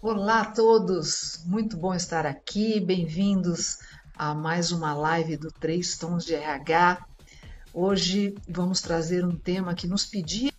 Olá 0.00 0.42
a 0.42 0.44
todos, 0.44 1.40
muito 1.44 1.76
bom 1.76 1.92
estar 1.92 2.24
aqui, 2.24 2.78
bem-vindos 2.78 3.78
a 4.16 4.32
mais 4.32 4.70
uma 4.70 4.94
live 4.94 5.36
do 5.36 5.50
Três 5.50 5.98
Tons 5.98 6.24
de 6.24 6.36
RH. 6.36 7.04
Hoje 7.74 8.32
vamos 8.48 8.80
trazer 8.80 9.24
um 9.24 9.36
tema 9.36 9.74
que 9.74 9.88
nos 9.88 10.06
pediram, 10.06 10.56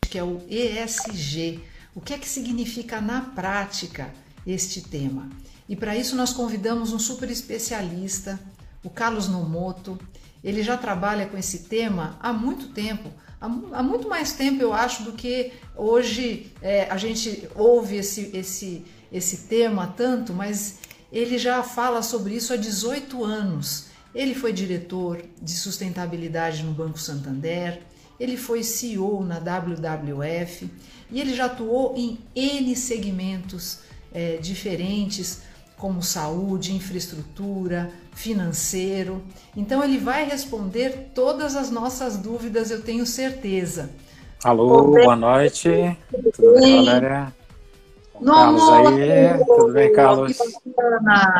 que 0.00 0.18
é 0.18 0.24
o 0.24 0.42
ESG. 0.48 1.62
O 1.94 2.00
que 2.00 2.14
é 2.14 2.18
que 2.18 2.28
significa 2.28 3.00
na 3.00 3.20
prática 3.20 4.12
este 4.44 4.80
tema? 4.80 5.30
E 5.68 5.76
para 5.76 5.96
isso 5.96 6.16
nós 6.16 6.32
convidamos 6.32 6.92
um 6.92 6.98
super 6.98 7.30
especialista, 7.30 8.36
o 8.82 8.90
Carlos 8.90 9.28
Nomoto. 9.28 9.96
Ele 10.42 10.62
já 10.62 10.76
trabalha 10.76 11.26
com 11.26 11.36
esse 11.36 11.60
tema 11.60 12.16
há 12.20 12.32
muito 12.32 12.68
tempo, 12.68 13.10
há, 13.40 13.82
muito 13.82 14.08
mais 14.08 14.32
tempo, 14.32 14.62
eu 14.62 14.72
acho, 14.72 15.04
do 15.04 15.12
que 15.12 15.52
hoje 15.76 16.52
é, 16.60 16.88
a 16.90 16.96
gente 16.96 17.48
ouve 17.54 17.96
esse, 17.96 18.30
esse, 18.34 18.84
esse 19.12 19.48
tema 19.48 19.94
tanto, 19.96 20.32
mas 20.32 20.78
ele 21.12 21.38
já 21.38 21.62
fala 21.62 22.02
sobre 22.02 22.34
isso 22.34 22.52
há 22.52 22.56
18 22.56 23.24
anos. 23.24 23.86
Ele 24.14 24.34
foi 24.34 24.52
diretor 24.52 25.22
de 25.40 25.52
sustentabilidade 25.52 26.62
no 26.62 26.72
Banco 26.72 26.98
Santander, 26.98 27.80
ele 28.18 28.36
foi 28.36 28.62
CEO 28.62 29.24
na 29.24 29.38
WWF 29.38 30.70
e 31.10 31.20
ele 31.20 31.34
já 31.34 31.46
atuou 31.46 31.94
em 31.96 32.18
N 32.34 32.74
segmentos 32.76 33.80
é, 34.12 34.36
diferentes, 34.36 35.42
como 35.82 36.00
saúde, 36.00 36.72
infraestrutura, 36.72 37.90
financeiro. 38.12 39.20
Então 39.56 39.82
ele 39.82 39.98
vai 39.98 40.24
responder 40.24 41.10
todas 41.12 41.56
as 41.56 41.72
nossas 41.72 42.16
dúvidas, 42.16 42.70
eu 42.70 42.82
tenho 42.82 43.04
certeza. 43.04 43.90
Alô, 44.44 44.92
boa 44.92 45.16
noite. 45.16 45.98
Tudo 46.36 46.60
bem, 46.60 46.84
Valéria? 46.84 47.34
Carlos 48.24 48.68
aí, 48.68 49.44
tudo 49.44 49.72
bem, 49.72 49.92
Carlos? 49.92 50.38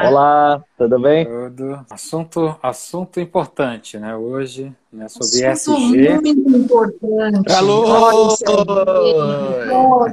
Olá, 0.04 0.64
tudo 0.76 0.98
bem? 0.98 1.24
Tudo. 1.24 1.86
Assunto, 1.88 2.56
assunto 2.60 3.20
importante, 3.20 3.96
né? 3.96 4.16
Hoje, 4.16 4.74
né? 4.92 5.06
Sobre 5.06 5.46
assunto 5.46 5.94
ESG. 5.94 6.20
muito 6.20 6.56
importante. 6.56 7.52
Alô! 7.52 7.84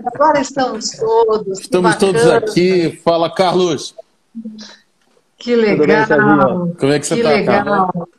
agora 0.06 0.40
estamos 0.40 0.92
todos. 0.92 1.62
Estamos 1.62 1.96
todos 1.96 2.28
aqui. 2.28 2.92
Fala, 3.04 3.34
Carlos. 3.34 3.96
Que 5.38 5.56
legal. 5.56 6.66
Bem, 6.66 6.76
Como 6.76 6.92
é 6.92 7.00
que 7.00 7.08
você 7.08 7.16
que 7.16 7.24
tá, 7.24 7.30
legal. 7.30 7.66
Carlos? 7.66 8.10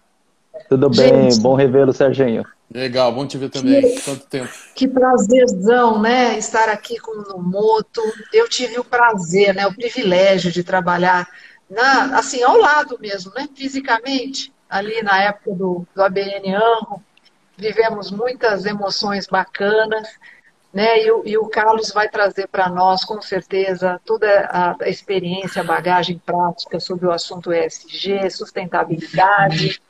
Tudo 0.69 0.89
bem, 0.89 1.31
Gente, 1.31 1.41
bom 1.41 1.55
revê-lo, 1.55 1.93
Serginho. 1.93 2.45
Legal, 2.73 3.13
bom 3.13 3.27
te 3.27 3.37
ver 3.37 3.51
também. 3.51 3.83
Que, 3.83 4.01
Quanto 4.03 4.27
tempo. 4.27 4.49
Que 4.75 4.87
prazerzão, 4.87 6.01
né? 6.01 6.39
Estar 6.39 6.69
aqui 6.69 6.99
com 7.01 7.11
o 7.11 7.23
Nomoto. 7.23 8.01
Eu 8.33 8.49
tive 8.49 8.79
o 8.79 8.85
prazer, 8.85 9.53
né? 9.55 9.67
O 9.67 9.75
privilégio 9.75 10.53
de 10.53 10.63
trabalhar 10.63 11.29
na, 11.69 12.17
assim, 12.17 12.43
ao 12.43 12.57
lado 12.57 12.97
mesmo, 13.01 13.33
né? 13.35 13.49
Fisicamente, 13.55 14.53
ali 14.69 15.03
na 15.03 15.21
época 15.21 15.53
do, 15.53 15.85
do 15.95 16.03
ABN 16.03 16.55
Anro. 16.55 17.03
Vivemos 17.59 18.13
muitas 18.13 18.65
emoções 18.65 19.27
bacanas. 19.27 20.09
Né? 20.73 21.05
E, 21.05 21.11
o, 21.11 21.23
e 21.27 21.37
o 21.37 21.47
Carlos 21.47 21.91
vai 21.91 22.09
trazer 22.09 22.47
para 22.47 22.69
nós, 22.69 23.05
com 23.05 23.21
certeza, 23.21 24.01
toda 24.05 24.49
a, 24.81 24.89
experiência, 24.89 25.63
a 25.63 25.65
bagagem 25.65 26.19
prática 26.19 26.79
sobre 26.79 27.07
o 27.07 27.13
assunto 27.13 27.53
ESG, 27.53 28.31
sustentabilidade, 28.31 29.83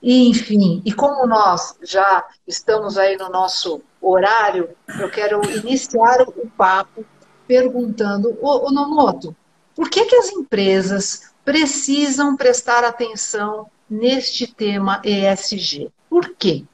e, 0.00 0.28
enfim. 0.28 0.82
E 0.84 0.92
como 0.92 1.26
nós 1.26 1.76
já 1.82 2.24
estamos 2.46 2.98
aí 2.98 3.16
no 3.16 3.28
nosso 3.28 3.82
horário, 4.00 4.70
eu 4.98 5.10
quero 5.10 5.40
iniciar 5.58 6.22
o 6.22 6.48
papo 6.56 7.04
perguntando, 7.46 8.36
ô, 8.40 8.66
ô 8.66 8.70
Nomoto, 8.72 9.34
por 9.74 9.88
que, 9.88 10.04
que 10.04 10.16
as 10.16 10.28
empresas 10.30 11.32
precisam 11.44 12.36
prestar 12.36 12.84
atenção 12.84 13.68
neste 13.88 14.46
tema 14.46 15.00
ESG? 15.04 15.90
Por 16.08 16.34
quê? 16.36 16.64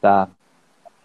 Tá. 0.00 0.28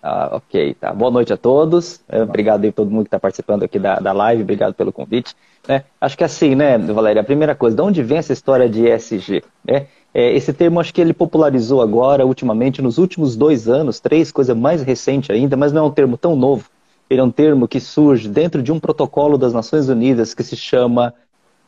Ah, 0.02 0.30
ok, 0.34 0.76
tá. 0.76 0.94
Boa 0.94 1.12
noite 1.12 1.34
a 1.34 1.38
todos. 1.38 2.00
É, 2.08 2.22
obrigado 2.24 2.64
aí 2.64 2.70
a 2.70 2.74
todo 2.74 2.90
mundo 2.90 3.04
que 3.04 3.08
está 3.08 3.20
participando 3.20 3.64
aqui 3.64 3.78
da, 3.78 4.00
da 4.00 4.14
live. 4.14 4.44
Obrigado 4.44 4.74
pelo 4.74 4.94
convite. 4.94 5.36
Né? 5.68 5.84
Acho 6.00 6.18
que 6.18 6.24
assim, 6.24 6.56
né, 6.56 6.78
Valéria, 6.78 7.22
a 7.22 7.26
primeira 7.26 7.54
coisa, 7.54 7.76
de 7.76 7.82
onde 7.82 8.02
vem 8.02 8.18
essa 8.18 8.32
história 8.32 8.70
de 8.70 8.88
ESG? 8.88 9.44
Né? 9.66 9.88
É, 10.14 10.32
esse 10.34 10.54
termo 10.54 10.80
acho 10.80 10.94
que 10.94 11.02
ele 11.02 11.14
popularizou 11.14 11.82
agora, 11.82 12.26
ultimamente, 12.26 12.82
nos 12.82 12.98
últimos 12.98 13.36
dois 13.36 13.68
anos, 13.68 14.00
três, 14.00 14.32
coisa 14.32 14.56
mais 14.56 14.82
recente 14.82 15.32
ainda, 15.32 15.58
mas 15.58 15.74
não 15.74 15.84
é 15.84 15.88
um 15.88 15.92
termo 15.92 16.18
tão 16.18 16.36
novo. 16.36 16.70
Ele 17.10 17.20
é 17.20 17.24
um 17.24 17.32
termo 17.32 17.68
que 17.68 17.80
surge 17.80 18.30
dentro 18.30 18.64
de 18.64 18.72
um 18.72 18.80
protocolo 18.80 19.38
das 19.38 19.54
Nações 19.54 19.90
Unidas 19.90 20.34
que 20.34 20.44
se 20.44 20.56
chama, 20.56 21.14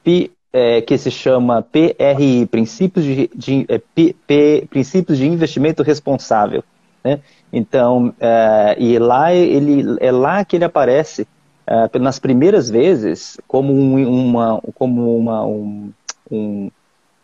P, 0.03 0.31
é, 0.53 0.81
que 0.81 0.98
se 0.98 1.12
chama 1.12 1.62
PRI, 1.62 2.46
Princípios 2.46 3.03
de, 3.03 3.30
de 3.36 3.66
é, 3.68 3.78
P, 3.78 4.16
P, 4.25 4.68
Princípios 4.69 5.18
de 5.18 5.28
Investimento 5.28 5.84
Responsável. 5.84 6.63
Né? 7.03 7.19
Então, 7.51 8.13
é, 8.19 8.75
e 8.78 9.00
lá 9.00 9.34
ele, 9.34 9.97
é 10.00 10.12
lá 10.12 10.45
que 10.45 10.56
ele 10.56 10.66
aparece 10.66 11.28
é, 11.66 12.00
nas 12.00 12.19
primeiras 12.19 12.69
vezes 12.69 13.39
como 13.47 13.73
um, 13.73 14.28
uma, 14.28 14.62
como 14.75 15.17
uma, 15.17 15.45
um, 15.45 15.91
um 16.29 16.72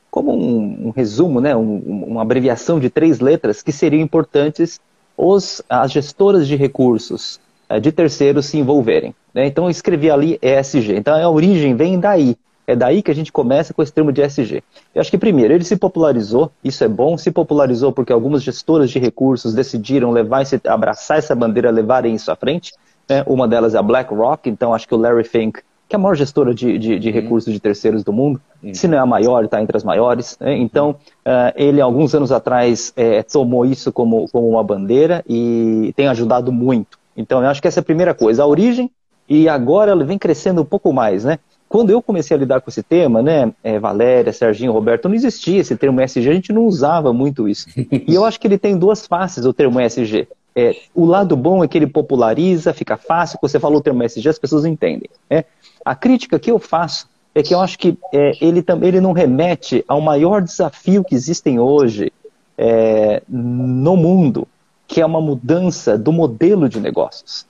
como 0.09 0.33
um, 0.33 0.87
um, 0.87 0.89
resumo, 0.89 1.39
né, 1.39 1.55
um, 1.55 1.77
uma 2.07 2.21
abreviação 2.21 2.79
de 2.79 2.89
três 2.89 3.19
letras 3.19 3.61
que 3.61 3.71
seriam 3.71 4.01
importantes 4.01 4.79
os, 5.15 5.61
as 5.69 5.91
gestoras 5.91 6.47
de 6.47 6.55
recursos 6.55 7.39
é, 7.69 7.79
de 7.79 7.91
terceiros 7.91 8.45
se 8.45 8.57
envolverem. 8.57 9.13
Né? 9.33 9.45
Então 9.45 9.65
eu 9.65 9.69
escrevi 9.69 10.09
ali 10.09 10.39
ESG. 10.41 10.95
Então 10.95 11.15
a 11.15 11.29
origem 11.29 11.75
vem 11.75 11.99
daí. 11.99 12.35
É 12.67 12.75
daí 12.75 13.01
que 13.01 13.09
a 13.09 13.15
gente 13.15 13.31
começa 13.31 13.73
com 13.73 13.81
esse 13.81 13.93
termo 13.93 14.11
de 14.11 14.21
ESG. 14.21 14.61
Eu 14.93 14.99
acho 14.99 15.09
que, 15.09 15.17
primeiro, 15.17 15.53
ele 15.53 15.63
se 15.63 15.77
popularizou, 15.77 16.51
isso 16.61 16.83
é 16.83 16.87
bom, 16.89 17.17
se 17.17 17.31
popularizou 17.31 17.93
porque 17.93 18.11
algumas 18.11 18.43
gestoras 18.43 18.91
de 18.91 18.99
recursos 18.99 19.53
decidiram 19.53 20.11
levar 20.11 20.41
esse, 20.41 20.59
abraçar 20.67 21.17
essa 21.17 21.33
bandeira, 21.33 21.71
levarem 21.71 22.13
isso 22.13 22.29
à 22.29 22.35
frente. 22.35 22.73
Né? 23.09 23.23
Uma 23.25 23.47
delas 23.47 23.73
é 23.73 23.77
a 23.77 23.81
BlackRock, 23.81 24.49
então 24.49 24.73
acho 24.73 24.85
que 24.85 24.93
o 24.93 24.97
Larry 24.97 25.23
Fink, 25.23 25.61
que 25.87 25.95
é 25.95 25.97
a 25.97 25.99
maior 25.99 26.15
gestora 26.15 26.53
de, 26.53 26.77
de, 26.77 26.99
de 26.99 27.07
uhum. 27.07 27.13
recursos 27.13 27.53
de 27.53 27.59
terceiros 27.61 28.03
do 28.03 28.11
mundo, 28.11 28.41
uhum. 28.61 28.73
se 28.73 28.85
não 28.85 28.97
é 28.97 28.99
a 28.99 29.05
maior, 29.05 29.45
está 29.45 29.61
entre 29.61 29.77
as 29.77 29.85
maiores. 29.85 30.37
Né? 30.37 30.57
Então, 30.57 30.97
uh, 31.25 31.53
ele, 31.55 31.79
alguns 31.79 32.13
anos 32.13 32.33
atrás, 32.33 32.91
é, 32.97 33.23
tomou 33.23 33.65
isso 33.65 33.93
como, 33.93 34.27
como 34.29 34.49
uma 34.49 34.63
bandeira 34.63 35.23
e 35.25 35.93
tem 35.95 36.09
ajudado 36.09 36.51
muito. 36.51 36.99
Então, 37.15 37.41
eu 37.41 37.47
acho 37.47 37.61
que 37.61 37.67
essa 37.69 37.79
é 37.79 37.81
a 37.81 37.85
primeira 37.85 38.13
coisa, 38.13 38.43
a 38.43 38.45
origem, 38.45 38.91
e 39.29 39.47
agora 39.47 39.91
ela 39.91 40.03
vem 40.03 40.17
crescendo 40.17 40.61
um 40.61 40.65
pouco 40.65 40.91
mais, 40.93 41.23
né? 41.23 41.39
Quando 41.69 41.89
eu 41.89 42.01
comecei 42.01 42.35
a 42.35 42.39
lidar 42.39 42.61
com 42.61 42.69
esse 42.69 42.81
tema, 42.81 43.21
né, 43.21 43.51
é, 43.63 43.77
Valéria, 43.77 44.31
Serginho, 44.31 44.71
Roberto, 44.71 45.09
não 45.09 45.15
existia 45.15 45.59
esse 45.59 45.75
termo 45.75 46.01
ESG, 46.01 46.29
a 46.29 46.33
gente 46.33 46.53
não 46.53 46.65
usava 46.65 47.11
muito 47.11 47.47
isso. 47.47 47.67
E 47.77 48.13
eu 48.13 48.23
acho 48.23 48.39
que 48.39 48.47
ele 48.47 48.57
tem 48.57 48.77
duas 48.77 49.05
faces, 49.05 49.45
o 49.45 49.53
termo 49.53 49.79
ESG. 49.81 50.27
É, 50.55 50.75
o 50.95 51.05
lado 51.05 51.35
bom 51.35 51.63
é 51.63 51.67
que 51.67 51.77
ele 51.77 51.87
populariza, 51.87 52.73
fica 52.73 52.97
fácil, 52.97 53.37
quando 53.37 53.51
você 53.51 53.59
falou 53.59 53.79
o 53.79 53.81
termo 53.81 54.03
ESG, 54.03 54.29
as 54.29 54.39
pessoas 54.39 54.65
entendem. 54.65 55.09
Né? 55.29 55.43
A 55.83 55.93
crítica 55.93 56.39
que 56.39 56.49
eu 56.49 56.57
faço 56.57 57.07
é 57.35 57.43
que 57.43 57.53
eu 57.53 57.61
acho 57.61 57.77
que 57.77 57.97
é, 58.13 58.31
ele, 58.41 58.65
ele 58.81 58.99
não 58.99 59.11
remete 59.11 59.83
ao 59.87 60.01
maior 60.01 60.41
desafio 60.41 61.03
que 61.03 61.13
existem 61.13 61.59
hoje 61.59 62.11
é, 62.57 63.21
no 63.29 63.95
mundo, 63.95 64.47
que 64.87 65.01
é 65.01 65.05
uma 65.05 65.21
mudança 65.21 65.97
do 65.97 66.11
modelo 66.11 66.67
de 66.67 66.79
negócios. 66.79 67.45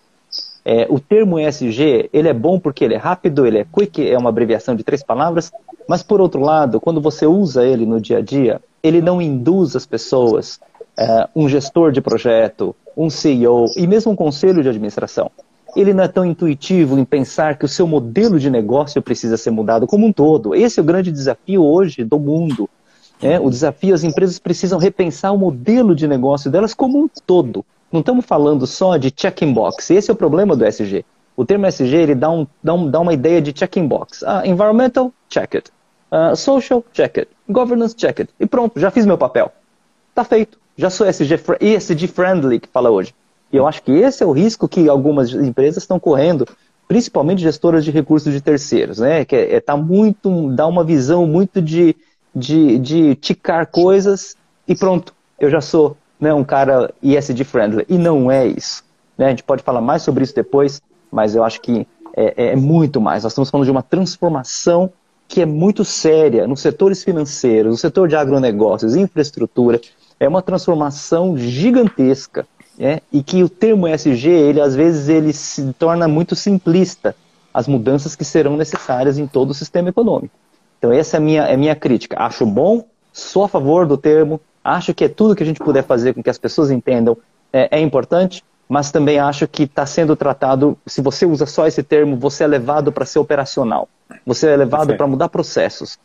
É, 0.69 0.85
o 0.89 1.00
termo 1.00 1.39
ESG, 1.39 2.09
ele 2.11 2.28
é 2.28 2.33
bom 2.33 2.59
porque 2.59 2.83
ele 2.83 2.94
é 2.94 2.97
rápido, 2.97 3.47
ele 3.47 3.59
é 3.59 3.63
quick, 3.63 4.05
é 4.05 4.17
uma 4.17 4.28
abreviação 4.28 4.75
de 4.75 4.83
três 4.83 5.01
palavras, 5.01 5.50
mas 5.88 6.03
por 6.03 6.19
outro 6.19 6.41
lado, 6.41 6.81
quando 6.81 7.00
você 7.00 7.25
usa 7.25 7.66
ele 7.66 7.85
no 7.85 8.01
dia 8.01 8.17
a 8.17 8.22
dia, 8.22 8.59
ele 8.83 9.01
não 9.01 9.22
induz 9.22 9.77
as 9.77 9.85
pessoas, 9.85 10.59
é, 10.97 11.29
um 11.33 11.47
gestor 11.47 11.94
de 11.94 12.01
projeto, 12.01 12.75
um 12.97 13.09
CEO 13.09 13.67
e 13.77 13.88
mesmo 13.88 14.11
um 14.11 14.16
conselho 14.16 14.61
de 14.61 14.67
administração. 14.67 15.31
Ele 15.73 15.94
não 15.94 16.03
é 16.03 16.07
tão 16.09 16.25
intuitivo 16.25 17.00
em 17.00 17.06
pensar 17.06 17.57
que 17.57 17.63
o 17.63 17.69
seu 17.69 17.88
modelo 17.88 18.38
de 18.38 18.50
negócio 18.50 19.01
precisa 19.01 19.38
ser 19.38 19.51
mudado 19.51 19.88
como 19.88 20.06
um 20.06 20.12
todo. 20.12 20.53
Esse 20.53 20.81
é 20.81 20.83
o 20.83 20.86
grande 20.86 21.13
desafio 21.13 21.63
hoje 21.63 22.03
do 22.03 22.19
mundo. 22.19 22.69
Né? 23.21 23.39
O 23.39 23.50
desafio, 23.50 23.95
as 23.95 24.03
empresas 24.03 24.38
precisam 24.38 24.80
repensar 24.80 25.31
o 25.31 25.38
modelo 25.38 25.95
de 25.95 26.09
negócio 26.09 26.51
delas 26.51 26.74
como 26.74 27.01
um 27.01 27.09
todo. 27.25 27.63
Não 27.92 28.01
estamos 28.01 28.25
falando 28.25 28.68
só 28.68 28.98
de 28.98 29.12
check-in 29.12 29.54
box. 29.54 29.89
Esse 29.92 30.10
é 30.10 30.13
o 30.13 30.18
problema 30.18 30.56
do 30.56 30.66
SG. 30.66 31.06
O 31.36 31.45
termo 31.45 31.66
SG 31.66 31.95
ele 31.95 32.16
dá, 32.16 32.30
um, 32.30 32.48
dá, 32.63 32.74
um, 32.74 32.89
dá 32.89 33.00
uma 33.00 33.13
ideia 33.13 33.42
de 33.42 33.54
check-in 33.54 33.88
box. 33.88 34.24
Uh, 34.24 34.45
environmental, 34.45 35.13
check 35.30 35.56
it. 35.56 35.72
Uh, 36.12 36.36
social, 36.36 36.84
check 36.94 37.18
it. 37.18 37.30
Governance, 37.48 37.95
check 37.95 38.19
it. 38.19 38.34
E 38.39 38.45
pronto, 38.45 38.80
já 38.80 38.92
fiz 38.92 39.06
meu 39.06 39.18
papel. 39.18 39.51
Tá 40.13 40.24
feito. 40.24 40.57
Já 40.78 40.89
sou 40.89 41.07
ESG, 41.07 41.39
ESG 41.62 42.07
friendly, 42.07 42.60
que 42.60 42.68
fala 42.68 42.89
hoje. 42.89 43.13
E 43.51 43.57
eu 43.57 43.66
acho 43.68 43.81
que 43.81 43.92
esse 43.92 44.24
é 44.24 44.25
o 44.25 44.31
risco 44.31 44.68
que 44.68 44.89
algumas 44.89 45.31
empresas 45.34 45.84
estão 45.84 46.00
correndo, 46.00 46.48
principalmente 46.88 47.42
gestoras 47.42 47.86
de 47.86 47.92
recursos 47.92 48.34
de 48.34 48.42
terceiros, 48.42 49.00
né? 49.00 49.24
Que 49.24 49.36
é, 49.36 49.56
é 49.56 49.60
tá 49.60 49.78
muito, 49.78 50.51
dá 50.54 50.68
uma 50.68 50.84
visão 50.84 51.25
muito 51.25 51.62
de, 51.62 51.95
de, 52.36 52.78
de 52.78 53.16
ticar 53.16 53.68
coisas 53.68 54.36
e 54.68 54.75
pronto, 54.75 55.13
eu 55.39 55.50
já 55.50 55.62
sou 55.62 55.95
né, 56.19 56.33
um 56.33 56.43
cara 56.43 56.93
ESG 57.01 57.43
friendly. 57.43 57.85
E 57.87 57.97
não 57.97 58.31
é 58.31 58.47
isso. 58.47 58.83
Né? 59.17 59.27
A 59.27 59.29
gente 59.29 59.43
pode 59.43 59.63
falar 59.63 59.81
mais 59.81 60.01
sobre 60.01 60.23
isso 60.23 60.35
depois, 60.35 60.81
mas 61.11 61.35
eu 61.35 61.43
acho 61.43 61.61
que 61.61 61.87
é, 62.15 62.51
é 62.51 62.55
muito 62.55 62.99
mais. 62.99 63.23
Nós 63.23 63.33
estamos 63.33 63.49
falando 63.49 63.65
de 63.65 63.71
uma 63.71 63.83
transformação 63.83 64.91
que 65.27 65.41
é 65.41 65.45
muito 65.45 65.83
séria 65.83 66.47
nos 66.47 66.61
setores 66.61 67.03
financeiros, 67.03 67.71
no 67.71 67.77
setor 67.77 68.07
de 68.07 68.15
agronegócios, 68.15 68.95
infraestrutura. 68.95 69.79
É 70.19 70.27
uma 70.27 70.41
transformação 70.41 71.37
gigantesca. 71.37 72.47
É, 72.79 73.01
e 73.11 73.23
que 73.23 73.41
o 73.41 73.49
termo 73.49 73.87
ESG, 73.87 74.29
ele 74.29 74.61
às 74.61 74.75
vezes 74.75 75.09
ele 75.09 75.33
se 75.33 75.73
torna 75.79 76.07
muito 76.07 76.35
simplista 76.35 77.15
as 77.51 77.67
mudanças 77.67 78.15
que 78.15 78.23
serão 78.23 78.55
necessárias 78.55 79.17
em 79.17 79.25
todo 79.25 79.49
o 79.49 79.53
sistema 79.53 79.89
econômico. 79.89 80.35
Então 80.77 80.91
essa 80.91 81.17
é 81.17 81.19
a 81.19 81.21
minha, 81.21 81.41
é 81.47 81.55
a 81.55 81.57
minha 81.57 81.75
crítica. 81.75 82.21
Acho 82.21 82.45
bom, 82.45 82.85
sou 83.11 83.43
a 83.43 83.47
favor 83.47 83.87
do 83.87 83.97
termo, 83.97 84.39
acho 84.67 84.93
que 84.93 85.05
é 85.05 85.09
tudo 85.09 85.35
que 85.35 85.43
a 85.43 85.45
gente 85.45 85.59
puder 85.59 85.83
fazer 85.83 86.13
com 86.13 86.21
que 86.21 86.29
as 86.29 86.37
pessoas 86.37 86.69
entendam 86.69 87.17
é, 87.53 87.79
é 87.79 87.79
importante, 87.79 88.43
mas 88.67 88.91
também 88.91 89.17
acho 89.17 89.47
que 89.47 89.63
está 89.63 89.85
sendo 89.85 90.15
tratado, 90.15 90.77
se 90.85 91.01
você 91.01 91.25
usa 91.25 91.45
só 91.45 91.65
esse 91.65 91.81
termo, 91.81 92.17
você 92.17 92.43
é 92.43 92.47
levado 92.47 92.91
para 92.91 93.05
ser 93.05 93.19
operacional, 93.19 93.87
você 94.25 94.47
é 94.47 94.57
levado 94.57 94.95
para 94.95 95.07
mudar 95.07 95.29
processos. 95.29 95.97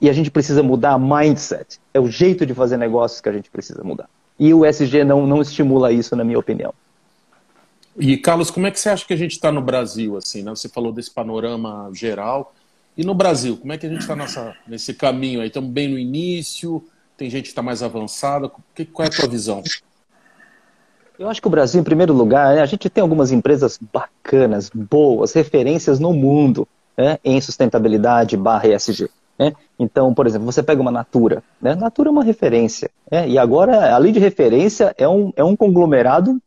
E 0.00 0.08
a 0.10 0.12
gente 0.12 0.30
precisa 0.30 0.62
mudar 0.62 0.98
mindset, 0.98 1.80
é 1.92 1.98
o 1.98 2.06
jeito 2.06 2.46
de 2.46 2.54
fazer 2.54 2.76
negócios 2.76 3.20
que 3.20 3.28
a 3.28 3.32
gente 3.32 3.50
precisa 3.50 3.82
mudar. 3.82 4.08
E 4.38 4.52
o 4.52 4.64
SG 4.64 5.02
não, 5.02 5.26
não 5.26 5.40
estimula 5.40 5.90
isso, 5.90 6.14
na 6.14 6.22
minha 6.22 6.38
opinião. 6.38 6.72
E, 7.98 8.18
Carlos, 8.18 8.50
como 8.50 8.66
é 8.66 8.70
que 8.70 8.78
você 8.78 8.90
acha 8.90 9.06
que 9.06 9.14
a 9.14 9.16
gente 9.16 9.32
está 9.32 9.50
no 9.50 9.62
Brasil? 9.62 10.16
assim? 10.18 10.42
Né? 10.42 10.50
Você 10.50 10.68
falou 10.68 10.92
desse 10.92 11.10
panorama 11.10 11.90
geral. 11.94 12.54
E 12.94 13.02
no 13.02 13.14
Brasil, 13.14 13.56
como 13.56 13.72
é 13.72 13.78
que 13.78 13.86
a 13.86 13.88
gente 13.88 14.02
está 14.02 14.14
nesse 14.66 14.92
caminho 14.92 15.40
aí? 15.40 15.48
Estamos 15.48 15.70
bem 15.70 15.88
no 15.88 15.98
início? 15.98 16.84
Tem 17.16 17.30
gente 17.30 17.44
que 17.44 17.48
está 17.48 17.62
mais 17.62 17.82
avançada? 17.82 18.48
Qual 18.92 19.04
é 19.04 19.08
a 19.08 19.10
tua 19.10 19.28
visão? 19.28 19.62
Eu 21.18 21.30
acho 21.30 21.40
que 21.40 21.48
o 21.48 21.50
Brasil, 21.50 21.80
em 21.80 21.84
primeiro 21.84 22.12
lugar, 22.12 22.54
né, 22.54 22.60
a 22.60 22.66
gente 22.66 22.90
tem 22.90 23.00
algumas 23.00 23.32
empresas 23.32 23.78
bacanas, 23.92 24.70
boas, 24.72 25.32
referências 25.32 25.98
no 25.98 26.12
mundo 26.12 26.68
né, 26.96 27.18
em 27.24 27.40
sustentabilidade 27.40 28.36
barra 28.36 28.68
ESG. 28.68 29.08
Né? 29.38 29.54
Então, 29.78 30.12
por 30.12 30.26
exemplo, 30.26 30.44
você 30.44 30.62
pega 30.62 30.80
uma 30.80 30.90
Natura. 30.90 31.42
Né? 31.60 31.74
Natura 31.74 32.10
é 32.10 32.12
uma 32.12 32.24
referência. 32.24 32.90
Né? 33.10 33.28
E 33.30 33.38
agora, 33.38 33.94
além 33.94 34.12
de 34.12 34.18
referência, 34.18 34.94
é 34.98 35.08
um, 35.08 35.32
é 35.36 35.44
um 35.44 35.56
conglomerado 35.56 36.38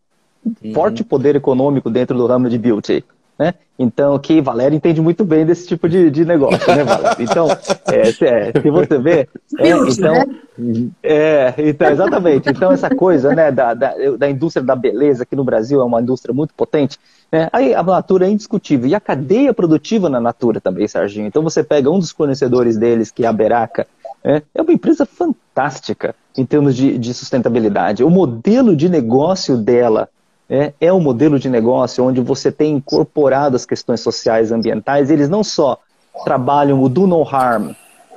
uhum. 0.45 0.73
forte 0.73 1.03
poder 1.03 1.35
econômico 1.35 1.89
dentro 1.89 2.15
do 2.15 2.27
ramo 2.27 2.47
de 2.47 2.57
beauty. 2.57 3.03
Né? 3.39 3.53
Então, 3.77 4.19
que 4.19 4.41
Valéria 4.41 4.75
entende 4.75 4.99
muito 4.99 5.23
bem 5.23 5.45
desse 5.45 5.65
tipo 5.65 5.87
de, 5.87 6.11
de 6.11 6.25
negócio, 6.25 6.67
né, 6.75 6.83
Valéria? 6.83 7.15
Então, 7.23 7.47
é, 7.87 8.11
se, 8.11 8.25
é, 8.25 8.51
se 8.51 8.69
você 8.69 8.97
vê, 8.97 9.29
é, 9.57 9.69
então, 9.69 10.13
né? 10.57 10.89
é, 11.01 11.53
então, 11.57 11.89
exatamente. 11.89 12.49
Então, 12.49 12.69
essa 12.73 12.89
coisa, 12.93 13.33
né, 13.33 13.49
da, 13.49 13.73
da, 13.73 13.93
da, 14.17 14.29
indústria 14.29 14.61
da 14.61 14.75
beleza, 14.75 15.25
que 15.25 15.37
no 15.37 15.45
Brasil 15.45 15.79
é 15.79 15.85
uma 15.85 16.01
indústria 16.01 16.33
muito 16.33 16.53
potente, 16.53 16.99
né, 17.31 17.47
aí 17.53 17.73
a 17.73 17.81
Natura 17.81 18.27
é 18.27 18.29
indiscutível. 18.29 18.89
E 18.89 18.93
a 18.93 18.99
cadeia 18.99 19.53
produtiva 19.53 20.09
na 20.09 20.19
Natura 20.19 20.59
também, 20.59 20.85
Serginho. 20.85 21.27
Então, 21.27 21.41
você 21.41 21.63
pega 21.63 21.89
um 21.89 21.97
dos 21.99 22.11
fornecedores 22.11 22.77
deles, 22.77 23.09
que 23.09 23.23
é 23.23 23.27
a 23.27 23.31
Beraca, 23.31 23.87
é, 24.21 24.41
é 24.53 24.61
uma 24.61 24.73
empresa 24.73 25.05
fantástica 25.05 26.13
em 26.37 26.45
termos 26.45 26.75
de, 26.75 26.97
de 26.97 27.13
sustentabilidade. 27.13 28.03
O 28.03 28.09
modelo 28.09 28.75
de 28.75 28.89
negócio 28.89 29.55
dela 29.55 30.09
é, 30.49 30.73
é 30.81 30.91
um 30.91 30.99
modelo 30.99 31.37
de 31.37 31.47
negócio 31.47 32.03
onde 32.03 32.19
você 32.19 32.51
tem 32.51 32.73
incorporado 32.75 33.55
as 33.55 33.65
questões 33.65 34.01
sociais 34.01 34.49
e 34.49 34.53
ambientais. 34.53 35.11
Eles 35.11 35.29
não 35.29 35.43
só 35.43 35.77
trabalham 36.25 36.81
o 36.81 36.89
do 36.89 37.05
no 37.05 37.21
harm, 37.23 37.71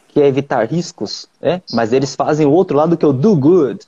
que 0.08 0.20
é 0.20 0.26
evitar 0.26 0.67
riscos, 0.67 1.29
é, 1.40 1.61
mas 1.73 1.93
eles 1.93 2.14
fazem 2.14 2.46
o 2.46 2.50
outro 2.50 2.76
lado 2.76 2.96
que 2.96 3.05
é 3.05 3.08
o 3.08 3.12
do 3.12 3.37
good, 3.37 3.81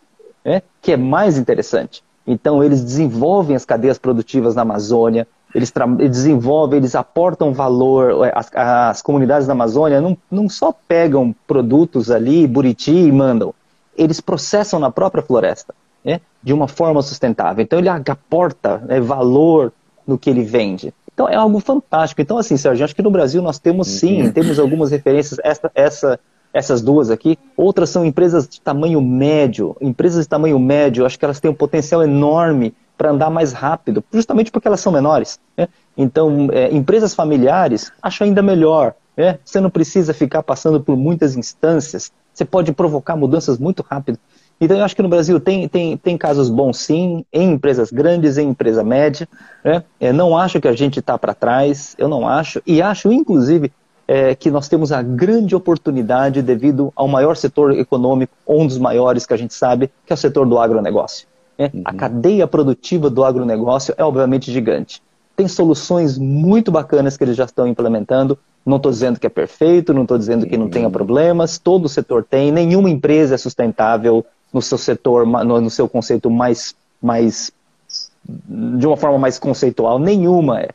é, 0.44 0.62
que 0.82 0.93
é 0.93 0.96
mais 0.96 1.38
interessante. 1.38 2.05
Então 2.26 2.62
eles 2.62 2.82
desenvolvem 2.82 3.56
as 3.56 3.64
cadeias 3.64 3.99
produtivas 3.99 4.55
na 4.55 4.62
Amazônia, 4.62 5.26
eles, 5.55 5.73
eles 5.99 6.11
desenvolvem, 6.11 6.79
eles 6.79 6.94
aportam 6.94 7.52
valor, 7.52 8.31
as, 8.35 8.50
as 8.55 9.02
comunidades 9.02 9.47
da 9.47 9.52
Amazônia 9.52 10.00
não, 10.00 10.17
não 10.31 10.49
só 10.49 10.75
pegam 10.88 11.35
produtos 11.47 12.11
ali, 12.11 12.47
Buriti 12.47 12.93
e 12.93 13.12
mandam, 13.12 13.55
eles 13.97 14.20
processam 14.20 14.81
na 14.81 14.90
própria 14.90 15.23
floresta 15.23 15.75
de 16.44 16.52
uma 16.52 16.69
forma 16.69 17.00
sustentável. 17.00 17.62
Então 17.62 17.79
ele 17.79 17.88
aporta 17.88 18.79
né, 18.79 19.00
valor 19.00 19.73
no 20.06 20.19
que 20.19 20.29
ele 20.29 20.43
vende. 20.43 20.93
Então 21.12 21.29
é 21.29 21.35
algo 21.35 21.58
fantástico. 21.58 22.20
Então, 22.20 22.37
assim, 22.37 22.56
Sérgio, 22.56 22.85
acho 22.85 22.94
que 22.94 23.02
no 23.02 23.11
Brasil 23.11 23.41
nós 23.41 23.58
temos 23.58 23.88
sim, 23.88 24.25
uhum. 24.25 24.32
temos 24.32 24.58
algumas 24.58 24.91
referências, 24.91 25.41
essa, 25.43 25.70
essa, 25.75 26.20
essas 26.52 26.82
duas 26.82 27.11
aqui. 27.11 27.38
Outras 27.56 27.88
são 27.88 28.05
empresas 28.05 28.46
de 28.46 28.61
tamanho 28.61 29.00
médio. 29.00 29.75
Empresas 29.81 30.26
de 30.26 30.29
tamanho 30.29 30.58
médio, 30.58 31.06
acho 31.06 31.19
que 31.19 31.25
elas 31.25 31.41
têm 31.41 31.50
um 31.50 31.55
potencial 31.55 32.02
enorme 32.02 32.75
para 32.97 33.11
andar 33.11 33.31
mais 33.31 33.52
rápido, 33.52 34.05
justamente 34.12 34.52
porque 34.52 34.69
elas 34.69 34.81
são 34.81 34.93
menores. 34.93 35.40
Né? 35.56 35.67
Então, 35.97 36.49
é, 36.52 36.73
empresas 36.73 37.14
familiares, 37.14 37.90
acho 38.02 38.23
ainda 38.23 38.43
melhor. 38.43 38.94
Né? 39.17 39.38
Você 39.44 39.61
não 39.61 39.70
precisa 39.70 40.12
ficar 40.12 40.43
passando 40.43 40.81
por 40.81 40.97
muitas 40.97 41.37
instâncias. 41.37 42.12
Você 42.32 42.44
pode 42.44 42.73
provocar 42.73 43.17
mudanças 43.17 43.58
muito 43.58 43.85
rápido. 43.88 44.19
Então, 44.60 44.76
eu 44.76 44.84
acho 44.84 44.94
que 44.94 45.02
no 45.02 45.08
Brasil 45.08 45.38
tem, 45.40 45.68
tem, 45.68 45.96
tem 45.96 46.16
casos 46.16 46.48
bons, 46.48 46.78
sim, 46.78 47.24
em 47.32 47.52
empresas 47.52 47.90
grandes, 47.90 48.38
em 48.38 48.48
empresa 48.48 48.84
média. 48.84 49.28
Né? 49.64 49.82
É, 50.00 50.12
não 50.12 50.36
acho 50.36 50.60
que 50.60 50.68
a 50.68 50.72
gente 50.72 51.00
está 51.00 51.18
para 51.18 51.34
trás, 51.34 51.94
eu 51.98 52.08
não 52.08 52.26
acho. 52.26 52.62
E 52.66 52.80
acho, 52.80 53.12
inclusive, 53.12 53.72
é, 54.06 54.34
que 54.34 54.50
nós 54.50 54.68
temos 54.68 54.92
a 54.92 55.02
grande 55.02 55.54
oportunidade 55.54 56.42
devido 56.42 56.92
ao 56.94 57.08
maior 57.08 57.36
setor 57.36 57.72
econômico, 57.72 58.32
um 58.46 58.66
dos 58.66 58.78
maiores 58.78 59.26
que 59.26 59.34
a 59.34 59.36
gente 59.36 59.54
sabe, 59.54 59.90
que 60.06 60.12
é 60.12 60.14
o 60.14 60.16
setor 60.16 60.46
do 60.46 60.58
agronegócio. 60.58 61.26
Né? 61.58 61.70
Uhum. 61.72 61.82
A 61.84 61.92
cadeia 61.92 62.46
produtiva 62.46 63.10
do 63.10 63.24
agronegócio 63.24 63.94
é, 63.96 64.04
obviamente, 64.04 64.52
gigante. 64.52 65.02
Tem 65.36 65.48
soluções 65.48 66.16
muito 66.16 66.70
bacanas 66.70 67.16
que 67.16 67.24
eles 67.24 67.36
já 67.36 67.44
estão 67.44 67.66
implementando. 67.66 68.38
Não 68.64 68.76
estou 68.76 68.92
dizendo 68.92 69.18
que 69.18 69.26
é 69.26 69.30
perfeito, 69.30 69.92
não 69.92 70.02
estou 70.02 70.16
dizendo 70.16 70.46
que 70.46 70.56
não 70.56 70.70
tenha 70.70 70.88
problemas, 70.88 71.58
todo 71.58 71.84
o 71.84 71.88
setor 71.88 72.24
tem, 72.24 72.50
nenhuma 72.50 72.88
empresa 72.88 73.34
é 73.34 73.38
sustentável 73.38 74.24
no 74.54 74.62
seu 74.62 74.78
setor, 74.78 75.26
no, 75.26 75.60
no 75.60 75.68
seu 75.68 75.88
conceito 75.88 76.30
mais, 76.30 76.76
mais. 77.02 77.50
de 78.24 78.86
uma 78.86 78.96
forma 78.96 79.18
mais 79.18 79.36
conceitual. 79.36 79.98
Nenhuma 79.98 80.60
é. 80.60 80.70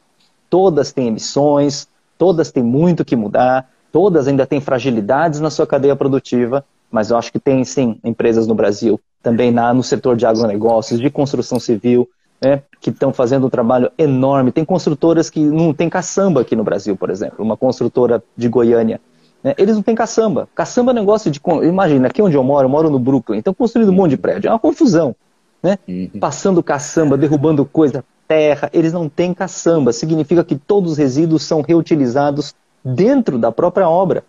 Todas 0.50 0.92
têm 0.92 1.08
emissões, 1.08 1.88
todas 2.18 2.52
têm 2.52 2.62
muito 2.62 3.06
que 3.06 3.16
mudar, 3.16 3.70
todas 3.92 4.28
ainda 4.28 4.46
têm 4.46 4.60
fragilidades 4.60 5.40
na 5.40 5.50
sua 5.50 5.66
cadeia 5.66 5.96
produtiva, 5.96 6.66
mas 6.92 7.10
eu 7.10 7.18
acho 7.18 7.32
que 7.32 7.40
tem 7.40 7.64
sim 7.64 7.98
empresas 8.04 8.46
no 8.46 8.54
Brasil, 8.54 9.00
também 9.24 9.52
na, 9.52 9.74
no 9.74 9.84
setor 9.84 10.18
de 10.18 10.26
agronegócios, 10.26 11.00
de 11.00 11.10
construção 11.10 11.60
civil, 11.60 12.10
né, 12.42 12.64
que 12.82 12.90
estão 12.90 13.14
fazendo 13.14 13.48
um 13.48 13.50
trabalho 13.50 13.92
enorme. 13.98 14.52
Tem 14.52 14.66
construtoras 14.66 15.30
que 15.30 15.40
não 15.40 15.74
tem 15.74 15.90
caçamba 15.90 16.42
aqui 16.42 16.56
no 16.56 16.64
Brasil, 16.64 16.98
por 16.98 17.10
exemplo, 17.10 17.46
uma 17.46 17.56
construtora 17.56 18.22
de 18.36 18.50
Goiânia 18.50 19.00
né? 19.44 19.54
Eles 19.58 19.76
não 19.76 19.82
têm 19.82 19.96
caçamba. 19.96 20.48
Caçamba 20.54 20.92
é 20.92 20.94
um 20.94 20.96
negócio 20.96 21.32
de. 21.32 21.40
Imagina, 21.64 22.08
aqui 22.08 22.22
onde 22.22 22.36
eu 22.36 22.44
moro, 22.44 22.66
eu 22.66 22.70
moro 22.70 22.90
no 22.90 23.00
Brooklyn, 23.00 23.38
então 23.38 23.54
construindo 23.54 23.90
um 23.90 23.94
monte 23.94 24.12
de 24.12 24.18
prédio. 24.18 24.48
É 24.48 24.52
uma 24.52 24.60
confusão. 24.60 25.16
Né? 25.62 25.78
Uhum. 25.88 26.10
Passando 26.20 26.64
caçamba, 26.64 27.18
derrubando 27.18 27.66
coisa, 27.66 28.04
terra. 28.28 28.70
Eles 28.74 28.94
não 28.94 29.10
têm 29.10 29.34
caçamba. 29.34 29.92
Significa 29.94 30.44
que 30.44 30.56
todos 30.56 30.94
os 30.94 30.98
resíduos 30.98 31.44
são 31.44 31.62
reutilizados 31.62 32.54
dentro 32.84 33.38
da 33.38 33.52
própria 33.52 33.90
obra. 33.90 34.24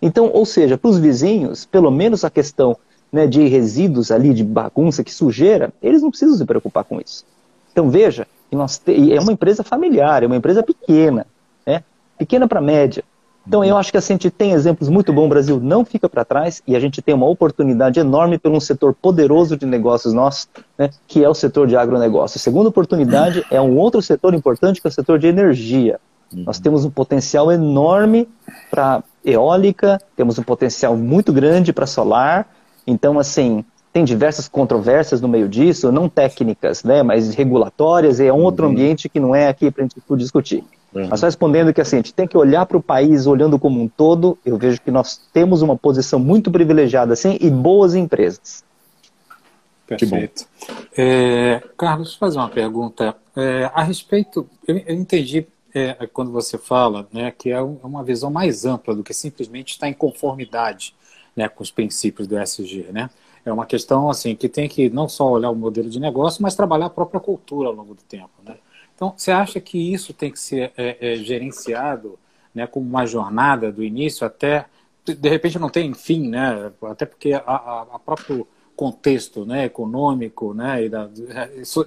Então, 0.00 0.30
ou 0.32 0.44
seja, 0.44 0.76
para 0.76 0.90
os 0.90 0.98
vizinhos, 0.98 1.64
pelo 1.64 1.90
menos 1.90 2.24
a 2.24 2.30
questão 2.30 2.76
né, 3.10 3.26
de 3.26 3.46
resíduos 3.46 4.10
ali, 4.10 4.34
de 4.34 4.44
bagunça, 4.44 5.02
que 5.02 5.12
sujeira, 5.12 5.72
eles 5.82 6.02
não 6.02 6.10
precisam 6.10 6.36
se 6.36 6.44
preocupar 6.44 6.84
com 6.84 7.00
isso. 7.00 7.24
Então 7.72 7.90
veja, 7.90 8.26
nós 8.50 8.78
te... 8.78 9.12
é 9.12 9.20
uma 9.20 9.32
empresa 9.32 9.62
familiar, 9.62 10.22
é 10.22 10.26
uma 10.26 10.36
empresa 10.36 10.62
pequena, 10.62 11.26
né? 11.66 11.82
pequena 12.18 12.46
para 12.46 12.60
média. 12.60 13.04
Então 13.46 13.64
eu 13.64 13.76
acho 13.76 13.92
que 13.92 13.98
assim, 13.98 14.14
a 14.14 14.16
gente 14.16 14.30
tem 14.30 14.52
exemplos 14.52 14.88
muito 14.88 15.12
bons, 15.12 15.26
o 15.26 15.28
Brasil 15.28 15.60
não 15.60 15.84
fica 15.84 16.08
para 16.08 16.24
trás 16.24 16.62
e 16.66 16.74
a 16.74 16.80
gente 16.80 17.00
tem 17.00 17.14
uma 17.14 17.26
oportunidade 17.26 18.00
enorme 18.00 18.38
pelo 18.38 18.56
um 18.56 18.60
setor 18.60 18.92
poderoso 18.94 19.56
de 19.56 19.64
negócios 19.64 20.12
nosso, 20.12 20.48
né, 20.76 20.90
que 21.06 21.22
é 21.22 21.28
o 21.28 21.34
setor 21.34 21.66
de 21.66 21.76
agronegócio. 21.76 22.38
A 22.38 22.40
segunda 22.40 22.68
oportunidade 22.68 23.44
é 23.50 23.60
um 23.60 23.76
outro 23.76 24.02
setor 24.02 24.34
importante 24.34 24.80
que 24.80 24.86
é 24.86 24.90
o 24.90 24.92
setor 24.92 25.18
de 25.18 25.26
energia. 25.28 26.00
Nós 26.32 26.58
temos 26.58 26.84
um 26.84 26.90
potencial 26.90 27.52
enorme 27.52 28.28
para 28.68 29.02
eólica, 29.24 30.00
temos 30.16 30.38
um 30.38 30.42
potencial 30.42 30.96
muito 30.96 31.32
grande 31.32 31.72
para 31.72 31.86
solar. 31.86 32.48
Então, 32.86 33.18
assim, 33.18 33.64
tem 33.92 34.04
diversas 34.04 34.48
controvérsias 34.48 35.20
no 35.20 35.28
meio 35.28 35.48
disso, 35.48 35.90
não 35.92 36.08
técnicas, 36.08 36.82
né, 36.84 37.02
mas 37.02 37.34
regulatórias, 37.34 38.18
e 38.18 38.26
é 38.26 38.32
um 38.32 38.42
outro 38.42 38.66
uhum. 38.66 38.72
ambiente 38.72 39.08
que 39.08 39.20
não 39.20 39.34
é 39.34 39.48
aqui 39.48 39.70
para 39.70 39.84
a 39.84 39.86
gente 39.86 39.96
discutir. 40.16 40.64
Uhum. 40.94 41.08
Mas 41.10 41.20
só 41.20 41.26
respondendo 41.26 41.72
que 41.74 41.80
assim, 41.80 41.96
a 41.96 41.98
gente 41.98 42.14
tem 42.14 42.26
que 42.26 42.36
olhar 42.36 42.64
para 42.66 42.76
o 42.76 42.82
país 42.82 43.26
olhando 43.26 43.58
como 43.58 43.80
um 43.80 43.88
todo, 43.88 44.38
eu 44.44 44.56
vejo 44.56 44.80
que 44.80 44.90
nós 44.90 45.20
temos 45.32 45.62
uma 45.62 45.76
posição 45.76 46.18
muito 46.18 46.50
privilegiada 46.50 47.12
assim 47.12 47.36
e 47.40 47.50
boas 47.50 47.94
empresas. 47.94 48.64
Perfeito. 49.86 50.46
É, 50.96 51.62
Carlos, 51.76 52.14
fazer 52.14 52.38
uma 52.38 52.48
pergunta. 52.48 53.14
É, 53.36 53.70
a 53.72 53.82
respeito, 53.82 54.48
eu, 54.66 54.76
eu 54.78 54.94
entendi 54.94 55.46
é, 55.72 56.06
quando 56.12 56.32
você 56.32 56.58
fala 56.58 57.06
né, 57.12 57.30
que 57.30 57.50
é, 57.50 57.56
é 57.56 57.60
uma 57.60 58.02
visão 58.02 58.30
mais 58.30 58.64
ampla 58.64 58.94
do 58.94 59.04
que 59.04 59.12
simplesmente 59.14 59.72
estar 59.72 59.88
em 59.88 59.92
conformidade 59.92 60.94
né, 61.36 61.48
com 61.48 61.62
os 61.62 61.70
princípios 61.70 62.26
do 62.26 62.38
SG. 62.38 62.86
Né? 62.90 63.10
É 63.44 63.52
uma 63.52 63.66
questão 63.66 64.08
assim 64.10 64.34
que 64.34 64.48
tem 64.48 64.68
que 64.68 64.90
não 64.90 65.08
só 65.08 65.30
olhar 65.30 65.50
o 65.50 65.54
modelo 65.54 65.88
de 65.88 66.00
negócio, 66.00 66.42
mas 66.42 66.56
trabalhar 66.56 66.86
a 66.86 66.90
própria 66.90 67.20
cultura 67.20 67.68
ao 67.68 67.74
longo 67.74 67.94
do 67.94 68.02
tempo. 68.02 68.30
Né? 68.44 68.56
Então, 68.96 69.14
você 69.16 69.30
acha 69.30 69.60
que 69.60 69.92
isso 69.92 70.12
tem 70.12 70.32
que 70.32 70.40
ser 70.40 70.72
é, 70.76 71.12
é, 71.12 71.16
gerenciado 71.16 72.18
né, 72.54 72.66
como 72.66 72.88
uma 72.88 73.06
jornada 73.06 73.70
do 73.70 73.84
início 73.84 74.26
até, 74.26 74.64
de 75.04 75.28
repente 75.28 75.58
não 75.58 75.68
tem 75.68 75.92
fim, 75.92 76.28
né? 76.28 76.72
Até 76.82 77.04
porque 77.04 77.34
a, 77.34 77.40
a, 77.40 77.86
a 77.92 77.98
próprio 77.98 78.48
contexto 78.74 79.44
né, 79.44 79.64
econômico 79.64 80.52
né, 80.52 80.84
e 80.84 80.88
da, 80.88 81.08
isso, 81.56 81.86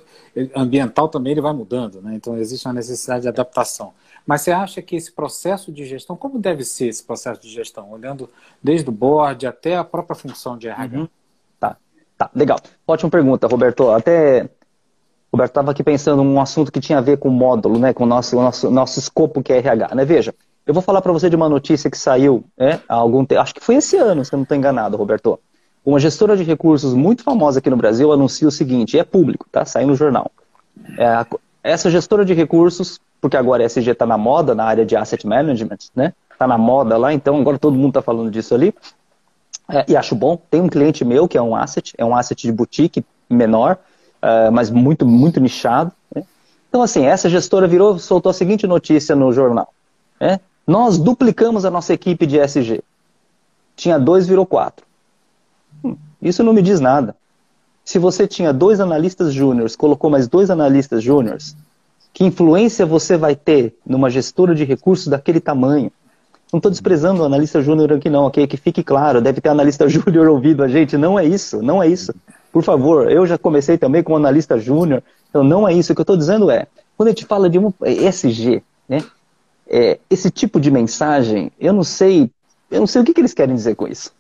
ambiental 0.56 1.08
também 1.10 1.32
ele 1.32 1.42
vai 1.42 1.54
mudando, 1.54 2.01
né? 2.01 2.16
então 2.16 2.36
existe 2.36 2.68
uma 2.68 2.74
necessidade 2.74 3.22
de 3.22 3.28
adaptação. 3.28 3.94
Mas 4.25 4.42
você 4.42 4.51
acha 4.51 4.82
que 4.82 4.96
esse 4.96 5.12
processo 5.12 5.72
de 5.72 5.86
gestão, 5.86 6.16
como 6.16 6.39
deve 6.39 6.63
ser 6.63 6.88
esse 6.88 7.04
processo 7.04 7.42
de 7.42 7.50
gestão? 7.50 7.92
Olhando 7.92 8.30
desde 8.62 8.89
o 8.89 8.92
board 8.92 9.48
até 9.48 9.78
a 9.78 9.84
própria 9.84 10.16
função 10.16 10.58
de 10.58 10.68
RH. 10.68 11.00
Uhum. 11.00 11.08
Tá, 11.60 11.78
tá, 12.18 12.30
legal. 12.36 12.60
Ótima 12.88 13.10
pergunta, 13.10 13.48
Roberto. 13.48 13.89
Até 13.89 14.50
Roberto 15.32 15.52
estava 15.52 15.72
aqui 15.72 15.84
pensando 15.84 16.24
num 16.24 16.42
assunto 16.42 16.72
que 16.72 16.80
tinha 16.80 16.98
a 16.98 17.02
ver 17.02 17.18
com 17.18 17.30
o 17.30 17.32
módulo, 17.32 17.80
né, 17.80 17.94
com 17.94 18.04
o 18.04 18.08
nosso, 18.08 18.36
nosso, 18.36 18.72
nosso 18.72 19.00
escopo 19.00 19.44
que 19.44 19.54
é 19.54 19.58
RH. 19.58 19.96
Né? 19.96 20.06
Veja, 20.06 20.34
eu 20.66 20.74
vou 20.74 20.82
falar 20.82 21.02
para 21.02 21.12
você 21.12 21.30
de 21.30 21.36
uma 21.36 21.48
notícia 21.48 21.90
que 21.90 21.98
saiu 21.98 22.44
né, 22.58 22.80
há 22.88 22.96
algum 22.96 23.24
tempo, 23.24 23.42
acho 23.42 23.54
que 23.54 23.64
foi 23.64 23.76
esse 23.76 23.96
ano, 23.98 24.26
se 24.26 24.34
eu 24.34 24.38
não 24.38 24.44
estou 24.44 24.58
enganado, 24.58 24.98
Roberto. 24.98 25.40
Uma 25.86 26.00
gestora 26.00 26.36
de 26.36 26.44
recursos 26.44 26.94
muito 26.94 27.24
famosa 27.24 27.60
aqui 27.60 27.70
no 27.70 27.78
Brasil 27.78 28.12
anuncia 28.12 28.48
o 28.48 28.52
seguinte, 28.52 29.00
é 29.00 29.04
público, 29.04 29.48
tá? 29.52 29.66
Saiu 29.66 29.88
no 29.88 29.96
jornal. 29.96 30.30
É, 30.98 31.26
essa 31.64 31.90
gestora 31.90 32.26
de 32.26 32.34
recursos 32.34 33.00
porque 33.22 33.38
agora 33.38 33.64
a 33.64 33.66
SG 33.66 33.92
está 33.92 34.06
na 34.06 34.18
moda 34.18 34.56
na 34.56 34.64
área 34.64 34.86
de 34.86 34.96
asset 34.96 35.26
management, 35.28 35.78
né? 35.96 36.14
Está 36.32 36.48
na 36.48 36.58
moda 36.58 36.98
lá, 36.98 37.14
então 37.14 37.40
agora 37.40 37.60
todo 37.60 37.76
mundo 37.76 37.90
está 37.90 38.02
falando 38.02 38.32
disso 38.32 38.56
ali. 38.56 38.74
É, 39.70 39.86
e 39.88 39.96
acho 39.96 40.16
bom. 40.16 40.38
Tem 40.50 40.62
um 40.62 40.70
cliente 40.70 41.04
meu 41.04 41.28
que 41.28 41.38
é 41.38 41.42
um 41.42 41.56
asset, 41.56 41.94
é 41.98 42.06
um 42.06 42.16
asset 42.16 42.48
de 42.48 42.52
boutique 42.52 43.04
menor, 43.30 43.78
uh, 44.24 44.52
mas 44.52 44.70
muito, 44.70 45.06
muito 45.06 45.40
nichado. 45.40 45.92
Né? 46.14 46.24
Então, 46.70 46.82
assim, 46.82 47.06
essa 47.06 47.30
gestora 47.30 47.68
virou, 47.68 47.98
soltou 48.00 48.30
a 48.30 48.34
seguinte 48.34 48.68
notícia 48.68 49.16
no 49.16 49.32
jornal. 49.32 49.74
Né? 50.20 50.40
Nós 50.66 50.98
duplicamos 50.98 51.66
a 51.66 51.72
nossa 51.72 51.94
equipe 51.94 52.26
de 52.26 52.38
SG. 52.40 52.82
Tinha 53.76 53.98
dois, 53.98 54.28
virou 54.28 54.46
quatro. 54.46 54.86
Hum, 55.84 55.96
isso 56.22 56.44
não 56.44 56.54
me 56.54 56.62
diz 56.62 56.80
nada. 56.80 57.16
Se 57.84 57.98
você 57.98 58.28
tinha 58.28 58.54
dois 58.54 58.80
analistas 58.80 59.34
júniores, 59.34 59.76
colocou 59.76 60.10
mais 60.10 60.28
dois 60.28 60.52
analistas 60.52 61.02
júniores, 61.02 61.56
que 62.14 62.24
influência 62.24 62.86
você 62.86 63.18
vai 63.18 63.36
ter 63.36 63.76
numa 63.86 64.10
gestora 64.10 64.54
de 64.54 64.64
recursos 64.64 65.08
daquele 65.08 65.40
tamanho? 65.40 65.92
Não 66.52 66.58
estou 66.58 66.70
desprezando 66.70 67.22
o 67.22 67.26
analista 67.26 67.62
júnior 67.62 67.94
aqui 67.94 68.10
não, 68.10 68.26
ok? 68.26 68.46
Que 68.46 68.58
fique 68.58 68.84
claro, 68.84 69.22
deve 69.22 69.40
ter 69.40 69.50
analista 69.50 69.88
júnior 69.90 70.28
ouvido 70.28 70.64
a 70.64 70.68
gente. 70.68 70.98
Não 70.98 71.18
é 71.18 71.26
isso, 71.26 71.62
não 71.62 71.82
é 71.82 71.88
isso. 71.88 72.14
Por 72.51 72.63
favor, 72.63 73.12
eu 73.12 73.25
já 73.25 73.38
comecei 73.38 73.77
também 73.77 74.01
como 74.01 74.18
analista 74.18 74.58
júnior, 74.58 75.03
então 75.29 75.44
não 75.44 75.68
é 75.68 75.74
isso. 75.74 75.91
O 75.91 75.96
que 75.96 76.01
eu 76.01 76.03
estou 76.03 76.18
dizendo 76.18 76.50
é, 76.50 76.68
quando 76.98 77.08
a 77.08 77.12
gente 77.12 77.25
fala 77.25 77.50
de 77.50 77.60
um 77.60 77.72
ESG, 77.86 78.63
né? 78.88 79.03
É, 79.72 80.00
esse 80.10 80.32
tipo 80.32 80.60
de 80.60 80.72
mensagem, 80.72 81.51
eu 81.60 81.72
não 81.72 81.84
sei, 81.84 82.32
eu 82.72 82.79
não 82.79 82.88
sei 82.88 83.01
o 83.01 83.06
que, 83.06 83.13
que 83.13 83.22
eles 83.22 83.34
querem 83.34 83.53
dizer 83.53 83.75
com 83.75 83.88
isso. 83.88 84.12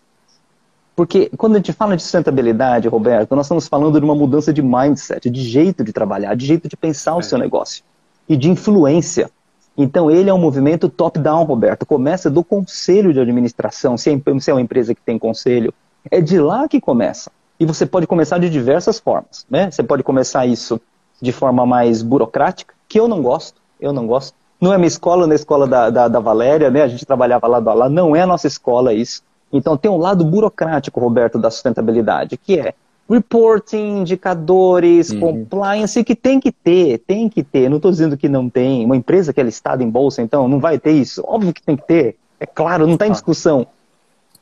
Porque 0.95 1.31
quando 1.37 1.53
a 1.53 1.57
gente 1.57 1.73
fala 1.73 1.95
de 1.95 2.03
sustentabilidade, 2.03 2.87
Roberto, 2.87 3.35
nós 3.35 3.45
estamos 3.45 3.67
falando 3.67 3.99
de 3.99 4.05
uma 4.05 4.13
mudança 4.13 4.53
de 4.53 4.61
mindset, 4.61 5.29
de 5.29 5.41
jeito 5.41 5.83
de 5.83 5.93
trabalhar, 5.93 6.35
de 6.35 6.45
jeito 6.45 6.67
de 6.67 6.77
pensar 6.77 7.15
o 7.15 7.19
é. 7.19 7.23
seu 7.23 7.37
negócio 7.37 7.83
e 8.27 8.37
de 8.37 8.49
influência. 8.49 9.31
Então, 9.77 10.11
ele 10.11 10.29
é 10.29 10.33
um 10.33 10.37
movimento 10.37 10.89
top-down, 10.89 11.45
Roberto. 11.45 11.85
Começa 11.85 12.29
do 12.29 12.43
conselho 12.43 13.13
de 13.13 13.19
administração. 13.19 13.97
Se 13.97 14.09
é 14.09 14.53
uma 14.53 14.61
empresa 14.61 14.93
que 14.93 15.01
tem 15.01 15.17
conselho, 15.17 15.73
é 16.11 16.19
de 16.19 16.37
lá 16.37 16.67
que 16.67 16.81
começa. 16.81 17.31
E 17.59 17.65
você 17.65 17.85
pode 17.85 18.07
começar 18.07 18.37
de 18.37 18.49
diversas 18.49 18.99
formas. 18.99 19.45
Né? 19.49 19.69
Você 19.69 19.83
pode 19.83 20.03
começar 20.03 20.45
isso 20.45 20.79
de 21.21 21.31
forma 21.31 21.65
mais 21.65 22.01
burocrática, 22.01 22.73
que 22.87 22.99
eu 22.99 23.07
não 23.07 23.21
gosto. 23.21 23.61
Eu 23.79 23.91
não 23.91 24.07
gosto. 24.07 24.33
Não 24.61 24.73
é 24.73 24.77
minha 24.77 24.87
escola, 24.87 25.25
na 25.27 25.35
escola 25.35 25.67
da, 25.67 25.89
da, 25.89 26.07
da 26.07 26.19
Valéria, 26.19 26.69
né? 26.69 26.81
A 26.81 26.87
gente 26.87 27.05
trabalhava 27.05 27.47
lá 27.47 27.59
do 27.59 27.73
lá. 27.73 27.89
Não 27.89 28.15
é 28.15 28.21
a 28.21 28.27
nossa 28.27 28.47
escola 28.47 28.93
isso. 28.93 29.23
Então 29.51 29.77
tem 29.77 29.89
um 29.89 29.97
lado 29.97 30.23
burocrático, 30.23 30.99
Roberto, 30.99 31.39
da 31.39 31.49
sustentabilidade, 31.49 32.37
que 32.37 32.59
é 32.59 32.73
reporting, 33.09 34.01
indicadores, 34.01 35.09
uhum. 35.09 35.19
compliance, 35.19 36.03
que 36.03 36.15
tem 36.15 36.39
que 36.39 36.51
ter, 36.51 36.99
tem 36.99 37.27
que 37.27 37.41
ter. 37.41 37.69
Não 37.69 37.77
estou 37.77 37.89
dizendo 37.89 38.15
que 38.15 38.29
não 38.29 38.49
tem. 38.49 38.85
Uma 38.85 38.95
empresa 38.95 39.33
que 39.33 39.39
é 39.39 39.43
listada 39.43 39.83
em 39.83 39.89
bolsa, 39.89 40.21
então, 40.21 40.47
não 40.47 40.59
vai 40.59 40.77
ter 40.77 40.91
isso. 40.91 41.23
Óbvio 41.25 41.53
que 41.53 41.63
tem 41.63 41.75
que 41.75 41.87
ter. 41.87 42.17
É 42.39 42.45
claro, 42.45 42.85
não 42.85 42.93
está 42.93 43.07
em 43.07 43.11
discussão. 43.11 43.65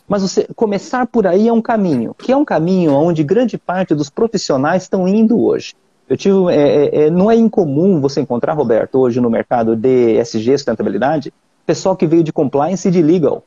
Mas 0.08 0.22
você 0.22 0.48
começar 0.56 1.06
por 1.06 1.28
aí 1.28 1.48
é 1.48 1.54
um 1.54 1.62
caminho, 1.62 2.16
que 2.18 2.32
é 2.32 2.38
um 2.38 2.46
caminho 2.46 2.94
onde 2.94 3.24
grande 3.24 3.58
parte 3.58 3.94
dos 3.94 4.10
profissionais 4.10 4.84
estão 4.84 5.08
indo 5.08 5.40
hoje. 5.40 5.76
Eu 6.10 6.16
tive, 6.16 6.36
é, 6.50 6.86
é, 6.86 7.02
é 7.04 7.10
não 7.10 7.30
é 7.30 7.36
incomum 7.36 8.00
você 8.00 8.22
encontrar, 8.22 8.54
Roberto, 8.54 8.98
hoje 9.00 9.20
no 9.20 9.30
mercado 9.30 9.76
de 9.76 10.18
SG, 10.20 10.58
sustentabilidade, 10.58 11.34
pessoal 11.66 11.98
que 11.98 12.08
veio 12.08 12.24
de 12.24 12.32
compliance 12.32 12.88
e 12.88 12.92
de 12.92 13.02
legal 13.02 13.44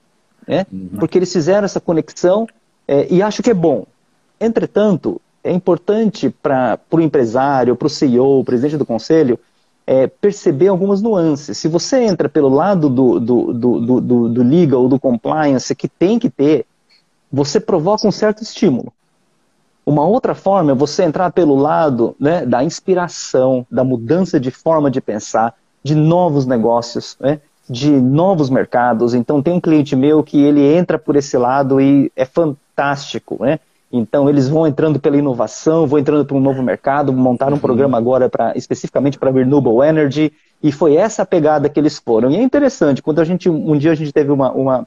né? 0.46 0.66
Uhum. 0.72 0.90
Porque 0.98 1.18
eles 1.18 1.32
fizeram 1.32 1.64
essa 1.64 1.80
conexão 1.80 2.46
é, 2.86 3.06
e 3.10 3.22
acho 3.22 3.42
que 3.42 3.50
é 3.50 3.54
bom. 3.54 3.86
Entretanto, 4.40 5.20
é 5.44 5.52
importante 5.52 6.28
para 6.28 6.78
o 6.90 7.00
empresário, 7.00 7.76
para 7.76 7.86
o 7.86 7.90
CEO, 7.90 8.40
o 8.40 8.44
presidente 8.44 8.76
do 8.76 8.84
conselho, 8.84 9.38
é, 9.90 10.06
perceber 10.06 10.68
algumas 10.68 11.02
nuances. 11.02 11.58
Se 11.58 11.66
você 11.66 12.04
entra 12.04 12.28
pelo 12.28 12.48
lado 12.48 12.88
do, 12.88 13.18
do, 13.18 13.52
do, 13.52 14.00
do, 14.00 14.28
do 14.28 14.42
legal, 14.44 14.88
do 14.88 15.00
compliance, 15.00 15.74
que 15.74 15.88
tem 15.88 16.16
que 16.16 16.30
ter, 16.30 16.64
você 17.30 17.58
provoca 17.58 18.06
um 18.06 18.12
certo 18.12 18.40
estímulo. 18.40 18.92
Uma 19.84 20.06
outra 20.06 20.32
forma 20.32 20.70
é 20.70 20.74
você 20.76 21.02
entrar 21.02 21.32
pelo 21.32 21.56
lado 21.56 22.14
né, 22.20 22.46
da 22.46 22.62
inspiração, 22.62 23.66
da 23.68 23.82
mudança 23.82 24.38
de 24.38 24.52
forma 24.52 24.92
de 24.92 25.00
pensar, 25.00 25.56
de 25.82 25.96
novos 25.96 26.46
negócios. 26.46 27.16
Né? 27.18 27.40
de 27.68 27.88
novos 27.88 28.50
mercados. 28.50 29.14
Então 29.14 29.40
tem 29.40 29.54
um 29.54 29.60
cliente 29.60 29.94
meu 29.94 30.24
que 30.24 30.42
ele 30.42 30.60
entra 30.60 30.98
por 30.98 31.14
esse 31.14 31.38
lado 31.38 31.80
e 31.80 32.10
é 32.16 32.24
fantástico, 32.24 33.36
né? 33.38 33.60
Então 33.92 34.28
eles 34.28 34.48
vão 34.48 34.66
entrando 34.66 35.00
pela 35.00 35.16
inovação, 35.16 35.86
vão 35.86 35.98
entrando 35.98 36.24
para 36.24 36.36
um 36.36 36.40
novo 36.40 36.62
mercado, 36.62 37.12
montaram 37.12 37.52
um 37.52 37.54
uhum. 37.54 37.60
programa 37.60 37.98
agora 37.98 38.28
para 38.28 38.56
especificamente 38.56 39.18
para 39.18 39.30
renewable 39.30 39.86
energy 39.86 40.32
e 40.62 40.70
foi 40.70 40.94
essa 40.94 41.22
a 41.22 41.26
pegada 41.26 41.68
que 41.68 41.80
eles 41.80 41.98
foram. 41.98 42.30
E 42.30 42.36
é 42.36 42.42
interessante 42.42 43.02
quando 43.02 43.20
a 43.20 43.24
gente 43.24 43.50
um 43.50 43.76
dia 43.76 43.90
a 43.90 43.94
gente 43.96 44.12
teve 44.12 44.30
uma 44.30 44.52
uma, 44.52 44.86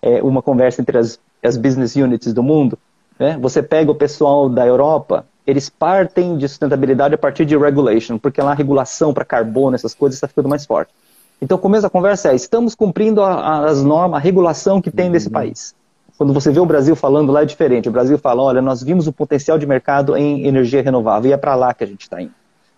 é, 0.00 0.22
uma 0.22 0.40
conversa 0.40 0.80
entre 0.80 0.96
as, 0.96 1.18
as 1.42 1.56
business 1.56 1.96
units 1.96 2.32
do 2.32 2.42
mundo, 2.42 2.78
né? 3.18 3.36
Você 3.40 3.62
pega 3.62 3.90
o 3.90 3.94
pessoal 3.94 4.48
da 4.48 4.64
Europa, 4.66 5.26
eles 5.46 5.70
partem 5.70 6.36
de 6.36 6.48
sustentabilidade 6.48 7.14
a 7.14 7.18
partir 7.18 7.44
de 7.44 7.56
regulation, 7.56 8.18
porque 8.18 8.40
lá 8.40 8.52
a 8.52 8.54
regulação 8.54 9.14
para 9.14 9.24
carbono, 9.24 9.74
essas 9.74 9.94
coisas 9.94 10.16
está 10.16 10.28
ficando 10.28 10.48
mais 10.48 10.66
forte. 10.66 10.92
Então, 11.40 11.56
o 11.56 11.60
começo 11.60 11.82
da 11.82 11.90
conversa 11.90 12.32
é: 12.32 12.34
estamos 12.34 12.74
cumprindo 12.74 13.22
a, 13.22 13.66
as 13.66 13.82
normas, 13.82 14.18
a 14.18 14.22
regulação 14.22 14.80
que 14.80 14.90
tem 14.90 15.08
nesse 15.08 15.28
uhum. 15.28 15.32
país. 15.32 15.74
Quando 16.16 16.32
você 16.32 16.50
vê 16.50 16.60
o 16.60 16.66
Brasil 16.66 16.96
falando 16.96 17.30
lá 17.30 17.42
é 17.42 17.44
diferente. 17.44 17.88
O 17.88 17.92
Brasil 17.92 18.18
fala: 18.18 18.42
olha, 18.42 18.62
nós 18.62 18.82
vimos 18.82 19.06
o 19.06 19.12
potencial 19.12 19.58
de 19.58 19.66
mercado 19.66 20.16
em 20.16 20.46
energia 20.46 20.82
renovável 20.82 21.30
e 21.30 21.32
é 21.32 21.36
para 21.36 21.54
lá 21.54 21.74
que 21.74 21.84
a 21.84 21.86
gente 21.86 22.02
está 22.02 22.20
indo. 22.20 22.32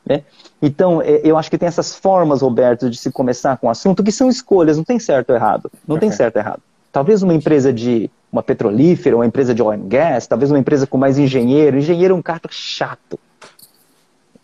Né? 0.05 0.23
Então, 0.61 1.03
é, 1.03 1.21
eu 1.23 1.37
acho 1.37 1.51
que 1.51 1.59
tem 1.59 1.67
essas 1.67 1.95
formas, 1.95 2.41
Roberto, 2.41 2.89
de 2.89 2.97
se 2.97 3.11
começar 3.13 3.57
com 3.59 3.67
o 3.67 3.71
assunto 3.71 4.03
que 4.03 4.11
são 4.11 4.29
escolhas, 4.29 4.77
não 4.77 4.85
tem 4.85 4.99
certo 4.99 5.31
ou 5.31 5.37
errado. 5.37 5.71
Não 5.87 5.99
tem 5.99 6.11
certo 6.11 6.37
ou 6.37 6.43
errado. 6.43 6.63
Talvez 6.91 7.23
uma 7.23 7.35
empresa 7.35 7.73
de 7.73 8.11
uma 8.33 8.43
petrolífera, 8.43 9.15
uma 9.15 9.27
empresa 9.27 9.55
de 9.55 9.63
oil 9.63 9.79
and 9.79 9.89
gas, 9.89 10.27
talvez 10.27 10.51
uma 10.51 10.59
empresa 10.59 10.87
com 10.87 10.97
mais 10.97 11.19
engenheiro. 11.19 11.79
Engenheiro 11.79 12.15
é 12.15 12.17
um 12.17 12.23
cara 12.23 12.41
chato. 12.49 13.19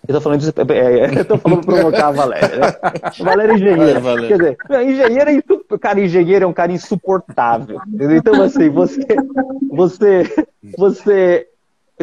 Eu 0.07 0.15
tô 0.15 0.21
falando 0.21 0.41
disso, 0.41 0.53
é, 0.57 0.79
é, 0.79 1.21
eu 1.21 1.25
tô 1.25 1.39
falando 1.39 1.65
provocar 1.65 2.09
a 2.09 2.11
Valéria, 2.11 2.59
né? 2.59 2.67
Valéria 3.21 3.53
é 3.53 3.57
engenheira. 3.57 4.01
Vai, 4.01 4.27
Quer 4.27 4.37
dizer, 4.37 4.59
engenheiro 4.83 5.31
é 5.31 5.79
cara, 5.79 6.01
engenheiro 6.01 6.45
é 6.45 6.49
um 6.49 6.53
cara 6.53 6.73
insuportável. 6.73 7.81
Então, 8.11 8.43
assim, 8.43 8.69
você, 8.69 9.07
você, 9.71 10.47
você, 10.77 11.47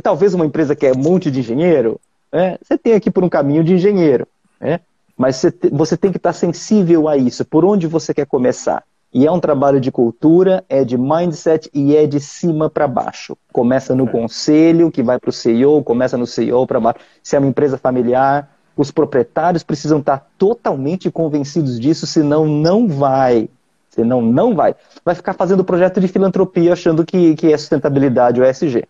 talvez 0.01 0.33
uma 0.33 0.45
empresa 0.45 0.75
que 0.75 0.87
é 0.87 0.91
um 0.91 0.97
monte 0.97 1.29
de 1.29 1.41
engenheiro, 1.41 1.99
né? 2.33 2.57
Você 2.61 2.75
tem 2.75 2.93
aqui 2.93 3.11
por 3.11 3.23
um 3.23 3.29
caminho 3.29 3.63
de 3.63 3.75
engenheiro, 3.75 4.27
né? 4.59 4.79
Mas 5.15 5.35
você, 5.35 5.53
você 5.71 5.95
tem 5.95 6.11
que 6.11 6.17
estar 6.17 6.33
sensível 6.33 7.07
a 7.07 7.17
isso, 7.17 7.45
por 7.45 7.63
onde 7.63 7.85
você 7.85 8.15
quer 8.15 8.25
começar. 8.25 8.83
E 9.13 9.27
é 9.27 9.31
um 9.31 9.39
trabalho 9.39 9.81
de 9.81 9.91
cultura, 9.91 10.63
é 10.69 10.85
de 10.85 10.97
mindset 10.97 11.69
e 11.73 11.95
é 11.95 12.07
de 12.07 12.19
cima 12.19 12.69
para 12.69 12.87
baixo. 12.87 13.37
Começa 13.51 13.93
no 13.93 14.05
é. 14.05 14.07
conselho, 14.07 14.89
que 14.89 15.03
vai 15.03 15.19
para 15.19 15.29
o 15.29 15.33
CEO, 15.33 15.83
começa 15.83 16.17
no 16.17 16.25
CEO 16.25 16.65
para 16.65 16.79
baixo. 16.79 16.99
Se 17.21 17.35
é 17.35 17.39
uma 17.39 17.47
empresa 17.47 17.77
familiar, 17.77 18.49
os 18.75 18.89
proprietários 18.89 19.63
precisam 19.63 19.99
estar 19.99 20.25
totalmente 20.37 21.11
convencidos 21.11 21.77
disso, 21.79 22.07
senão 22.07 22.45
não 22.45 22.87
vai. 22.87 23.49
Senão 23.89 24.21
não 24.21 24.55
vai. 24.55 24.73
Vai 25.03 25.13
ficar 25.13 25.33
fazendo 25.33 25.65
projeto 25.65 25.99
de 25.99 26.07
filantropia 26.07 26.71
achando 26.71 27.05
que, 27.05 27.35
que 27.35 27.51
é 27.51 27.57
sustentabilidade 27.57 28.39
o 28.39 28.45
ESG. 28.45 28.85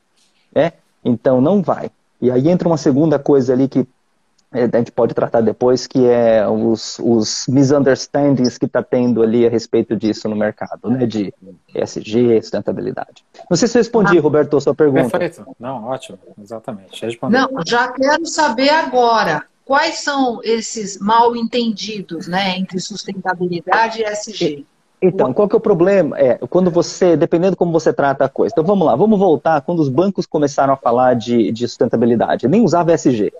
Né? 0.53 0.73
Então 1.03 1.41
não 1.41 1.63
vai. 1.63 1.89
E 2.21 2.29
aí 2.29 2.47
entra 2.47 2.67
uma 2.67 2.77
segunda 2.77 3.17
coisa 3.17 3.53
ali 3.53 3.67
que 3.67 3.87
a 4.51 4.77
gente 4.77 4.91
pode 4.91 5.13
tratar 5.13 5.39
depois, 5.39 5.87
que 5.87 6.05
é 6.05 6.45
os, 6.47 6.99
os 6.99 7.45
misunderstandings 7.47 8.57
que 8.57 8.65
está 8.65 8.83
tendo 8.83 9.23
ali 9.23 9.47
a 9.47 9.49
respeito 9.49 9.95
disso 9.95 10.27
no 10.27 10.35
mercado, 10.35 10.89
né, 10.89 11.05
de 11.05 11.33
ESG, 11.73 12.41
sustentabilidade. 12.41 13.23
Não 13.49 13.55
sei 13.55 13.69
se 13.69 13.77
eu 13.77 13.79
respondi, 13.79 14.17
ah, 14.17 14.21
Roberto, 14.21 14.57
a 14.57 14.61
sua 14.61 14.75
pergunta. 14.75 15.17
Perfeito. 15.17 15.55
Não, 15.57 15.85
ótimo, 15.85 16.19
exatamente. 16.41 17.01
Não, 17.29 17.49
já 17.65 17.91
quero 17.93 18.25
saber 18.25 18.69
agora. 18.69 19.45
quais 19.63 19.99
são 19.99 20.41
esses 20.43 20.99
mal 20.99 21.33
entendidos 21.33 22.27
né, 22.27 22.57
entre 22.57 22.77
sustentabilidade 22.81 24.01
e 24.01 24.03
SG? 24.03 24.65
Então, 25.01 25.33
qual 25.33 25.47
que 25.47 25.55
é 25.55 25.57
o 25.57 25.61
problema? 25.61 26.19
É, 26.19 26.37
quando 26.49 26.69
você, 26.69 27.15
dependendo 27.15 27.55
como 27.55 27.71
você 27.71 27.91
trata 27.91 28.25
a 28.25 28.29
coisa. 28.29 28.53
Então, 28.53 28.63
vamos 28.65 28.85
lá, 28.85 28.95
vamos 28.95 29.17
voltar 29.17 29.61
quando 29.61 29.79
os 29.79 29.89
bancos 29.89 30.25
começaram 30.25 30.73
a 30.73 30.77
falar 30.77 31.15
de, 31.15 31.51
de 31.51 31.67
sustentabilidade. 31.67 32.47
Nem 32.47 32.61
usava 32.61 32.91
SG. 32.93 33.31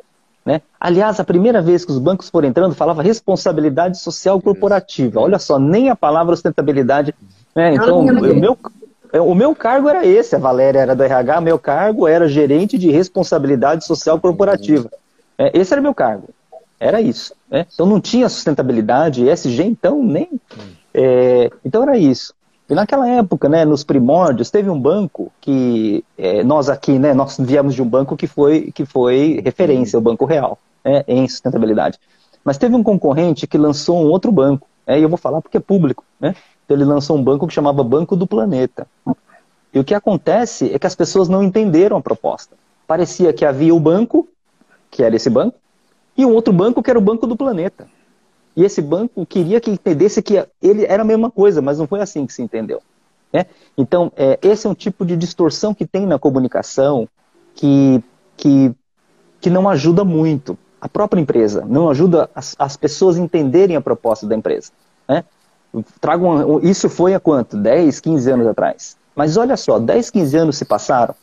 Né? 0.45 0.61
Aliás, 0.79 1.19
a 1.19 1.23
primeira 1.23 1.61
vez 1.61 1.85
que 1.85 1.91
os 1.91 1.99
bancos 1.99 2.29
foram 2.29 2.47
entrando, 2.47 2.73
falava 2.73 3.03
responsabilidade 3.03 3.99
social 3.99 4.41
corporativa. 4.41 5.19
Olha 5.19 5.37
só, 5.37 5.59
nem 5.59 5.89
a 5.89 5.95
palavra 5.95 6.35
sustentabilidade. 6.35 7.13
Né? 7.55 7.75
Então, 7.75 7.99
o 7.99 8.03
meu, 8.03 8.57
o 9.13 9.35
meu 9.35 9.55
cargo 9.55 9.89
era 9.89 10.05
esse, 10.05 10.35
a 10.35 10.39
Valéria 10.39 10.79
era 10.79 10.95
do 10.95 11.03
RH, 11.03 11.41
meu 11.41 11.59
cargo 11.59 12.07
era 12.07 12.27
gerente 12.27 12.77
de 12.77 12.89
responsabilidade 12.89 13.85
social 13.85 14.19
corporativa. 14.19 14.89
É, 15.37 15.57
esse 15.57 15.73
era 15.73 15.81
meu 15.81 15.93
cargo. 15.93 16.29
Era 16.79 16.99
isso. 16.99 17.35
Né? 17.49 17.65
Então 17.71 17.85
não 17.85 18.01
tinha 18.01 18.27
sustentabilidade, 18.27 19.27
ESG, 19.27 19.63
então 19.63 20.01
nem. 20.01 20.29
É, 20.93 21.49
então 21.63 21.83
era 21.83 21.97
isso. 21.97 22.33
E 22.71 22.73
naquela 22.73 23.05
época, 23.05 23.49
né, 23.49 23.65
nos 23.65 23.83
primórdios, 23.83 24.49
teve 24.49 24.69
um 24.69 24.79
banco 24.79 25.29
que 25.41 26.05
é, 26.17 26.41
nós 26.41 26.69
aqui, 26.69 26.97
né, 26.97 27.13
nós 27.13 27.35
viemos 27.37 27.75
de 27.75 27.81
um 27.81 27.85
banco 27.85 28.15
que 28.15 28.27
foi, 28.27 28.71
que 28.71 28.85
foi 28.85 29.41
referência, 29.43 29.99
o 29.99 30.01
Banco 30.01 30.23
Real, 30.23 30.57
né, 30.81 31.03
em 31.05 31.27
sustentabilidade. 31.27 31.99
Mas 32.45 32.57
teve 32.57 32.73
um 32.73 32.81
concorrente 32.81 33.45
que 33.45 33.57
lançou 33.57 34.01
um 34.01 34.07
outro 34.07 34.31
banco, 34.31 34.69
né, 34.87 34.97
e 34.97 35.03
eu 35.03 35.09
vou 35.09 35.17
falar 35.17 35.41
porque 35.41 35.57
é 35.57 35.59
público, 35.59 36.05
né? 36.17 36.33
Então 36.63 36.77
ele 36.77 36.85
lançou 36.85 37.17
um 37.17 37.21
banco 37.21 37.45
que 37.45 37.53
chamava 37.53 37.83
Banco 37.83 38.15
do 38.15 38.25
Planeta. 38.25 38.87
E 39.73 39.77
o 39.77 39.83
que 39.83 39.93
acontece 39.93 40.73
é 40.73 40.79
que 40.79 40.87
as 40.87 40.95
pessoas 40.95 41.27
não 41.27 41.43
entenderam 41.43 41.97
a 41.97 42.01
proposta. 42.01 42.55
Parecia 42.87 43.33
que 43.33 43.43
havia 43.43 43.75
o 43.75 43.81
banco, 43.81 44.29
que 44.89 45.03
era 45.03 45.13
esse 45.13 45.29
banco, 45.29 45.57
e 46.15 46.25
um 46.25 46.33
outro 46.33 46.53
banco 46.53 46.81
que 46.81 46.89
era 46.89 46.97
o 46.97 47.01
Banco 47.01 47.27
do 47.27 47.35
Planeta. 47.35 47.85
E 48.55 48.63
esse 48.63 48.81
banco 48.81 49.25
queria 49.25 49.61
que 49.61 49.71
entendesse 49.71 50.21
que 50.21 50.45
ele 50.61 50.85
era 50.85 51.03
a 51.03 51.05
mesma 51.05 51.31
coisa, 51.31 51.61
mas 51.61 51.79
não 51.79 51.87
foi 51.87 52.01
assim 52.01 52.25
que 52.25 52.33
se 52.33 52.41
entendeu. 52.41 52.81
Né? 53.31 53.45
Então, 53.77 54.11
é, 54.15 54.37
esse 54.41 54.67
é 54.67 54.69
um 54.69 54.73
tipo 54.73 55.05
de 55.05 55.15
distorção 55.15 55.73
que 55.73 55.85
tem 55.85 56.05
na 56.05 56.19
comunicação 56.19 57.07
que, 57.55 58.03
que, 58.35 58.73
que 59.39 59.49
não 59.49 59.69
ajuda 59.69 60.03
muito 60.03 60.57
a 60.81 60.89
própria 60.89 61.21
empresa, 61.21 61.63
não 61.65 61.89
ajuda 61.89 62.29
as, 62.35 62.55
as 62.57 62.75
pessoas 62.75 63.17
a 63.17 63.21
entenderem 63.21 63.75
a 63.75 63.81
proposta 63.81 64.25
da 64.25 64.35
empresa. 64.35 64.71
Né? 65.07 65.23
Trago 66.01 66.25
uma, 66.25 66.65
isso 66.65 66.89
foi 66.89 67.13
há 67.13 67.19
quanto? 67.19 67.55
10, 67.55 67.99
15 67.99 68.31
anos 68.31 68.47
atrás. 68.47 68.97
Mas 69.15 69.37
olha 69.37 69.55
só, 69.55 69.79
10, 69.79 70.09
15 70.09 70.37
anos 70.37 70.57
se 70.57 70.65
passaram 70.65 71.15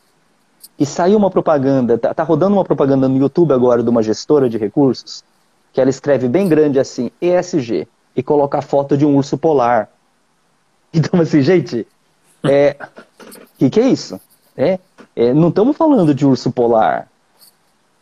e 0.79 0.87
saiu 0.87 1.19
uma 1.19 1.31
propaganda, 1.31 1.99
tá, 1.99 2.15
tá 2.15 2.23
rodando 2.23 2.57
uma 2.57 2.65
propaganda 2.65 3.09
no 3.09 3.17
YouTube 3.17 3.53
agora 3.53 3.83
de 3.83 3.91
uma 3.91 4.03
gestora 4.03 4.49
de 4.49 4.57
recursos, 4.57 5.25
que 5.73 5.81
ela 5.81 5.91
escreve 5.91 6.29
bem 6.29 6.49
grande 6.49 6.79
assim, 6.79 7.11
ESG, 7.21 7.87
e 8.17 8.23
coloca 8.23 8.59
a 8.59 8.63
foto 8.63 8.97
de 8.97 9.07
um 9.07 9.17
urso 9.17 9.37
polar. 9.37 9.89
Então, 10.91 11.21
assim, 11.21 11.43
gente, 11.43 11.87
é, 12.43 12.75
que 13.59 13.69
que 13.69 13.79
é 13.79 13.89
isso? 13.89 14.19
É, 14.57 14.79
é 15.15 15.35
não 15.35 15.51
estamos 15.51 15.77
falando 15.77 16.15
de 16.15 16.25
urso 16.25 16.51
polar. 16.51 17.09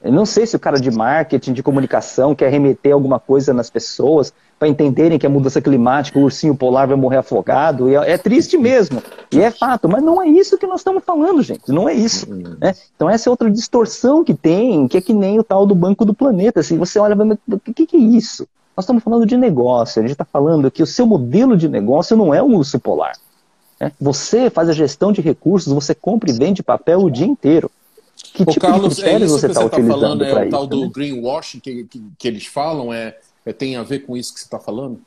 Eu 0.01 0.13
não 0.13 0.25
sei 0.25 0.47
se 0.47 0.55
o 0.55 0.61
cara 0.61 0.79
de 0.79 0.89
marketing, 0.89 1.53
de 1.53 1.65
comunicação, 1.65 2.33
quer 2.33 2.49
remeter 2.49 2.93
alguma 2.93 3.19
coisa 3.19 3.53
nas 3.53 3.69
pessoas 3.69 4.33
para 4.59 4.69
entenderem 4.69 5.19
que 5.19 5.27
a 5.27 5.29
mudança 5.29 5.61
climática, 5.61 6.19
o 6.19 6.23
ursinho 6.23 6.57
polar 6.57 6.87
vai 6.87 6.97
morrer 6.97 7.19
afogado. 7.19 7.89
É, 7.89 8.13
é, 8.13 8.19
triste 8.19 8.57
mesmo. 8.57 9.03
E 9.31 9.41
é 9.41 9.51
fato, 9.51 9.89
mas 9.89 10.03
não 10.03 10.23
é 10.23 10.29
isso 10.29 10.57
que 10.57 10.67
nós 10.67 10.81
estamos 10.81 11.05
falando, 11.05 11.43
gente. 11.43 11.71
Não 11.71 11.89
é 11.89 11.93
isso. 11.93 12.27
Né? 12.59 12.75
Então 12.95 13.09
essa 13.09 13.29
é 13.29 13.31
outra 13.31 13.51
distorção 13.51 14.25
que 14.25 14.35
tem, 14.35 14.89
que 14.89 14.97
é 14.97 15.01
que 15.01 15.13
nem 15.13 15.39
o 15.39 15.45
tal 15.45 15.67
do 15.67 15.75
Banco 15.75 16.05
do 16.05 16.15
Planeta. 16.15 16.61
Assim, 16.61 16.79
você 16.79 16.99
olha, 16.99 17.17
o 17.17 17.59
que, 17.59 17.87
que 17.87 17.97
é 17.97 18.01
isso? 18.01 18.49
Nós 18.77 18.85
estamos 18.85 19.03
falando 19.03 19.27
de 19.27 19.37
negócio. 19.37 20.01
A 20.01 20.03
gente 20.03 20.13
está 20.13 20.25
falando 20.25 20.71
que 20.71 20.83
o 20.83 20.87
seu 20.87 21.07
modelo 21.07 21.57
de 21.57 21.69
negócio 21.69 22.17
não 22.17 22.33
é 22.33 22.43
um 22.43 22.57
urso 22.57 22.79
polar. 22.79 23.13
Né? 23.81 23.93
Você 24.01 24.51
faz 24.51 24.69
a 24.69 24.73
gestão 24.73 25.13
de 25.13 25.21
recursos, 25.21 25.73
você 25.73 25.95
compra 25.95 26.31
e 26.31 26.33
vende 26.33 26.63
papel 26.63 27.01
o 27.01 27.11
dia 27.11 27.27
inteiro. 27.27 27.71
Que 28.33 28.43
Ô, 28.43 28.47
tipo 28.47 28.61
Carlos, 28.61 28.97
de 28.97 29.03
critérios 29.03 29.31
é 29.31 29.35
você 29.35 29.47
está 29.47 29.61
tá 29.61 29.67
utilizando 29.67 30.25
é 30.25 30.47
o 30.47 30.51
tal 30.51 30.61
isso, 30.63 30.71
do 30.71 30.81
né? 30.81 30.91
greenwashing 30.93 31.61
que, 31.61 31.85
que, 31.85 32.03
que, 32.19 32.29
eles 32.29 32.47
falam? 32.47 32.93
É, 32.93 33.09
é, 33.09 33.17
tem 33.53 33.77
a 33.77 33.83
ver 33.83 34.01
com 34.01 34.17
isso 34.17 34.33
que 34.33 34.41
você 34.41 34.47
está 34.47 34.59
falando? 34.59 35.01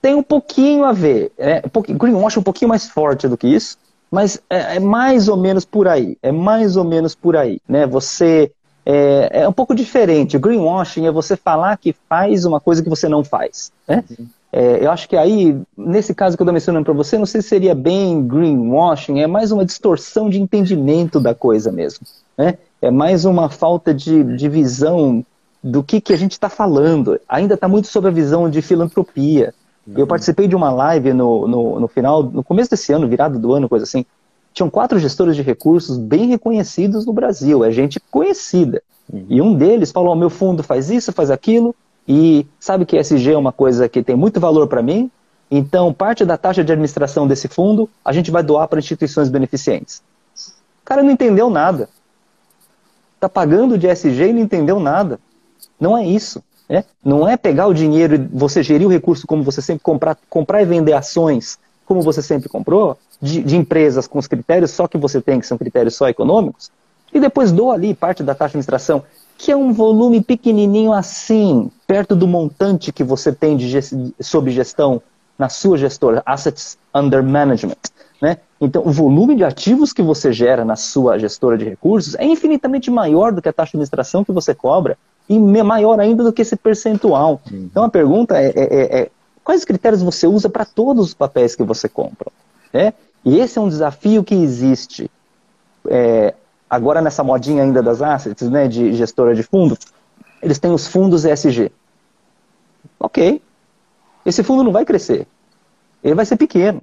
Tem 0.00 0.14
um 0.14 0.22
pouquinho 0.22 0.84
a 0.84 0.92
ver. 0.92 1.32
É, 1.38 1.62
um 1.74 1.96
greenwashing 1.96 2.38
é 2.38 2.40
um 2.40 2.44
pouquinho 2.44 2.68
mais 2.68 2.88
forte 2.88 3.26
do 3.26 3.36
que 3.36 3.48
isso, 3.48 3.78
mas 4.10 4.40
é, 4.48 4.76
é, 4.76 4.80
mais 4.80 5.28
ou 5.28 5.36
menos 5.36 5.64
por 5.64 5.88
aí. 5.88 6.16
É 6.22 6.30
mais 6.30 6.76
ou 6.76 6.84
menos 6.84 7.14
por 7.14 7.36
aí. 7.36 7.60
Né? 7.68 7.86
Você 7.86 8.52
é, 8.84 9.42
é 9.42 9.48
um 9.48 9.52
pouco 9.52 9.74
diferente. 9.74 10.36
O 10.36 10.40
greenwashing 10.40 11.06
é 11.06 11.10
você 11.10 11.36
falar 11.36 11.76
que 11.76 11.94
faz 12.08 12.44
uma 12.44 12.60
coisa 12.60 12.82
que 12.82 12.88
você 12.88 13.08
não 13.08 13.24
faz. 13.24 13.72
Né? 13.88 14.04
Uhum. 14.10 14.26
É, 14.52 14.84
eu 14.84 14.90
acho 14.90 15.08
que 15.08 15.16
aí, 15.16 15.60
nesse 15.76 16.14
caso 16.14 16.36
que 16.36 16.42
eu 16.42 16.44
estou 16.44 16.54
mencionando 16.54 16.84
para 16.84 16.94
você, 16.94 17.18
não 17.18 17.26
sei 17.26 17.42
se 17.42 17.48
seria 17.48 17.74
bem 17.74 18.26
greenwashing, 18.26 19.20
é 19.20 19.26
mais 19.26 19.50
uma 19.50 19.64
distorção 19.64 20.30
de 20.30 20.40
entendimento 20.40 21.18
da 21.18 21.34
coisa 21.34 21.72
mesmo. 21.72 22.06
Né? 22.38 22.58
É 22.80 22.90
mais 22.90 23.24
uma 23.24 23.50
falta 23.50 23.92
de, 23.92 24.22
de 24.36 24.48
visão 24.48 25.24
do 25.66 25.82
que, 25.82 26.00
que 26.00 26.12
a 26.12 26.16
gente 26.16 26.32
está 26.32 26.48
falando. 26.48 27.20
Ainda 27.28 27.54
está 27.54 27.66
muito 27.66 27.88
sobre 27.88 28.08
a 28.08 28.12
visão 28.12 28.48
de 28.48 28.62
filantropia. 28.62 29.52
Uhum. 29.86 29.94
Eu 29.96 30.06
participei 30.06 30.46
de 30.46 30.54
uma 30.54 30.70
live 30.70 31.12
no, 31.12 31.48
no, 31.48 31.80
no, 31.80 31.88
final, 31.88 32.22
no 32.22 32.44
começo 32.44 32.70
desse 32.70 32.92
ano, 32.92 33.08
virado 33.08 33.36
do 33.38 33.52
ano, 33.52 33.68
coisa 33.68 33.84
assim. 33.84 34.06
Tinham 34.54 34.70
quatro 34.70 34.98
gestores 34.98 35.34
de 35.34 35.42
recursos 35.42 35.98
bem 35.98 36.28
reconhecidos 36.28 37.04
no 37.04 37.12
Brasil, 37.12 37.64
é 37.64 37.70
gente 37.72 37.98
conhecida. 37.98 38.80
Uhum. 39.12 39.26
E 39.28 39.42
um 39.42 39.54
deles 39.54 39.90
falou: 39.90 40.14
meu 40.14 40.30
fundo 40.30 40.62
faz 40.62 40.88
isso, 40.88 41.12
faz 41.12 41.32
aquilo, 41.32 41.74
e 42.06 42.46
sabe 42.60 42.86
que 42.86 42.96
SG 42.96 43.32
é 43.32 43.36
uma 43.36 43.52
coisa 43.52 43.88
que 43.88 44.04
tem 44.04 44.14
muito 44.14 44.38
valor 44.38 44.68
para 44.68 44.82
mim, 44.82 45.10
então 45.50 45.92
parte 45.92 46.24
da 46.24 46.38
taxa 46.38 46.62
de 46.62 46.70
administração 46.72 47.26
desse 47.26 47.48
fundo 47.48 47.90
a 48.04 48.12
gente 48.12 48.30
vai 48.30 48.42
doar 48.42 48.68
para 48.68 48.78
instituições 48.78 49.28
beneficentes. 49.28 50.00
O 50.82 50.84
cara 50.84 51.02
não 51.02 51.10
entendeu 51.10 51.50
nada. 51.50 51.88
Está 53.16 53.28
pagando 53.28 53.76
de 53.76 53.88
SG 53.88 54.28
e 54.28 54.32
não 54.32 54.40
entendeu 54.40 54.78
nada. 54.78 55.18
Não 55.78 55.96
é 55.96 56.06
isso. 56.06 56.42
Né? 56.68 56.84
Não 57.04 57.28
é 57.28 57.36
pegar 57.36 57.66
o 57.66 57.74
dinheiro 57.74 58.14
e 58.14 58.18
você 58.18 58.62
gerir 58.62 58.86
o 58.86 58.90
recurso 58.90 59.26
como 59.26 59.42
você 59.42 59.62
sempre 59.62 59.82
comprar, 59.82 60.16
comprar 60.28 60.62
e 60.62 60.64
vender 60.64 60.92
ações 60.92 61.58
como 61.84 62.02
você 62.02 62.20
sempre 62.20 62.48
comprou, 62.48 62.98
de, 63.22 63.42
de 63.42 63.56
empresas 63.56 64.08
com 64.08 64.18
os 64.18 64.26
critérios 64.26 64.72
só 64.72 64.88
que 64.88 64.98
você 64.98 65.20
tem, 65.20 65.38
que 65.38 65.46
são 65.46 65.56
critérios 65.56 65.94
só 65.94 66.08
econômicos, 66.08 66.72
e 67.14 67.20
depois 67.20 67.52
doa 67.52 67.74
ali 67.74 67.94
parte 67.94 68.24
da 68.24 68.34
taxa 68.34 68.58
de 68.58 68.58
administração 68.58 69.04
que 69.38 69.52
é 69.52 69.56
um 69.56 69.72
volume 69.72 70.22
pequenininho 70.22 70.92
assim, 70.92 71.70
perto 71.86 72.16
do 72.16 72.26
montante 72.26 72.92
que 72.92 73.04
você 73.04 73.32
tem 73.32 73.56
de 73.56 73.78
sob 74.20 74.50
gestão 74.50 75.00
na 75.38 75.48
sua 75.48 75.76
gestora, 75.76 76.22
Assets 76.24 76.78
Under 76.94 77.22
Management. 77.22 77.76
Né? 78.20 78.38
Então, 78.58 78.82
o 78.86 78.90
volume 78.90 79.36
de 79.36 79.44
ativos 79.44 79.92
que 79.92 80.00
você 80.00 80.32
gera 80.32 80.64
na 80.64 80.74
sua 80.74 81.18
gestora 81.18 81.58
de 81.58 81.66
recursos 81.66 82.14
é 82.14 82.24
infinitamente 82.24 82.90
maior 82.90 83.30
do 83.30 83.42
que 83.42 83.48
a 83.48 83.52
taxa 83.52 83.72
de 83.72 83.76
administração 83.76 84.24
que 84.24 84.32
você 84.32 84.54
cobra 84.54 84.96
e 85.28 85.38
maior 85.38 85.98
ainda 85.98 86.22
do 86.22 86.32
que 86.32 86.42
esse 86.42 86.56
percentual. 86.56 87.40
Uhum. 87.50 87.68
Então, 87.70 87.84
a 87.84 87.88
pergunta 87.88 88.38
é, 88.38 88.48
é, 88.48 88.62
é, 88.62 88.98
é 89.00 89.10
quais 89.42 89.64
critérios 89.64 90.02
você 90.02 90.26
usa 90.26 90.48
para 90.48 90.64
todos 90.64 91.08
os 91.08 91.14
papéis 91.14 91.56
que 91.56 91.62
você 91.62 91.88
compra? 91.88 92.30
Né? 92.72 92.92
E 93.24 93.38
esse 93.38 93.58
é 93.58 93.60
um 93.60 93.68
desafio 93.68 94.22
que 94.22 94.34
existe. 94.34 95.10
É, 95.88 96.34
agora 96.70 97.00
nessa 97.00 97.24
modinha 97.24 97.62
ainda 97.62 97.82
das 97.82 98.02
assets, 98.02 98.48
né, 98.48 98.68
de 98.68 98.92
gestora 98.92 99.34
de 99.34 99.42
fundo, 99.42 99.76
eles 100.42 100.58
têm 100.58 100.70
os 100.70 100.86
fundos 100.86 101.24
ESG. 101.24 101.72
Ok. 103.00 103.42
Esse 104.24 104.42
fundo 104.42 104.62
não 104.62 104.72
vai 104.72 104.84
crescer. 104.84 105.26
Ele 106.02 106.14
vai 106.14 106.24
ser 106.24 106.36
pequeno. 106.36 106.82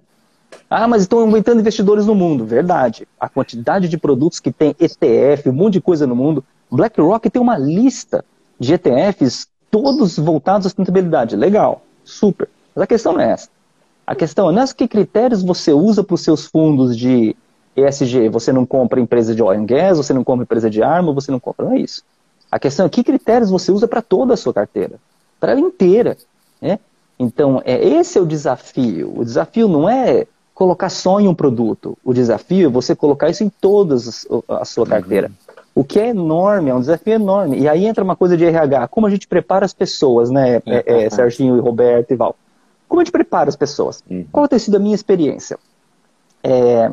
Ah, 0.69 0.87
mas 0.87 1.01
estão 1.01 1.19
aumentando 1.19 1.59
investidores 1.59 2.05
no 2.05 2.15
mundo. 2.15 2.45
Verdade. 2.45 3.07
A 3.19 3.29
quantidade 3.29 3.87
de 3.87 3.97
produtos 3.97 4.39
que 4.39 4.51
tem 4.51 4.75
ETF, 4.79 5.49
um 5.49 5.53
monte 5.53 5.73
de 5.73 5.81
coisa 5.81 6.05
no 6.05 6.15
mundo. 6.15 6.43
BlackRock 6.69 7.29
tem 7.29 7.41
uma 7.41 7.57
lista 7.57 8.23
de 8.59 8.73
ETFs, 8.73 9.47
todos 9.69 10.17
voltados 10.17 10.67
à 10.67 10.69
sustentabilidade. 10.69 11.35
Legal. 11.35 11.81
Super. 12.03 12.49
Mas 12.75 12.83
a 12.83 12.87
questão 12.87 13.13
não 13.13 13.21
é 13.21 13.31
essa. 13.31 13.49
A 14.05 14.15
questão 14.15 14.49
é, 14.49 14.53
não 14.53 14.61
é 14.61 14.67
que 14.67 14.87
critérios 14.87 15.41
você 15.41 15.71
usa 15.71 16.03
para 16.03 16.15
os 16.15 16.21
seus 16.21 16.45
fundos 16.45 16.97
de 16.97 17.35
ESG, 17.75 18.29
você 18.29 18.51
não 18.51 18.65
compra 18.65 18.99
empresa 18.99 19.33
de 19.33 19.41
oil 19.41 19.59
and 19.59 19.65
gas, 19.65 19.97
você 19.97 20.13
não 20.13 20.23
compra 20.23 20.43
empresa 20.43 20.69
de 20.69 20.83
arma, 20.83 21.13
você 21.13 21.31
não 21.31 21.39
compra, 21.39 21.65
não 21.65 21.73
é 21.73 21.79
isso. 21.79 22.03
A 22.51 22.59
questão 22.59 22.85
é 22.85 22.89
que 22.89 23.03
critérios 23.03 23.49
você 23.49 23.71
usa 23.71 23.87
para 23.87 24.01
toda 24.01 24.33
a 24.33 24.37
sua 24.37 24.53
carteira, 24.53 24.99
para 25.39 25.53
ela 25.53 25.61
inteira. 25.61 26.17
Né? 26.61 26.77
Então, 27.17 27.61
é, 27.65 27.83
esse 27.83 28.17
é 28.17 28.21
o 28.21 28.25
desafio. 28.25 29.13
O 29.17 29.23
desafio 29.23 29.67
não 29.67 29.89
é 29.89 30.27
colocar 30.53 30.89
só 30.89 31.19
em 31.19 31.27
um 31.27 31.33
produto. 31.33 31.97
O 32.03 32.13
desafio 32.13 32.67
é 32.67 32.71
você 32.71 32.95
colocar 32.95 33.29
isso 33.29 33.43
em 33.43 33.49
toda 33.49 33.95
a 34.49 34.65
sua 34.65 34.85
carteira. 34.85 35.27
Uhum. 35.27 35.33
O 35.75 35.83
que 35.83 35.99
é 35.99 36.09
enorme, 36.09 36.69
é 36.69 36.75
um 36.75 36.79
desafio 36.79 37.13
enorme. 37.13 37.59
E 37.59 37.67
aí 37.67 37.85
entra 37.85 38.03
uma 38.03 38.15
coisa 38.15 38.37
de 38.37 38.45
RH, 38.45 38.87
como 38.89 39.07
a 39.07 39.09
gente 39.09 39.27
prepara 39.27 39.65
as 39.65 39.73
pessoas, 39.73 40.29
né, 40.29 40.61
é, 40.65 41.05
é, 41.05 41.09
Serginho 41.09 41.57
e 41.57 41.59
Roberto 41.59 42.11
e 42.11 42.15
Val? 42.15 42.35
Como 42.87 43.01
a 43.01 43.03
gente 43.03 43.11
prepara 43.11 43.49
as 43.49 43.55
pessoas? 43.55 44.03
Uhum. 44.09 44.25
Qual 44.31 44.47
tem 44.47 44.59
sido 44.59 44.77
a 44.77 44.79
minha 44.79 44.93
experiência? 44.93 45.57
É, 46.43 46.91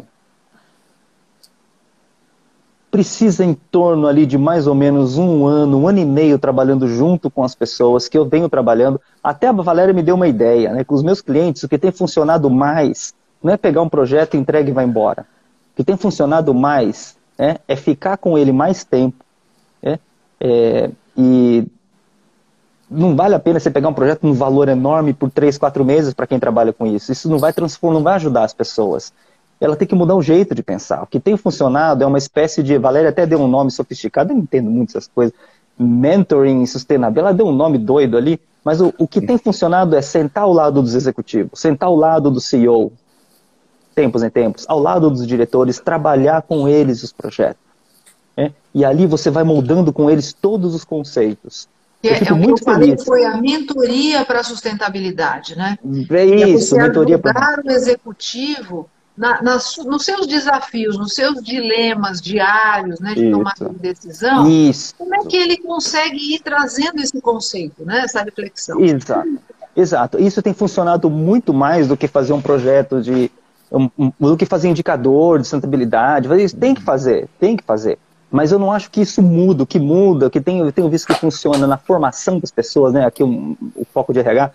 precisa 2.91 3.45
em 3.45 3.55
torno 3.55 4.07
ali 4.07 4.27
de 4.27 4.37
mais 4.37 4.67
ou 4.67 4.75
menos 4.75 5.17
um 5.17 5.47
ano, 5.47 5.79
um 5.79 5.89
ano 5.89 5.99
e 5.99 6.05
meio 6.05 6.39
trabalhando 6.39 6.89
junto 6.89 7.31
com 7.31 7.45
as 7.45 7.55
pessoas 7.55 8.09
que 8.09 8.19
eu 8.19 8.25
venho 8.25 8.49
trabalhando. 8.49 9.01
Até 9.23 9.47
a 9.47 9.53
Valéria 9.53 9.95
me 9.95 10.03
deu 10.03 10.17
uma 10.17 10.27
ideia, 10.27 10.73
né? 10.73 10.85
Com 10.85 10.95
os 10.95 11.03
meus 11.03 11.21
clientes, 11.21 11.63
o 11.63 11.69
que 11.69 11.79
tem 11.79 11.93
funcionado 11.93 12.51
mais 12.51 13.15
não 13.43 13.53
é 13.53 13.57
pegar 13.57 13.83
um 13.83 13.89
projeto, 13.89 14.37
entrega 14.37 14.69
e 14.69 14.73
vai 14.73 14.85
embora. 14.85 15.23
O 15.73 15.77
que 15.77 15.85
tem 15.85 15.97
funcionado 15.97 16.53
mais 16.53 17.17
né, 17.41 17.57
é 17.67 17.75
ficar 17.75 18.17
com 18.19 18.37
ele 18.37 18.53
mais 18.53 18.85
tempo. 18.85 19.25
Né? 19.83 19.99
É, 20.41 20.91
e 21.17 21.67
não 22.91 23.17
vale 23.17 23.35
a 23.35 23.41
pena 23.41 23.59
você 23.59 23.71
pegar 23.71 23.89
um 23.89 23.95
projeto 23.95 24.27
num 24.27 24.35
valor 24.35 24.69
enorme 24.69 25.13
por 25.13 25.31
três, 25.31 25.57
quatro 25.57 25.85
meses 25.85 26.13
para 26.13 26.27
quem 26.27 26.39
trabalha 26.39 26.73
com 26.73 26.87
isso. 26.87 27.11
Isso 27.11 27.31
não 27.31 27.39
vai 27.39 27.53
transformar, 27.53 27.95
não 27.95 28.03
vai 28.03 28.15
ajudar 28.17 28.45
as 28.45 28.53
pessoas 28.53 29.13
ela 29.61 29.77
tem 29.77 29.87
que 29.87 29.95
mudar 29.95 30.17
o 30.17 30.23
jeito 30.23 30.55
de 30.55 30.63
pensar. 30.63 31.03
O 31.03 31.07
que 31.07 31.21
tem 31.21 31.37
funcionado 31.37 32.03
é 32.03 32.07
uma 32.07 32.17
espécie 32.17 32.63
de. 32.63 32.79
Valéria 32.79 33.11
até 33.11 33.27
deu 33.27 33.39
um 33.39 33.47
nome 33.47 33.71
sofisticado, 33.71 34.33
eu 34.33 34.37
não 34.37 34.43
entendo 34.43 34.71
muito 34.71 34.91
essas 34.91 35.07
coisas. 35.07 35.35
Mentoring 35.79 36.65
sustentável. 36.67 37.21
Ela 37.21 37.35
deu 37.35 37.47
um 37.47 37.53
nome 37.53 37.77
doido 37.77 38.17
ali, 38.17 38.41
mas 38.65 38.81
o, 38.81 38.93
o 38.99 39.07
que 39.07 39.21
tem 39.21 39.37
funcionado 39.37 39.95
é 39.95 40.03
sentar 40.03 40.45
ao 40.45 40.53
lado 40.53 40.81
dos 40.81 40.95
executivos, 40.95 41.61
sentar 41.61 41.89
ao 41.89 41.97
lado 41.97 42.31
do 42.31 42.41
CEO, 42.41 42.93
tempos 43.95 44.23
em 44.23 44.31
tempos, 44.31 44.65
ao 44.69 44.79
lado 44.79 45.11
dos 45.11 45.27
diretores, 45.27 45.79
trabalhar 45.81 46.43
com 46.43 46.69
eles 46.69 47.03
os 47.03 47.13
projetos. 47.13 47.63
Né? 48.37 48.53
E 48.75 48.85
ali 48.85 49.07
você 49.07 49.31
vai 49.31 49.45
moldando 49.45 49.93
com 49.93 50.11
eles 50.11 50.33
todos 50.33 50.75
os 50.75 50.85
conceitos. 50.85 51.69
Eu 52.03 52.13
é, 52.13 52.19
é, 52.19 52.33
o 52.33 52.41
que 52.41 52.51
eu 52.51 52.57
falei 52.59 52.97
foi 52.97 53.25
a 53.25 53.37
mentoria 53.37 54.25
para 54.25 54.41
a 54.41 54.43
sustentabilidade, 54.45 55.55
né? 55.55 55.79
É 56.11 56.49
isso, 56.49 56.75
é 56.75 56.83
mentoria 56.83 57.19
para 57.19 57.61
o 57.63 57.71
executivo 57.71 58.89
na, 59.21 59.43
nas, 59.43 59.77
nos 59.77 60.03
seus 60.03 60.27
desafios, 60.27 60.97
nos 60.97 61.15
seus 61.15 61.43
dilemas 61.43 62.23
diários 62.23 62.99
né, 63.01 63.15
de 63.15 63.27
Isso. 63.27 63.31
tomada 63.31 63.69
de 63.69 63.79
decisão, 63.79 64.49
Isso. 64.49 64.95
como 64.97 65.15
é 65.15 65.19
que 65.27 65.37
ele 65.37 65.59
consegue 65.59 66.35
ir 66.35 66.41
trazendo 66.41 67.01
esse 67.03 67.21
conceito, 67.21 67.85
né, 67.85 68.01
essa 68.01 68.23
reflexão? 68.23 68.81
Exato. 68.81 69.29
Exato. 69.77 70.19
Isso 70.19 70.43
tem 70.43 70.53
funcionado 70.53 71.09
muito 71.09 71.55
mais 71.55 71.87
do 71.87 71.97
que 71.97 72.09
fazer 72.09 72.33
um 72.33 72.41
projeto 72.43 73.01
de. 73.01 73.31
Um, 73.71 73.89
um, 73.97 74.13
do 74.19 74.37
que 74.37 74.45
fazer 74.45 74.69
indicador 74.69 75.39
de 75.39 75.45
sustentabilidade. 75.45 76.29
Isso 76.43 76.57
tem 76.57 76.75
que 76.75 76.83
fazer, 76.83 77.29
tem 77.39 77.57
que 77.57 77.63
fazer. 77.63 77.99
Mas 78.31 78.51
eu 78.51 78.59
não 78.59 78.73
acho 78.73 78.91
que 78.91 79.01
isso 79.01 79.23
muda. 79.23 79.63
O 79.63 79.67
que 79.67 79.79
muda, 79.79 80.27
o 80.27 80.31
que 80.31 80.41
tem, 80.41 80.59
eu 80.59 80.73
tenho 80.73 80.89
visto 80.89 81.07
que 81.07 81.15
funciona 81.15 81.67
na 81.67 81.77
formação 81.77 82.39
das 82.41 82.51
pessoas, 82.51 82.93
né? 82.93 83.05
Aqui 83.05 83.23
um, 83.23 83.57
o 83.77 83.85
foco 83.85 84.13
de 84.13 84.21
RH, 84.21 84.53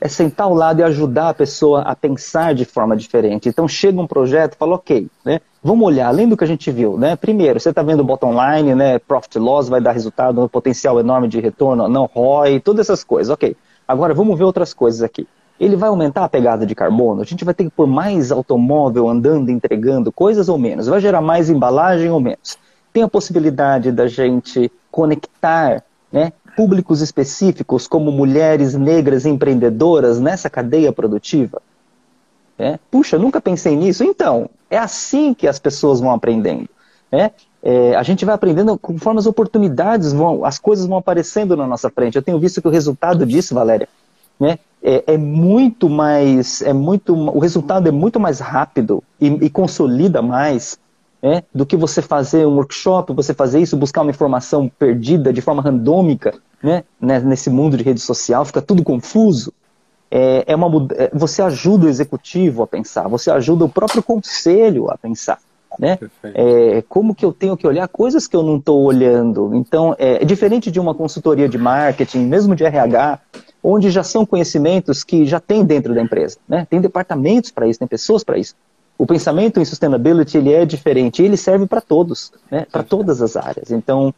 é 0.00 0.08
sentar 0.08 0.46
ao 0.46 0.54
lado 0.54 0.80
e 0.80 0.82
ajudar 0.82 1.30
a 1.30 1.34
pessoa 1.34 1.82
a 1.82 1.96
pensar 1.96 2.54
de 2.54 2.64
forma 2.64 2.96
diferente. 2.96 3.48
Então 3.48 3.66
chega 3.66 4.00
um 4.00 4.06
projeto 4.06 4.56
fala, 4.56 4.74
ok, 4.74 5.08
né, 5.24 5.40
vamos 5.62 5.86
olhar, 5.86 6.08
além 6.08 6.28
do 6.28 6.36
que 6.36 6.44
a 6.44 6.46
gente 6.46 6.70
viu, 6.70 6.98
né? 6.98 7.16
Primeiro, 7.16 7.58
você 7.58 7.70
está 7.70 7.82
vendo 7.82 8.00
o 8.00 8.04
bottom 8.04 8.32
line, 8.32 8.74
né? 8.74 8.98
Profit 8.98 9.38
loss 9.38 9.68
vai 9.68 9.80
dar 9.80 9.92
resultado, 9.92 10.42
um 10.42 10.48
potencial 10.48 11.00
enorme 11.00 11.28
de 11.28 11.40
retorno, 11.40 11.88
não 11.88 12.04
ROI, 12.04 12.60
todas 12.60 12.86
essas 12.86 13.02
coisas, 13.02 13.32
ok. 13.32 13.56
Agora 13.88 14.12
vamos 14.12 14.36
ver 14.36 14.44
outras 14.44 14.74
coisas 14.74 15.02
aqui. 15.02 15.26
Ele 15.58 15.76
vai 15.76 15.88
aumentar 15.88 16.24
a 16.24 16.28
pegada 16.28 16.66
de 16.66 16.74
carbono? 16.74 17.22
A 17.22 17.24
gente 17.24 17.44
vai 17.44 17.54
ter 17.54 17.64
que 17.64 17.70
pôr 17.70 17.86
mais 17.86 18.30
automóvel 18.30 19.08
andando, 19.08 19.50
entregando 19.50 20.12
coisas 20.12 20.48
ou 20.48 20.58
menos? 20.58 20.86
Vai 20.86 21.00
gerar 21.00 21.20
mais 21.20 21.48
embalagem 21.48 22.10
ou 22.10 22.20
menos? 22.20 22.58
Tem 22.92 23.02
a 23.02 23.08
possibilidade 23.08 23.90
da 23.90 24.06
gente 24.06 24.70
conectar 24.90 25.82
né, 26.12 26.32
públicos 26.56 27.00
específicos, 27.00 27.86
como 27.86 28.10
mulheres 28.12 28.74
negras 28.74 29.26
empreendedoras, 29.26 30.20
nessa 30.20 30.50
cadeia 30.50 30.92
produtiva? 30.92 31.60
É? 32.58 32.78
Puxa, 32.90 33.18
nunca 33.18 33.40
pensei 33.40 33.76
nisso. 33.76 34.02
Então, 34.02 34.48
é 34.70 34.78
assim 34.78 35.34
que 35.34 35.46
as 35.46 35.58
pessoas 35.58 36.00
vão 36.00 36.10
aprendendo. 36.10 36.68
Né? 37.12 37.30
É, 37.62 37.94
a 37.96 38.02
gente 38.02 38.24
vai 38.24 38.34
aprendendo 38.34 38.78
conforme 38.78 39.18
as 39.18 39.26
oportunidades 39.26 40.12
vão, 40.12 40.44
as 40.44 40.58
coisas 40.58 40.86
vão 40.86 40.98
aparecendo 40.98 41.56
na 41.56 41.66
nossa 41.66 41.90
frente. 41.90 42.16
Eu 42.16 42.22
tenho 42.22 42.38
visto 42.38 42.62
que 42.62 42.68
o 42.68 42.70
resultado 42.70 43.26
disso, 43.26 43.54
Valéria, 43.54 43.88
né, 44.38 44.58
é, 44.86 45.14
é, 45.14 45.18
muito 45.18 45.90
mais, 45.90 46.62
é 46.62 46.72
muito, 46.72 47.12
o 47.12 47.40
resultado 47.40 47.88
é 47.88 47.90
muito 47.90 48.20
mais 48.20 48.38
rápido 48.38 49.02
e, 49.20 49.26
e 49.26 49.50
consolida 49.50 50.22
mais 50.22 50.78
é, 51.20 51.42
do 51.52 51.66
que 51.66 51.76
você 51.76 52.00
fazer 52.00 52.46
um 52.46 52.54
workshop, 52.54 53.12
você 53.12 53.34
fazer 53.34 53.60
isso, 53.60 53.76
buscar 53.76 54.02
uma 54.02 54.12
informação 54.12 54.70
perdida 54.78 55.32
de 55.32 55.40
forma 55.40 55.60
randômica, 55.60 56.34
né, 56.62 56.84
né 57.00 57.18
nesse 57.18 57.50
mundo 57.50 57.76
de 57.76 57.82
rede 57.82 57.98
social, 57.98 58.44
fica 58.44 58.62
tudo 58.62 58.84
confuso. 58.84 59.52
É, 60.08 60.44
é 60.46 60.54
uma, 60.54 60.68
é, 60.94 61.10
você 61.12 61.42
ajuda 61.42 61.86
o 61.86 61.88
executivo 61.88 62.62
a 62.62 62.66
pensar, 62.68 63.08
você 63.08 63.28
ajuda 63.28 63.64
o 63.64 63.68
próprio 63.68 64.04
conselho 64.04 64.88
a 64.88 64.96
pensar. 64.96 65.40
Né? 65.76 65.98
É, 66.22 66.82
como 66.88 67.12
que 67.12 67.24
eu 67.24 67.32
tenho 67.32 67.56
que 67.56 67.66
olhar 67.66 67.86
coisas 67.88 68.26
que 68.26 68.36
eu 68.36 68.42
não 68.42 68.56
estou 68.56 68.82
olhando. 68.84 69.50
Então, 69.52 69.96
é, 69.98 70.22
é, 70.22 70.24
diferente 70.24 70.70
de 70.70 70.78
uma 70.78 70.94
consultoria 70.94 71.48
de 71.48 71.58
marketing, 71.58 72.20
mesmo 72.20 72.54
de 72.54 72.64
RH, 72.64 73.20
onde 73.68 73.90
já 73.90 74.02
são 74.02 74.24
conhecimentos 74.24 75.02
que 75.02 75.26
já 75.26 75.40
tem 75.40 75.64
dentro 75.64 75.94
da 75.94 76.00
empresa. 76.00 76.38
Né? 76.48 76.66
Tem 76.68 76.80
departamentos 76.80 77.50
para 77.50 77.66
isso, 77.66 77.78
tem 77.78 77.88
pessoas 77.88 78.22
para 78.22 78.38
isso 78.38 78.54
o 78.98 79.06
pensamento 79.06 79.60
em 79.60 79.64
sustainability 79.64 80.38
ele 80.38 80.52
é 80.52 80.64
diferente 80.64 81.22
e 81.22 81.26
ele 81.26 81.36
serve 81.36 81.66
para 81.66 81.80
todos, 81.80 82.32
né? 82.50 82.66
para 82.70 82.82
todas 82.82 83.20
as 83.20 83.36
áreas. 83.36 83.70
Então, 83.70 84.14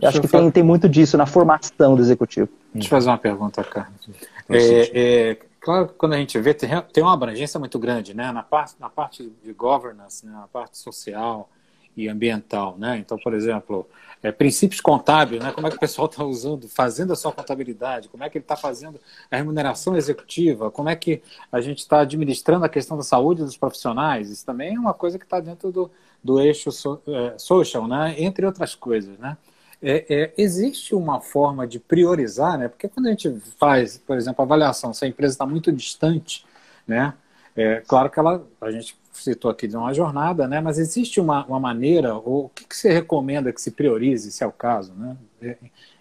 eu 0.00 0.08
acho 0.08 0.20
que 0.20 0.28
tem, 0.28 0.50
tem 0.50 0.62
muito 0.62 0.88
disso 0.88 1.16
na 1.16 1.26
formação 1.26 1.94
do 1.94 2.00
executivo. 2.00 2.48
Deixa 2.72 2.86
eu 2.86 2.90
fazer 2.90 3.10
uma 3.10 3.18
pergunta, 3.18 3.62
Carlos. 3.62 4.08
É, 4.48 4.90
é, 5.30 5.38
claro 5.60 5.88
que 5.88 5.94
quando 5.94 6.14
a 6.14 6.16
gente 6.16 6.38
vê, 6.38 6.54
tem, 6.54 6.70
tem 6.92 7.04
uma 7.04 7.12
abrangência 7.12 7.60
muito 7.60 7.78
grande 7.78 8.14
né? 8.14 8.32
na, 8.32 8.42
parte, 8.42 8.74
na 8.80 8.88
parte 8.88 9.30
de 9.44 9.52
governance, 9.52 10.24
né? 10.24 10.32
na 10.32 10.48
parte 10.48 10.78
social 10.78 11.48
e 11.96 12.08
ambiental. 12.08 12.76
Né? 12.78 12.98
Então, 12.98 13.18
por 13.18 13.34
exemplo, 13.34 13.86
é, 14.22 14.30
princípios 14.30 14.80
contábeis, 14.80 15.42
né? 15.42 15.52
como 15.52 15.66
é 15.66 15.70
que 15.70 15.76
o 15.76 15.80
pessoal 15.80 16.06
está 16.06 16.24
usando, 16.24 16.68
fazendo 16.68 17.12
a 17.12 17.16
sua 17.16 17.32
contabilidade, 17.32 18.08
como 18.08 18.22
é 18.22 18.30
que 18.30 18.38
ele 18.38 18.44
está 18.44 18.56
fazendo 18.56 19.00
a 19.30 19.36
remuneração 19.36 19.96
executiva, 19.96 20.70
como 20.70 20.88
é 20.88 20.96
que 20.96 21.22
a 21.50 21.60
gente 21.60 21.78
está 21.78 22.00
administrando 22.00 22.64
a 22.64 22.68
questão 22.68 22.96
da 22.96 23.02
saúde 23.02 23.42
dos 23.42 23.56
profissionais, 23.56 24.30
isso 24.30 24.46
também 24.46 24.76
é 24.76 24.78
uma 24.78 24.94
coisa 24.94 25.18
que 25.18 25.24
está 25.24 25.40
dentro 25.40 25.72
do, 25.72 25.90
do 26.22 26.40
eixo 26.40 26.70
so, 26.70 27.00
é, 27.06 27.34
social, 27.36 27.88
né? 27.88 28.14
entre 28.18 28.46
outras 28.46 28.74
coisas. 28.74 29.18
Né? 29.18 29.36
É, 29.82 30.06
é, 30.08 30.32
existe 30.38 30.94
uma 30.94 31.20
forma 31.20 31.66
de 31.66 31.80
priorizar, 31.80 32.56
né? 32.56 32.68
porque 32.68 32.88
quando 32.88 33.06
a 33.06 33.10
gente 33.10 33.40
faz, 33.58 33.98
por 33.98 34.16
exemplo, 34.16 34.42
avaliação, 34.42 34.94
se 34.94 35.04
a 35.04 35.08
empresa 35.08 35.34
está 35.34 35.46
muito 35.46 35.72
distante, 35.72 36.44
né? 36.86 37.14
É, 37.56 37.82
claro 37.86 38.08
que 38.10 38.18
ela, 38.18 38.42
a 38.60 38.70
gente 38.70 38.96
citou 39.12 39.50
aqui 39.50 39.68
de 39.68 39.76
uma 39.76 39.92
jornada, 39.92 40.48
né? 40.48 40.60
Mas 40.60 40.78
existe 40.78 41.20
uma, 41.20 41.44
uma 41.44 41.60
maneira, 41.60 42.14
ou 42.14 42.46
o 42.46 42.48
que, 42.48 42.64
que 42.64 42.76
você 42.76 42.90
recomenda 42.90 43.52
que 43.52 43.60
se 43.60 43.70
priorize, 43.70 44.32
se 44.32 44.42
é 44.42 44.46
o 44.46 44.52
caso, 44.52 44.92
né? 44.94 45.16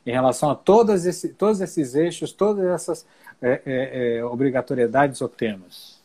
Em 0.06 0.12
relação 0.12 0.50
a 0.50 0.56
todos 0.56 1.06
esse, 1.06 1.30
todos 1.30 1.62
esses 1.62 1.94
eixos, 1.94 2.32
todas 2.32 2.66
essas 2.66 3.06
é, 3.42 3.62
é, 3.66 4.18
é 4.18 4.26
obrigatoriedades 4.26 5.22
ou 5.22 5.28
temas? 5.28 6.00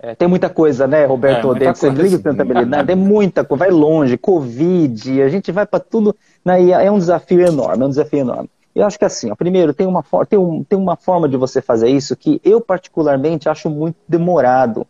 É, 0.00 0.14
tem 0.14 0.28
muita 0.28 0.48
coisa, 0.48 0.86
né, 0.86 1.04
Roberto? 1.04 1.54
É, 1.56 1.72
Você 1.72 1.90
liga 1.90 2.10
sustentabilidade, 2.10 2.92
é 2.92 2.94
muita 2.94 3.42
coisa, 3.42 3.64
vai 3.64 3.70
longe, 3.70 4.16
Covid, 4.16 5.22
a 5.22 5.28
gente 5.28 5.50
vai 5.50 5.66
para 5.66 5.80
tudo, 5.80 6.14
né, 6.44 6.70
é 6.70 6.90
um 6.90 6.98
desafio 6.98 7.40
enorme, 7.40 7.82
é 7.82 7.86
um 7.86 7.90
desafio 7.90 8.20
enorme. 8.20 8.48
Eu 8.78 8.86
acho 8.86 8.96
que 8.96 9.04
assim, 9.04 9.28
ó, 9.28 9.34
primeiro, 9.34 9.74
tem 9.74 9.88
uma, 9.88 10.04
tem, 10.28 10.38
um, 10.38 10.62
tem 10.62 10.78
uma 10.78 10.94
forma 10.94 11.28
de 11.28 11.36
você 11.36 11.60
fazer 11.60 11.88
isso 11.88 12.14
que 12.14 12.40
eu 12.44 12.60
particularmente 12.60 13.48
acho 13.48 13.68
muito 13.68 13.96
demorado. 14.06 14.86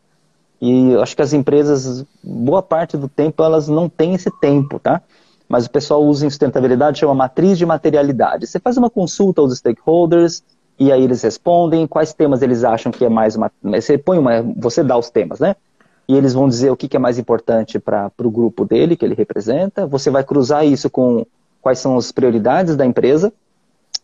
E 0.60 0.94
acho 0.96 1.16
que 1.16 1.22
as 1.22 1.32
empresas, 1.32 2.04
boa 2.22 2.62
parte 2.62 2.98
do 2.98 3.08
tempo, 3.08 3.42
elas 3.42 3.66
não 3.66 3.88
têm 3.88 4.12
esse 4.12 4.30
tempo, 4.40 4.78
tá? 4.78 5.00
Mas 5.48 5.64
o 5.64 5.70
pessoal 5.70 6.04
usa 6.04 6.26
em 6.26 6.28
sustentabilidade, 6.28 6.98
chama 6.98 7.14
matriz 7.14 7.56
de 7.56 7.64
materialidade. 7.64 8.46
Você 8.46 8.60
faz 8.60 8.76
uma 8.76 8.90
consulta 8.90 9.40
aos 9.40 9.56
stakeholders 9.56 10.42
e 10.78 10.92
aí 10.92 11.02
eles 11.02 11.22
respondem 11.22 11.86
quais 11.86 12.12
temas 12.12 12.42
eles 12.42 12.64
acham 12.64 12.92
que 12.92 13.06
é 13.06 13.08
mais 13.08 13.36
uma. 13.36 13.50
Você 13.62 13.96
põe 13.96 14.18
uma. 14.18 14.42
Você 14.58 14.84
dá 14.84 14.98
os 14.98 15.08
temas, 15.08 15.40
né? 15.40 15.56
E 16.06 16.14
eles 16.14 16.34
vão 16.34 16.46
dizer 16.46 16.70
o 16.70 16.76
que 16.76 16.94
é 16.94 17.00
mais 17.00 17.18
importante 17.18 17.78
para 17.78 18.12
o 18.18 18.30
grupo 18.30 18.66
dele, 18.66 18.96
que 18.96 19.04
ele 19.04 19.14
representa. 19.14 19.86
Você 19.86 20.10
vai 20.10 20.24
cruzar 20.24 20.66
isso 20.66 20.90
com 20.90 21.24
quais 21.62 21.78
são 21.78 21.96
as 21.96 22.12
prioridades 22.12 22.76
da 22.76 22.84
empresa 22.84 23.32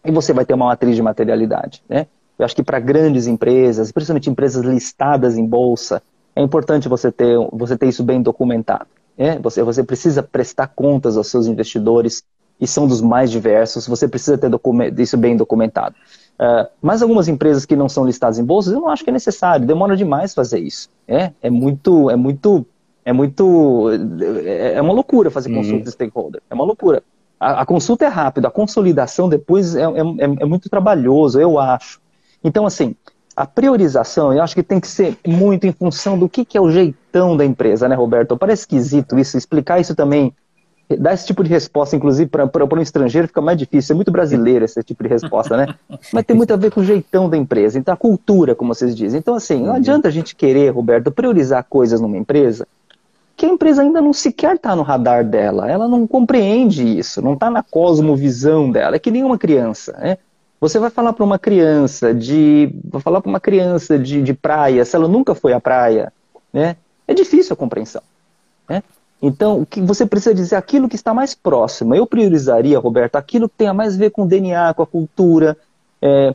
e 0.04 0.10
você 0.10 0.32
vai 0.32 0.44
ter 0.44 0.54
uma 0.54 0.66
matriz 0.66 0.96
de 0.96 1.02
materialidade, 1.02 1.82
né? 1.88 2.06
Eu 2.38 2.44
acho 2.44 2.54
que 2.56 2.62
para 2.62 2.80
grandes 2.80 3.26
empresas, 3.26 3.92
principalmente 3.92 4.28
empresas 4.28 4.64
listadas 4.64 5.38
em 5.38 5.46
bolsa, 5.46 6.02
é 6.34 6.42
importante 6.42 6.88
você 6.88 7.12
ter, 7.12 7.38
você 7.52 7.76
ter 7.76 7.86
isso 7.86 8.02
bem 8.02 8.20
documentado. 8.20 8.86
Né? 9.16 9.38
Você, 9.40 9.62
você 9.62 9.84
precisa 9.84 10.20
prestar 10.20 10.66
contas 10.66 11.16
aos 11.16 11.28
seus 11.28 11.46
investidores, 11.46 12.24
e 12.60 12.66
são 12.66 12.86
dos 12.86 13.00
mais 13.00 13.30
diversos, 13.30 13.86
você 13.86 14.06
precisa 14.06 14.38
ter 14.38 14.50
isso 14.98 15.16
bem 15.16 15.36
documentado. 15.36 15.94
Uh, 16.34 16.68
mas 16.80 17.02
algumas 17.02 17.28
empresas 17.28 17.64
que 17.64 17.76
não 17.76 17.88
são 17.88 18.04
listadas 18.04 18.38
em 18.38 18.44
bolsas, 18.44 18.72
eu 18.72 18.80
não 18.80 18.88
acho 18.88 19.04
que 19.04 19.10
é 19.10 19.12
necessário, 19.12 19.66
demora 19.66 19.96
demais 19.96 20.34
fazer 20.34 20.60
isso. 20.60 20.88
É, 21.06 21.32
é 21.42 21.50
muito, 21.50 22.10
é 22.10 22.16
muito, 22.16 22.66
é 23.04 23.12
muito, 23.12 23.90
é, 24.44 24.74
é 24.74 24.82
uma 24.82 24.92
loucura 24.92 25.30
fazer 25.30 25.50
uhum. 25.50 25.56
consulta 25.56 25.84
de 25.84 25.90
stakeholder, 25.90 26.42
é 26.48 26.54
uma 26.54 26.64
loucura. 26.64 27.02
A, 27.44 27.60
a, 27.60 27.66
consulta 27.66 28.06
é 28.06 28.08
rápida, 28.08 28.48
a 28.48 28.50
consolidação 28.50 29.28
depois 29.28 29.76
é, 29.76 29.82
é, 29.82 29.84
é, 29.84 30.24
é 30.40 30.44
muito 30.46 30.70
trabalhoso, 30.70 31.38
eu 31.38 31.58
acho. 31.58 32.00
Então, 32.42 32.64
assim, 32.64 32.96
a 33.36 33.44
priorização, 33.44 34.32
eu 34.32 34.42
acho 34.42 34.54
que 34.54 34.62
tem 34.62 34.80
que 34.80 34.88
ser 34.88 35.18
muito 35.26 35.66
em 35.66 35.72
função 35.72 36.18
do 36.18 36.26
que, 36.26 36.42
que 36.42 36.56
é 36.56 36.60
o 36.60 36.70
jeitão 36.70 37.36
da 37.36 37.44
empresa, 37.44 37.86
né, 37.86 37.94
Roberto? 37.94 38.38
Parece 38.38 38.62
esquisito 38.62 39.18
isso, 39.18 39.36
explicar 39.36 39.78
isso 39.78 39.94
também 39.94 40.32
dar 40.98 41.12
esse 41.12 41.26
tipo 41.26 41.44
de 41.44 41.50
resposta, 41.50 41.96
inclusive 41.96 42.30
para 42.30 42.46
um 42.46 42.80
estrangeiro, 42.80 43.28
fica 43.28 43.40
mais 43.42 43.58
difícil. 43.58 43.92
É 43.92 43.96
muito 43.96 44.10
brasileiro 44.10 44.64
esse 44.64 44.82
tipo 44.82 45.02
de 45.02 45.08
resposta, 45.08 45.56
né? 45.56 45.74
Mas 46.12 46.24
tem 46.24 46.36
muito 46.36 46.52
a 46.52 46.56
ver 46.56 46.70
com 46.70 46.80
o 46.80 46.84
jeitão 46.84 47.28
da 47.28 47.36
empresa, 47.36 47.78
então 47.78 47.92
a 47.92 47.96
cultura, 47.96 48.54
como 48.54 48.74
vocês 48.74 48.96
dizem. 48.96 49.18
Então, 49.18 49.34
assim, 49.34 49.60
não 49.60 49.70
uhum. 49.70 49.76
adianta 49.76 50.08
a 50.08 50.10
gente 50.10 50.34
querer, 50.34 50.70
Roberto, 50.70 51.10
priorizar 51.10 51.64
coisas 51.64 52.00
numa 52.00 52.16
empresa 52.16 52.66
que 53.36 53.46
a 53.46 53.48
empresa 53.48 53.82
ainda 53.82 54.00
não 54.00 54.12
sequer 54.12 54.56
está 54.56 54.76
no 54.76 54.82
radar 54.82 55.24
dela. 55.24 55.70
Ela 55.70 55.88
não 55.88 56.06
compreende 56.06 56.98
isso, 56.98 57.20
não 57.20 57.34
está 57.34 57.50
na 57.50 57.62
cosmovisão 57.62 58.70
dela. 58.70 58.96
É 58.96 58.98
que 58.98 59.10
nem 59.10 59.24
uma 59.24 59.38
criança, 59.38 59.96
né? 59.98 60.18
Você 60.60 60.78
vai 60.78 60.88
falar 60.88 61.12
para 61.12 61.24
uma 61.24 61.38
criança 61.38 62.14
de. 62.14 62.74
Vai 62.90 63.00
falar 63.00 63.20
para 63.20 63.28
uma 63.28 63.40
criança 63.40 63.98
de, 63.98 64.22
de 64.22 64.32
praia, 64.32 64.84
se 64.84 64.96
ela 64.96 65.06
nunca 65.06 65.34
foi 65.34 65.52
à 65.52 65.60
praia, 65.60 66.12
né? 66.52 66.76
É 67.06 67.12
difícil 67.12 67.52
a 67.52 67.56
compreensão. 67.56 68.02
Né? 68.68 68.82
Então, 69.20 69.60
o 69.60 69.66
que 69.66 69.80
você 69.80 70.06
precisa 70.06 70.34
dizer 70.34 70.56
aquilo 70.56 70.88
que 70.88 70.96
está 70.96 71.12
mais 71.12 71.34
próximo. 71.34 71.94
Eu 71.94 72.06
priorizaria, 72.06 72.78
Roberto, 72.78 73.16
aquilo 73.16 73.48
que 73.48 73.56
tenha 73.56 73.74
mais 73.74 73.94
a 73.94 73.98
ver 73.98 74.10
com 74.10 74.22
o 74.22 74.26
DNA, 74.26 74.72
com 74.74 74.82
a 74.82 74.86
cultura 74.86 75.56
é, 76.00 76.34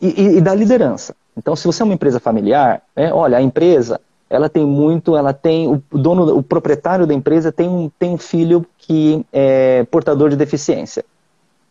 e, 0.00 0.36
e, 0.36 0.40
da 0.40 0.54
liderança. 0.54 1.16
Então, 1.36 1.56
se 1.56 1.66
você 1.66 1.82
é 1.82 1.84
uma 1.84 1.94
empresa 1.94 2.20
familiar, 2.20 2.82
é, 2.94 3.12
olha, 3.12 3.38
a 3.38 3.42
empresa 3.42 4.00
ela 4.34 4.48
tem 4.48 4.66
muito, 4.66 5.16
ela 5.16 5.32
tem 5.32 5.68
o 5.68 5.82
dono, 5.90 6.36
o 6.36 6.42
proprietário 6.42 7.06
da 7.06 7.14
empresa 7.14 7.52
tem 7.52 7.68
um, 7.68 7.88
tem 7.98 8.10
um 8.10 8.18
filho 8.18 8.66
que 8.76 9.24
é 9.32 9.84
portador 9.90 10.28
de 10.28 10.36
deficiência. 10.36 11.04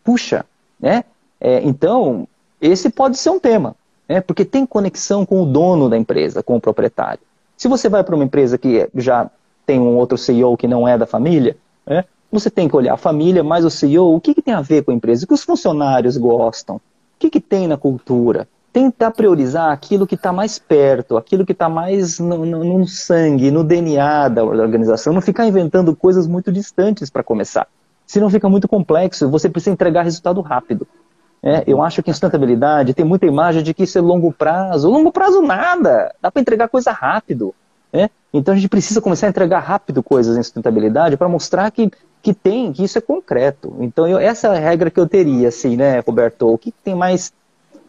Puxa, 0.02 0.46
né? 0.80 1.04
É, 1.40 1.62
então 1.62 2.26
esse 2.60 2.88
pode 2.88 3.18
ser 3.18 3.30
um 3.30 3.38
tema, 3.38 3.76
né? 4.08 4.20
Porque 4.20 4.44
tem 4.44 4.64
conexão 4.64 5.26
com 5.26 5.42
o 5.42 5.46
dono 5.46 5.90
da 5.90 5.98
empresa, 5.98 6.42
com 6.42 6.56
o 6.56 6.60
proprietário. 6.60 7.20
Se 7.56 7.68
você 7.68 7.88
vai 7.88 8.02
para 8.02 8.14
uma 8.14 8.24
empresa 8.24 8.56
que 8.56 8.88
já 8.94 9.30
tem 9.66 9.78
um 9.78 9.96
outro 9.96 10.16
CEO 10.16 10.56
que 10.56 10.66
não 10.66 10.88
é 10.88 10.96
da 10.96 11.06
família, 11.06 11.56
né? 11.86 12.04
Você 12.32 12.50
tem 12.50 12.66
que 12.66 12.74
olhar 12.74 12.94
a 12.94 12.96
família, 12.96 13.44
mais 13.44 13.64
o 13.64 13.70
CEO, 13.70 14.16
o 14.16 14.20
que, 14.20 14.34
que 14.34 14.42
tem 14.42 14.54
a 14.54 14.60
ver 14.60 14.82
com 14.82 14.90
a 14.90 14.94
empresa? 14.94 15.24
O 15.24 15.28
que 15.28 15.34
os 15.34 15.44
funcionários 15.44 16.16
gostam? 16.16 16.76
O 16.76 16.80
que, 17.18 17.30
que 17.30 17.40
tem 17.40 17.68
na 17.68 17.76
cultura? 17.76 18.48
Tentar 18.74 19.12
priorizar 19.12 19.70
aquilo 19.70 20.04
que 20.04 20.16
está 20.16 20.32
mais 20.32 20.58
perto, 20.58 21.16
aquilo 21.16 21.46
que 21.46 21.52
está 21.52 21.68
mais 21.68 22.18
no, 22.18 22.44
no, 22.44 22.64
no, 22.64 22.88
sangue, 22.88 23.48
no 23.48 23.62
DNA 23.62 24.28
da 24.28 24.42
organização, 24.44 25.12
não 25.12 25.20
ficar 25.20 25.46
inventando 25.46 25.94
coisas 25.94 26.26
muito 26.26 26.50
distantes 26.50 27.08
para 27.08 27.22
começar. 27.22 27.68
Senão 28.04 28.28
fica 28.28 28.48
muito 28.48 28.66
complexo, 28.66 29.30
você 29.30 29.48
precisa 29.48 29.72
entregar 29.72 30.02
resultado 30.02 30.40
rápido. 30.40 30.88
É, 31.40 31.62
eu 31.68 31.80
acho 31.82 32.02
que 32.02 32.10
em 32.10 32.12
sustentabilidade 32.12 32.94
tem 32.94 33.04
muita 33.04 33.26
imagem 33.26 33.62
de 33.62 33.72
que 33.72 33.84
isso 33.84 33.96
é 33.96 34.00
longo 34.00 34.32
prazo. 34.32 34.90
Longo 34.90 35.12
prazo 35.12 35.40
nada, 35.40 36.12
dá 36.20 36.32
para 36.32 36.42
entregar 36.42 36.66
coisa 36.68 36.90
rápido. 36.90 37.54
É? 37.92 38.10
Então 38.32 38.54
a 38.54 38.56
gente 38.56 38.68
precisa 38.68 39.00
começar 39.00 39.28
a 39.28 39.30
entregar 39.30 39.60
rápido 39.60 40.02
coisas 40.02 40.36
em 40.36 40.42
sustentabilidade 40.42 41.16
para 41.16 41.28
mostrar 41.28 41.70
que, 41.70 41.92
que 42.20 42.34
tem, 42.34 42.72
que 42.72 42.82
isso 42.82 42.98
é 42.98 43.00
concreto. 43.00 43.76
Então 43.78 44.08
eu, 44.08 44.18
essa 44.18 44.48
é 44.48 44.50
a 44.50 44.58
regra 44.58 44.90
que 44.90 44.98
eu 44.98 45.06
teria, 45.06 45.46
assim, 45.46 45.76
né, 45.76 46.00
Roberto? 46.00 46.48
O 46.48 46.58
que 46.58 46.72
tem 46.82 46.96
mais 46.96 47.32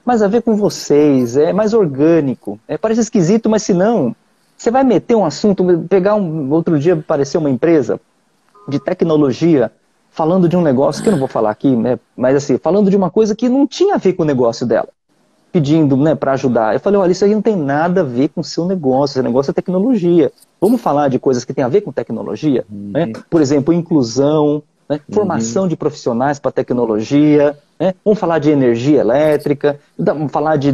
mais 0.06 0.22
a 0.22 0.28
ver 0.28 0.44
com 0.44 0.56
vocês, 0.56 1.36
é 1.36 1.52
mais 1.52 1.74
orgânico. 1.74 2.60
É, 2.68 2.78
parece 2.78 3.02
esquisito, 3.02 3.50
mas 3.50 3.64
se 3.64 3.74
não, 3.74 4.16
você 4.56 4.70
vai 4.70 4.84
meter 4.84 5.16
um 5.16 5.26
assunto, 5.26 5.66
pegar 5.90 6.16
um 6.16 6.52
outro 6.52 6.78
dia 6.80 6.94
apareceu 6.94 7.42
uma 7.42 7.50
empresa 7.50 8.00
de 8.68 8.80
tecnologia 8.80 9.72
falando 10.12 10.48
de 10.48 10.56
um 10.56 10.62
negócio 10.62 11.04
que 11.04 11.10
eu 11.10 11.12
não 11.12 11.20
vou 11.20 11.28
falar 11.28 11.50
aqui, 11.50 11.76
né, 11.76 12.00
mas 12.16 12.36
assim, 12.36 12.58
falando 12.58 12.90
de 12.90 12.96
uma 12.96 13.10
coisa 13.10 13.36
que 13.36 13.50
não 13.50 13.68
tinha 13.68 13.96
a 13.96 13.98
ver 13.98 14.14
com 14.14 14.24
o 14.24 14.26
negócio 14.26 14.66
dela, 14.66 14.88
pedindo, 15.52 15.98
né, 15.98 16.16
para 16.16 16.32
ajudar. 16.34 16.74
Eu 16.74 16.80
falei, 16.80 17.00
olha, 17.00 17.12
isso 17.12 17.26
aí 17.26 17.34
não 17.34 17.42
tem 17.42 17.56
nada 17.56 18.02
a 18.02 18.04
ver 18.04 18.30
com 18.30 18.40
o 18.40 18.44
seu 18.44 18.66
negócio, 18.66 19.16
seu 19.16 19.24
negócio 19.24 19.52
é 19.52 19.54
tecnologia. 19.54 20.32
Vamos 20.62 20.80
falar 20.80 21.10
de 21.10 21.20
coisas 21.20 21.44
que 21.44 21.54
tem 21.54 21.66
a 21.66 21.68
ver 21.68 21.82
com 21.82 21.92
tecnologia, 21.92 22.64
né? 22.70 23.06
uhum. 23.06 23.12
né? 23.12 23.14
Por 23.30 23.42
exemplo, 23.42 23.74
inclusão, 23.74 24.64
né? 24.88 25.02
Uhum. 25.08 25.16
formação 25.16 25.68
de 25.68 25.76
profissionais 25.76 26.40
para 26.40 26.52
tecnologia, 26.52 27.58
né? 27.80 27.94
vamos 28.04 28.20
falar 28.20 28.40
de 28.40 28.50
energia 28.50 29.02
elétrica, 29.02 29.80
vamos 29.98 30.32
falar 30.32 30.58
de 30.58 30.74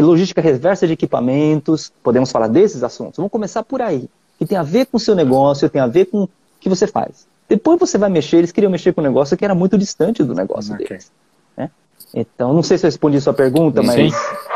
logística 0.00 0.40
reversa 0.40 0.86
de 0.86 0.92
equipamentos, 0.92 1.92
podemos 2.02 2.30
falar 2.30 2.48
desses 2.48 2.82
assuntos. 2.82 3.16
Vamos 3.16 3.32
começar 3.32 3.62
por 3.62 3.80
aí, 3.80 4.08
que 4.38 4.46
tem 4.46 4.58
a 4.58 4.62
ver 4.62 4.86
com 4.86 4.96
o 4.96 5.00
seu 5.00 5.14
negócio, 5.14 5.68
tem 5.68 5.80
a 5.80 5.86
ver 5.86 6.06
com 6.06 6.24
o 6.24 6.30
que 6.60 6.68
você 6.68 6.86
faz. 6.86 7.26
Depois 7.48 7.78
você 7.78 7.98
vai 7.98 8.08
mexer, 8.08 8.38
eles 8.38 8.52
queriam 8.52 8.70
mexer 8.70 8.92
com 8.92 9.00
um 9.00 9.04
negócio 9.04 9.36
que 9.36 9.44
era 9.44 9.54
muito 9.54 9.76
distante 9.76 10.22
do 10.22 10.34
negócio 10.34 10.74
okay. 10.74 10.86
deles. 10.86 11.12
Né? 11.56 11.70
Então, 12.14 12.52
não 12.52 12.62
sei 12.62 12.78
se 12.78 12.86
eu 12.86 12.88
respondi 12.88 13.20
sua 13.20 13.34
pergunta, 13.34 13.80
Sim, 13.82 13.86
mas. 13.86 14.12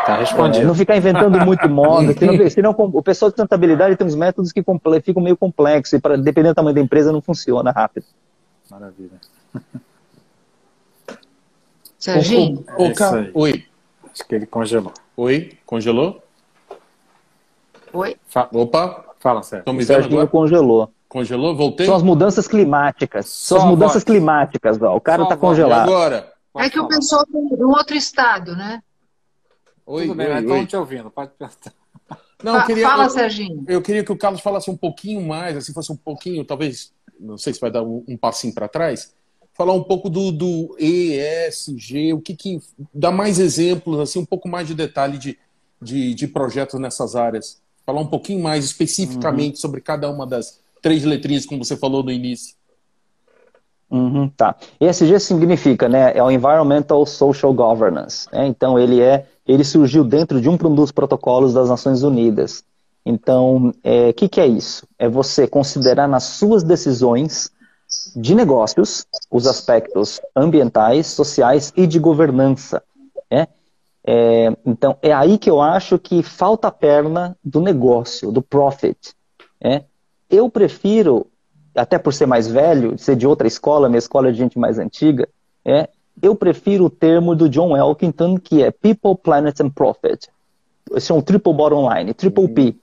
Tá 0.06 0.18
respondido. 0.18 0.64
É, 0.64 0.66
não 0.66 0.74
ficar 0.74 0.96
inventando 0.96 1.38
muito 1.44 1.68
modo, 1.68 2.14
senão, 2.16 2.50
senão 2.50 2.70
o 2.78 3.02
pessoal 3.02 3.30
de 3.30 3.36
sustentabilidade 3.36 3.96
tem 3.96 4.06
uns 4.06 4.14
métodos 4.14 4.52
que 4.52 4.62
ficam 5.02 5.22
meio 5.22 5.36
complexos 5.36 5.94
e, 5.94 6.00
para, 6.00 6.16
dependendo 6.16 6.54
do 6.54 6.56
tamanho 6.56 6.74
da 6.74 6.80
empresa, 6.80 7.10
não 7.10 7.20
funciona 7.20 7.72
rápido. 7.72 8.06
Maravilha. 8.70 9.18
Serginho? 12.06 12.64
O, 12.78 12.84
o, 12.84 12.86
o, 12.86 13.40
Oi. 13.42 13.64
Acho 14.12 14.28
que 14.28 14.34
ele 14.36 14.46
congelou. 14.46 14.92
Oi, 15.16 15.58
congelou? 15.66 16.22
Oi. 17.92 18.16
Fa 18.28 18.48
Opa. 18.52 19.04
Fala, 19.18 19.42
Sérgio. 19.42 19.74
O 19.74 19.82
Serginho 19.82 20.20
agora? 20.20 20.28
congelou. 20.28 20.92
Congelou? 21.08 21.56
Voltei? 21.56 21.84
São 21.86 21.96
as 21.96 22.02
mudanças 22.02 22.46
climáticas. 22.46 23.26
Só 23.28 23.56
São 23.56 23.64
as 23.64 23.70
mudanças 23.70 24.04
climáticas, 24.04 24.80
ó. 24.80 24.94
O 24.94 25.00
cara 25.00 25.24
Só 25.24 25.30
tá 25.30 25.36
congelado. 25.36 25.88
agora? 25.88 26.32
Pode 26.52 26.66
é 26.66 26.70
que 26.70 26.76
falar. 26.76 26.86
o 26.86 26.88
pessoal 26.90 27.26
tem 27.26 27.42
um 27.42 27.68
outro 27.70 27.96
estado, 27.96 28.54
né? 28.54 28.80
Oi, 29.84 30.06
Tudo 30.06 30.14
bem, 30.14 30.28
oi, 30.28 30.40
estão 30.40 30.66
te 30.66 30.76
ouvindo, 30.76 31.10
pode 31.10 31.32
perguntar. 31.36 31.72
Não, 32.42 32.56
eu 32.56 32.66
queria, 32.66 32.88
Fala, 32.88 33.04
eu, 33.04 33.10
Serginho. 33.10 33.64
Eu 33.66 33.82
queria 33.82 34.04
que 34.04 34.12
o 34.12 34.16
Carlos 34.16 34.40
falasse 34.40 34.70
um 34.70 34.76
pouquinho 34.76 35.20
mais, 35.22 35.56
assim, 35.56 35.72
fosse 35.72 35.90
um 35.90 35.96
pouquinho, 35.96 36.44
talvez 36.44 36.92
não 37.18 37.38
sei 37.38 37.52
se 37.52 37.60
vai 37.60 37.70
dar 37.70 37.82
um, 37.82 38.04
um 38.06 38.16
passinho 38.16 38.54
para 38.54 38.68
trás, 38.68 39.14
falar 39.56 39.72
um 39.72 39.82
pouco 39.82 40.10
do, 40.10 40.30
do 40.30 40.76
ESG, 40.78 42.12
o 42.12 42.20
que, 42.20 42.36
que 42.36 42.60
dá 42.92 43.10
mais 43.10 43.38
exemplos, 43.38 43.98
assim, 43.98 44.18
um 44.18 44.24
pouco 44.24 44.48
mais 44.48 44.68
de 44.68 44.74
detalhe 44.74 45.16
de, 45.16 45.38
de, 45.80 46.14
de 46.14 46.28
projetos 46.28 46.78
nessas 46.78 47.16
áreas. 47.16 47.58
Falar 47.84 48.00
um 48.00 48.06
pouquinho 48.06 48.42
mais 48.42 48.64
especificamente 48.64 49.54
uhum. 49.54 49.60
sobre 49.60 49.80
cada 49.80 50.10
uma 50.10 50.26
das 50.26 50.60
três 50.82 51.04
letrinhas, 51.04 51.46
como 51.46 51.64
você 51.64 51.76
falou 51.76 52.02
no 52.02 52.12
início. 52.12 52.54
Uhum, 53.90 54.28
tá. 54.28 54.56
ESG 54.80 55.20
significa, 55.20 55.88
né, 55.88 56.12
é 56.14 56.22
o 56.22 56.30
Environmental 56.30 57.06
Social 57.06 57.54
Governance. 57.54 58.28
Né? 58.32 58.46
Então 58.46 58.78
ele 58.78 59.00
é, 59.00 59.26
ele 59.46 59.64
surgiu 59.64 60.04
dentro 60.04 60.40
de 60.40 60.48
um 60.48 60.56
dos 60.56 60.92
protocolos 60.92 61.54
das 61.54 61.68
Nações 61.68 62.02
Unidas. 62.02 62.64
Então, 63.06 63.68
o 63.68 63.74
é, 63.84 64.12
que, 64.12 64.28
que 64.28 64.40
é 64.40 64.46
isso? 64.48 64.84
É 64.98 65.08
você 65.08 65.46
considerar 65.46 66.08
nas 66.08 66.24
suas 66.24 66.64
decisões 66.64 67.52
de 68.14 68.34
negócios 68.34 69.06
os 69.30 69.46
aspectos 69.46 70.20
ambientais, 70.34 71.06
sociais 71.06 71.72
e 71.76 71.86
de 71.86 71.98
governança. 71.98 72.82
Né? 73.30 73.46
É, 74.04 74.56
então, 74.64 74.96
é 75.02 75.12
aí 75.12 75.38
que 75.38 75.50
eu 75.50 75.60
acho 75.60 75.98
que 75.98 76.22
falta 76.22 76.68
a 76.68 76.72
perna 76.72 77.36
do 77.44 77.60
negócio, 77.60 78.30
do 78.30 78.42
profit. 78.42 79.14
Né? 79.62 79.84
Eu 80.30 80.48
prefiro, 80.50 81.26
até 81.74 81.98
por 81.98 82.12
ser 82.14 82.26
mais 82.26 82.46
velho, 82.46 82.98
ser 82.98 83.16
de 83.16 83.26
outra 83.26 83.46
escola, 83.46 83.88
minha 83.88 83.98
escola 83.98 84.28
é 84.28 84.32
de 84.32 84.38
gente 84.38 84.58
mais 84.58 84.78
antiga, 84.78 85.28
é, 85.64 85.88
eu 86.22 86.34
prefiro 86.34 86.84
o 86.84 86.90
termo 86.90 87.34
do 87.34 87.48
John 87.48 87.76
Elkington, 87.76 88.38
que 88.38 88.62
é 88.62 88.70
People, 88.70 89.16
Planet 89.16 89.60
and 89.60 89.70
Profit. 89.70 90.28
Esse 90.94 91.12
é 91.12 91.14
um 91.14 91.20
triple 91.20 91.52
bottom 91.52 91.92
line, 91.92 92.14
triple 92.14 92.48
P. 92.48 92.76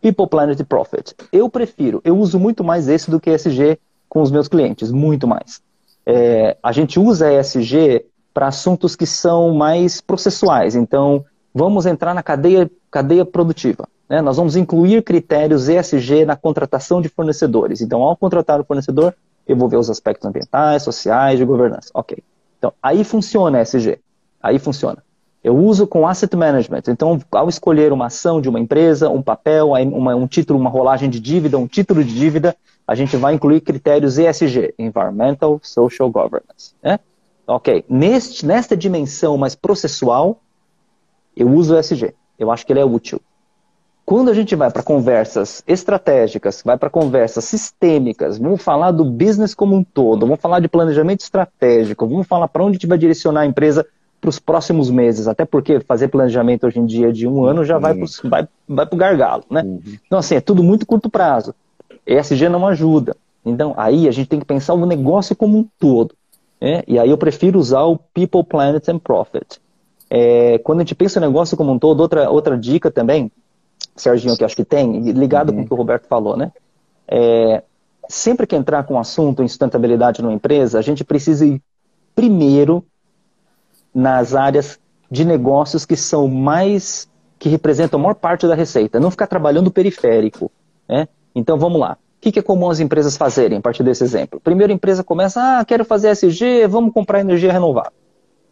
People, 0.00 0.28
Planet 0.28 0.58
e 0.60 0.64
Profit. 0.64 1.14
Eu 1.32 1.48
prefiro, 1.48 2.00
eu 2.04 2.16
uso 2.16 2.38
muito 2.38 2.62
mais 2.62 2.88
esse 2.88 3.10
do 3.10 3.18
que 3.18 3.30
ESG 3.30 3.78
com 4.14 4.22
os 4.22 4.30
meus 4.30 4.46
clientes, 4.46 4.92
muito 4.92 5.26
mais. 5.26 5.60
É, 6.06 6.56
a 6.62 6.70
gente 6.70 7.00
usa 7.00 7.32
ESG 7.32 8.06
para 8.32 8.46
assuntos 8.46 8.94
que 8.94 9.06
são 9.06 9.52
mais 9.52 10.00
processuais, 10.00 10.76
então 10.76 11.24
vamos 11.52 11.84
entrar 11.84 12.14
na 12.14 12.22
cadeia, 12.22 12.70
cadeia 12.90 13.24
produtiva. 13.24 13.88
Né? 14.08 14.22
Nós 14.22 14.36
vamos 14.36 14.54
incluir 14.54 15.02
critérios 15.02 15.68
ESG 15.68 16.24
na 16.24 16.36
contratação 16.36 17.00
de 17.02 17.08
fornecedores. 17.08 17.80
Então, 17.80 18.02
ao 18.02 18.16
contratar 18.16 18.60
o 18.60 18.64
fornecedor, 18.64 19.14
eu 19.46 19.56
vou 19.56 19.68
ver 19.68 19.78
os 19.78 19.90
aspectos 19.90 20.26
ambientais, 20.28 20.82
sociais, 20.82 21.38
de 21.38 21.44
governança. 21.44 21.90
Ok. 21.92 22.18
Então, 22.58 22.72
aí 22.82 23.02
funciona 23.02 23.60
ESG. 23.60 23.98
Aí 24.40 24.58
funciona. 24.58 25.02
Eu 25.42 25.56
uso 25.56 25.86
com 25.86 26.06
asset 26.06 26.34
management. 26.36 26.82
Então, 26.88 27.20
ao 27.32 27.48
escolher 27.48 27.92
uma 27.92 28.06
ação 28.06 28.40
de 28.40 28.48
uma 28.48 28.60
empresa, 28.60 29.10
um 29.10 29.22
papel, 29.22 29.72
uma, 29.72 30.14
um 30.14 30.26
título, 30.26 30.58
uma 30.58 30.70
rolagem 30.70 31.10
de 31.10 31.20
dívida, 31.20 31.58
um 31.58 31.66
título 31.66 32.02
de 32.02 32.14
dívida, 32.14 32.56
a 32.86 32.94
gente 32.94 33.16
vai 33.16 33.34
incluir 33.34 33.60
critérios 33.60 34.18
ESG, 34.18 34.74
Environmental 34.78 35.58
Social 35.62 36.10
Governance. 36.10 36.74
Né? 36.82 36.98
Ok. 37.46 37.84
Neste, 37.88 38.44
nesta 38.46 38.76
dimensão 38.76 39.36
mais 39.36 39.54
processual, 39.54 40.40
eu 41.36 41.48
uso 41.48 41.74
o 41.74 41.78
ESG. 41.78 42.14
Eu 42.38 42.50
acho 42.50 42.66
que 42.66 42.72
ele 42.72 42.80
é 42.80 42.84
útil. 42.84 43.20
Quando 44.04 44.30
a 44.30 44.34
gente 44.34 44.54
vai 44.54 44.70
para 44.70 44.82
conversas 44.82 45.64
estratégicas, 45.66 46.62
vai 46.62 46.76
para 46.76 46.90
conversas 46.90 47.44
sistêmicas, 47.44 48.36
vamos 48.36 48.62
falar 48.62 48.90
do 48.90 49.02
business 49.02 49.54
como 49.54 49.74
um 49.74 49.82
todo, 49.82 50.26
vamos 50.26 50.40
falar 50.40 50.60
de 50.60 50.68
planejamento 50.68 51.20
estratégico, 51.20 52.06
vamos 52.06 52.26
falar 52.26 52.48
para 52.48 52.62
onde 52.62 52.72
a 52.72 52.74
gente 52.74 52.86
vai 52.86 52.98
direcionar 52.98 53.40
a 53.40 53.46
empresa 53.46 53.86
para 54.20 54.28
os 54.28 54.38
próximos 54.38 54.90
meses, 54.90 55.26
até 55.26 55.46
porque 55.46 55.80
fazer 55.80 56.08
planejamento 56.08 56.66
hoje 56.66 56.80
em 56.80 56.84
dia 56.84 57.10
de 57.10 57.26
um 57.26 57.44
ano 57.46 57.64
já 57.64 57.78
vai 57.78 57.94
para 57.94 58.88
o 58.92 58.96
gargalo, 58.96 59.44
né? 59.50 59.62
Uhum. 59.62 59.80
Então, 60.06 60.18
assim, 60.18 60.34
é 60.34 60.40
tudo 60.40 60.62
muito 60.62 60.84
curto 60.84 61.08
prazo. 61.08 61.54
ESG 62.06 62.48
não 62.48 62.66
ajuda. 62.66 63.16
Então, 63.44 63.74
aí 63.76 64.08
a 64.08 64.10
gente 64.10 64.28
tem 64.28 64.40
que 64.40 64.46
pensar 64.46 64.74
o 64.74 64.86
negócio 64.86 65.36
como 65.36 65.58
um 65.58 65.68
todo. 65.78 66.14
Né? 66.60 66.82
E 66.86 66.98
aí 66.98 67.10
eu 67.10 67.18
prefiro 67.18 67.58
usar 67.58 67.82
o 67.82 67.98
People, 67.98 68.44
Planet 68.44 68.88
and 68.88 68.98
Profit. 68.98 69.60
É, 70.08 70.58
quando 70.58 70.80
a 70.80 70.82
gente 70.82 70.94
pensa 70.94 71.20
no 71.20 71.26
negócio 71.26 71.56
como 71.56 71.72
um 71.72 71.78
todo, 71.78 72.00
outra, 72.00 72.30
outra 72.30 72.56
dica 72.56 72.90
também, 72.90 73.30
Serginho, 73.96 74.36
que 74.36 74.44
acho 74.44 74.56
que 74.56 74.64
tem, 74.64 75.00
ligado 75.12 75.50
uhum. 75.50 75.56
com 75.56 75.62
o 75.62 75.66
que 75.66 75.74
o 75.74 75.76
Roberto 75.76 76.06
falou, 76.06 76.36
né? 76.36 76.52
É, 77.06 77.62
sempre 78.08 78.46
que 78.46 78.56
entrar 78.56 78.84
com 78.84 78.94
um 78.94 78.98
assunto 78.98 79.42
em 79.42 79.48
sustentabilidade 79.48 80.22
numa 80.22 80.32
empresa, 80.32 80.78
a 80.78 80.82
gente 80.82 81.04
precisa 81.04 81.46
ir 81.46 81.60
primeiro 82.14 82.84
nas 83.94 84.34
áreas 84.34 84.78
de 85.10 85.24
negócios 85.24 85.84
que 85.84 85.96
são 85.96 86.28
mais 86.28 87.08
que 87.38 87.48
representam 87.48 88.00
a 88.00 88.02
maior 88.02 88.14
parte 88.14 88.46
da 88.46 88.54
receita, 88.54 88.98
não 88.98 89.10
ficar 89.10 89.26
trabalhando 89.26 89.70
periférico. 89.70 90.50
Né? 90.88 91.08
Então 91.34 91.58
vamos 91.58 91.80
lá. 91.80 91.96
O 92.16 92.30
que 92.32 92.38
é 92.38 92.42
comum 92.42 92.70
as 92.70 92.80
empresas 92.80 93.16
fazerem 93.16 93.58
a 93.58 93.60
partir 93.60 93.82
desse 93.82 94.02
exemplo? 94.02 94.40
Primeiro 94.40 94.72
a 94.72 94.76
empresa 94.76 95.04
começa, 95.04 95.58
ah, 95.60 95.64
quero 95.64 95.84
fazer 95.84 96.08
SG, 96.08 96.66
vamos 96.66 96.92
comprar 96.94 97.20
energia 97.20 97.52
renovável. 97.52 97.92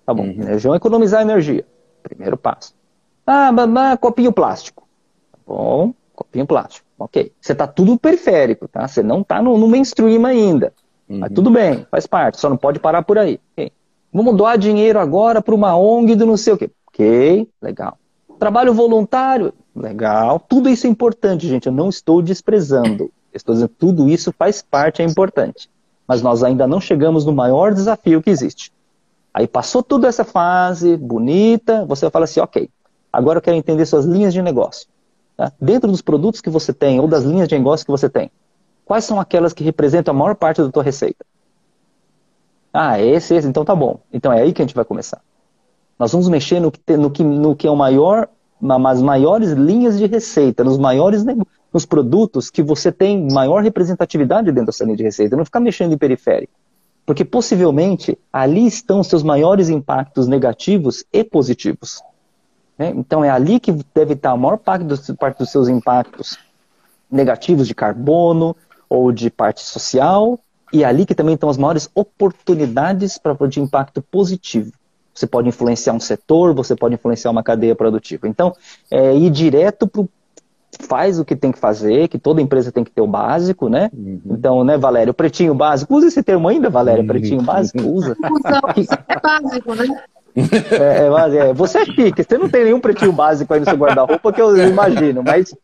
Tá 0.04 0.12
bom, 0.12 0.24
uhum. 0.24 0.30
energia, 0.30 0.74
economizar 0.74 1.22
energia. 1.22 1.64
Primeiro 2.02 2.36
passo. 2.36 2.74
Ah, 3.26 3.52
mas, 3.52 3.98
copinho 3.98 4.32
plástico. 4.32 4.86
Tá 5.30 5.38
bom, 5.46 5.94
copinho 6.14 6.46
plástico. 6.46 6.86
Ok. 6.98 7.32
Você 7.40 7.52
está 7.52 7.66
tudo 7.66 7.98
periférico, 7.98 8.68
tá? 8.68 8.86
Você 8.86 9.02
não 9.02 9.22
está 9.22 9.40
no, 9.40 9.56
no, 9.56 9.68
mainstream 9.68 10.24
ainda. 10.26 10.72
Uhum. 11.08 11.20
Mas 11.20 11.32
tudo 11.32 11.50
bem, 11.50 11.86
faz 11.90 12.06
parte, 12.06 12.38
só 12.38 12.50
não 12.50 12.56
pode 12.56 12.78
parar 12.78 13.02
por 13.02 13.18
aí. 13.18 13.40
Okay. 13.52 13.72
Vamos 14.12 14.36
doar 14.36 14.58
dinheiro 14.58 14.98
agora 14.98 15.40
para 15.40 15.54
uma 15.54 15.76
ONG 15.76 16.14
do 16.14 16.26
não 16.26 16.36
sei 16.36 16.52
o 16.52 16.58
quê. 16.58 16.70
Ok, 16.88 17.48
legal. 17.62 17.96
Trabalho 18.42 18.74
voluntário, 18.74 19.54
legal. 19.72 20.40
Tudo 20.40 20.68
isso 20.68 20.88
é 20.88 20.90
importante, 20.90 21.46
gente. 21.46 21.66
Eu 21.66 21.72
não 21.72 21.88
estou 21.88 22.20
desprezando. 22.20 23.08
Estou 23.32 23.54
dizendo 23.54 23.70
tudo 23.78 24.08
isso 24.08 24.34
faz 24.36 24.60
parte, 24.60 25.00
é 25.00 25.04
importante. 25.04 25.70
Mas 26.08 26.22
nós 26.22 26.42
ainda 26.42 26.66
não 26.66 26.80
chegamos 26.80 27.24
no 27.24 27.32
maior 27.32 27.72
desafio 27.72 28.20
que 28.20 28.30
existe. 28.30 28.72
Aí 29.32 29.46
passou 29.46 29.80
toda 29.80 30.08
essa 30.08 30.24
fase 30.24 30.96
bonita, 30.96 31.84
você 31.86 32.10
fala 32.10 32.24
assim, 32.24 32.40
ok, 32.40 32.68
agora 33.12 33.36
eu 33.38 33.42
quero 33.42 33.56
entender 33.56 33.86
suas 33.86 34.06
linhas 34.06 34.32
de 34.32 34.42
negócio. 34.42 34.88
Tá? 35.36 35.52
Dentro 35.60 35.88
dos 35.88 36.02
produtos 36.02 36.40
que 36.40 36.50
você 36.50 36.72
tem, 36.72 36.98
ou 36.98 37.06
das 37.06 37.22
linhas 37.22 37.46
de 37.46 37.56
negócio 37.56 37.86
que 37.86 37.92
você 37.92 38.10
tem, 38.10 38.28
quais 38.84 39.04
são 39.04 39.20
aquelas 39.20 39.52
que 39.52 39.62
representam 39.62 40.12
a 40.12 40.18
maior 40.18 40.34
parte 40.34 40.60
da 40.60 40.68
tua 40.68 40.82
receita? 40.82 41.24
Ah, 42.72 43.00
esse, 43.00 43.36
esse, 43.36 43.46
então 43.46 43.64
tá 43.64 43.76
bom. 43.76 44.00
Então 44.12 44.32
é 44.32 44.40
aí 44.42 44.52
que 44.52 44.60
a 44.60 44.64
gente 44.64 44.74
vai 44.74 44.84
começar. 44.84 45.20
Nós 46.02 46.10
vamos 46.10 46.28
mexer 46.28 46.58
no 46.58 46.72
que, 46.72 46.96
no 46.96 47.10
que, 47.12 47.22
no 47.22 47.54
que 47.54 47.64
é 47.64 47.70
o 47.70 47.76
maior, 47.76 48.28
nas 48.60 49.00
maiores 49.00 49.52
linhas 49.52 49.96
de 49.96 50.06
receita, 50.06 50.64
nos 50.64 50.76
maiores 50.76 51.24
nos 51.72 51.86
produtos 51.86 52.50
que 52.50 52.60
você 52.60 52.90
tem 52.90 53.28
maior 53.30 53.62
representatividade 53.62 54.50
dentro 54.50 54.66
dessa 54.66 54.82
linha 54.82 54.96
de 54.96 55.04
receita. 55.04 55.36
Não 55.36 55.44
ficar 55.44 55.60
mexendo 55.60 55.92
em 55.92 55.96
periférico. 55.96 56.52
Porque 57.06 57.24
possivelmente 57.24 58.18
ali 58.32 58.66
estão 58.66 58.98
os 58.98 59.06
seus 59.06 59.22
maiores 59.22 59.68
impactos 59.68 60.26
negativos 60.26 61.04
e 61.12 61.22
positivos. 61.22 62.02
Né? 62.76 62.92
Então 62.96 63.24
é 63.24 63.30
ali 63.30 63.60
que 63.60 63.70
deve 63.94 64.14
estar 64.14 64.32
a 64.32 64.36
maior 64.36 64.58
parte 64.58 64.84
dos, 64.84 65.08
parte 65.12 65.38
dos 65.38 65.52
seus 65.52 65.68
impactos 65.68 66.36
negativos 67.08 67.68
de 67.68 67.76
carbono 67.76 68.56
ou 68.88 69.12
de 69.12 69.30
parte 69.30 69.60
social, 69.60 70.36
e 70.72 70.82
é 70.82 70.84
ali 70.84 71.06
que 71.06 71.14
também 71.14 71.34
estão 71.34 71.48
as 71.48 71.56
maiores 71.56 71.88
oportunidades 71.94 73.18
para 73.18 73.36
de 73.46 73.60
impacto 73.60 74.02
positivo. 74.02 74.72
Você 75.14 75.26
pode 75.26 75.48
influenciar 75.48 75.92
um 75.92 76.00
setor, 76.00 76.54
você 76.54 76.74
pode 76.74 76.94
influenciar 76.94 77.30
uma 77.30 77.42
cadeia 77.42 77.74
produtiva. 77.74 78.26
Então, 78.26 78.54
é, 78.90 79.14
ir 79.14 79.30
direto 79.30 79.86
para 79.86 80.04
faz 80.80 81.18
o 81.18 81.24
que 81.24 81.36
tem 81.36 81.52
que 81.52 81.58
fazer, 81.58 82.08
que 82.08 82.18
toda 82.18 82.40
empresa 82.40 82.72
tem 82.72 82.82
que 82.82 82.90
ter 82.90 83.02
o 83.02 83.06
básico, 83.06 83.68
né? 83.68 83.90
Uhum. 83.92 84.20
Então, 84.26 84.64
né, 84.64 84.78
Valéria, 84.78 85.10
o 85.10 85.14
pretinho 85.14 85.54
básico, 85.54 85.94
usa 85.94 86.06
esse 86.06 86.22
termo 86.22 86.48
ainda, 86.48 86.70
Valéria, 86.70 87.04
pretinho 87.04 87.42
básico, 87.42 87.80
usa. 87.82 88.16
é 89.08 89.20
básico, 89.20 89.74
né? 89.74 90.02
É, 90.34 91.36
é, 91.36 91.50
é, 91.50 91.52
você 91.52 91.80
é 91.80 91.84
chique, 91.84 92.24
você 92.24 92.38
não 92.38 92.48
tem 92.48 92.64
nenhum 92.64 92.80
pretinho 92.80 93.12
básico 93.12 93.52
aí 93.52 93.60
no 93.60 93.66
seu 93.66 93.76
guarda-roupa 93.76 94.32
que 94.32 94.40
eu 94.40 94.56
imagino, 94.56 95.22
mas 95.22 95.54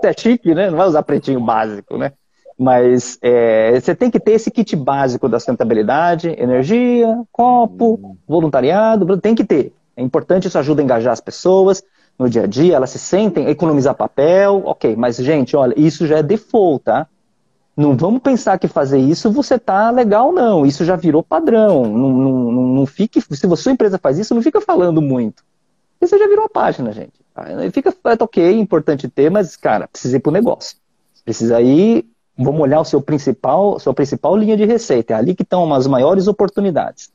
você 0.00 0.08
é 0.08 0.12
chique, 0.16 0.54
né? 0.54 0.70
Não 0.70 0.78
vai 0.78 0.88
usar 0.88 1.02
pretinho 1.02 1.40
básico, 1.40 1.98
né? 1.98 2.12
Mas 2.58 3.18
é, 3.22 3.78
você 3.78 3.94
tem 3.94 4.10
que 4.10 4.18
ter 4.18 4.32
esse 4.32 4.50
kit 4.50 4.74
básico 4.74 5.28
da 5.28 5.38
sustentabilidade, 5.38 6.34
energia, 6.36 7.22
copo, 7.30 8.16
voluntariado, 8.26 9.16
tem 9.18 9.34
que 9.34 9.44
ter. 9.44 9.72
É 9.96 10.02
importante, 10.02 10.48
isso 10.48 10.58
ajuda 10.58 10.82
a 10.82 10.84
engajar 10.84 11.12
as 11.12 11.20
pessoas 11.20 11.82
no 12.18 12.28
dia 12.28 12.42
a 12.42 12.46
dia, 12.46 12.74
elas 12.74 12.90
se 12.90 12.98
sentem, 12.98 13.46
economizar 13.48 13.94
papel, 13.94 14.62
ok, 14.64 14.96
mas 14.96 15.16
gente, 15.16 15.56
olha, 15.56 15.72
isso 15.76 16.04
já 16.04 16.18
é 16.18 16.22
default, 16.22 16.84
tá? 16.84 17.06
Não 17.76 17.96
vamos 17.96 18.20
pensar 18.20 18.58
que 18.58 18.66
fazer 18.66 18.98
isso 18.98 19.30
você 19.30 19.56
tá 19.56 19.88
legal, 19.92 20.32
não. 20.32 20.66
Isso 20.66 20.84
já 20.84 20.96
virou 20.96 21.22
padrão. 21.22 21.84
Não, 21.84 22.10
não, 22.10 22.52
não, 22.74 22.86
fique, 22.86 23.20
se 23.20 23.46
a 23.46 23.56
sua 23.56 23.70
empresa 23.70 24.00
faz 24.02 24.18
isso, 24.18 24.34
não 24.34 24.42
fica 24.42 24.60
falando 24.60 25.00
muito. 25.00 25.44
Isso 26.00 26.18
já 26.18 26.26
virou 26.26 26.46
a 26.46 26.48
página, 26.48 26.90
gente. 26.90 27.12
Fica, 27.72 27.90
é, 27.90 28.24
ok, 28.24 28.58
importante 28.58 29.08
ter, 29.08 29.30
mas, 29.30 29.54
cara, 29.54 29.86
precisa 29.86 30.16
ir 30.16 30.20
pro 30.20 30.32
negócio. 30.32 30.76
Precisa 31.24 31.60
ir 31.62 32.04
Vamos 32.38 32.60
olhar 32.60 32.80
o 32.80 32.84
seu 32.84 33.02
principal, 33.02 33.80
sua 33.80 33.92
principal 33.92 34.36
linha 34.36 34.56
de 34.56 34.64
receita. 34.64 35.12
É 35.12 35.16
ali 35.16 35.34
que 35.34 35.42
estão 35.42 35.74
as 35.74 35.86
maiores 35.86 36.28
oportunidades. 36.28 37.10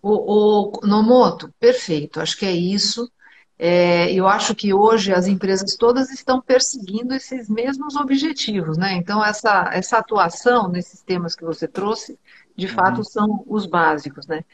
O, 0.00 0.78
o 0.78 0.86
Nomoto, 0.86 1.52
perfeito. 1.58 2.20
Acho 2.20 2.38
que 2.38 2.46
é 2.46 2.52
isso. 2.52 3.10
É, 3.58 4.12
eu 4.12 4.26
acho 4.26 4.54
que 4.54 4.74
hoje 4.74 5.12
as 5.12 5.26
empresas 5.26 5.76
todas 5.76 6.10
estão 6.10 6.40
perseguindo 6.40 7.14
esses 7.14 7.48
mesmos 7.48 7.96
objetivos, 7.96 8.76
né? 8.76 8.94
Então, 8.94 9.24
essa, 9.24 9.70
essa 9.72 9.98
atuação 9.98 10.68
nesses 10.68 11.02
temas 11.02 11.34
que 11.34 11.44
você 11.44 11.66
trouxe, 11.66 12.18
de 12.56 12.68
fato, 12.68 12.98
uhum. 12.98 13.04
são 13.04 13.44
os 13.46 13.66
básicos, 13.66 14.26
né? 14.26 14.44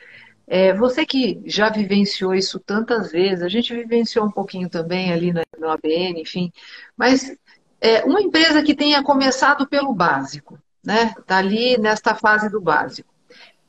É, 0.46 0.74
você 0.74 1.06
que 1.06 1.40
já 1.46 1.70
vivenciou 1.70 2.34
isso 2.34 2.58
tantas 2.58 3.12
vezes, 3.12 3.42
a 3.42 3.48
gente 3.48 3.72
vivenciou 3.72 4.26
um 4.26 4.30
pouquinho 4.30 4.68
também 4.68 5.12
ali 5.12 5.32
no, 5.32 5.40
no 5.58 5.68
ABN, 5.70 6.20
enfim, 6.20 6.52
mas 6.96 7.36
é, 7.80 8.04
uma 8.04 8.20
empresa 8.20 8.62
que 8.62 8.74
tenha 8.74 9.02
começado 9.02 9.66
pelo 9.66 9.94
básico, 9.94 10.58
né? 10.84 11.14
Está 11.18 11.38
ali 11.38 11.78
nesta 11.78 12.14
fase 12.14 12.48
do 12.50 12.60
básico. 12.60 13.10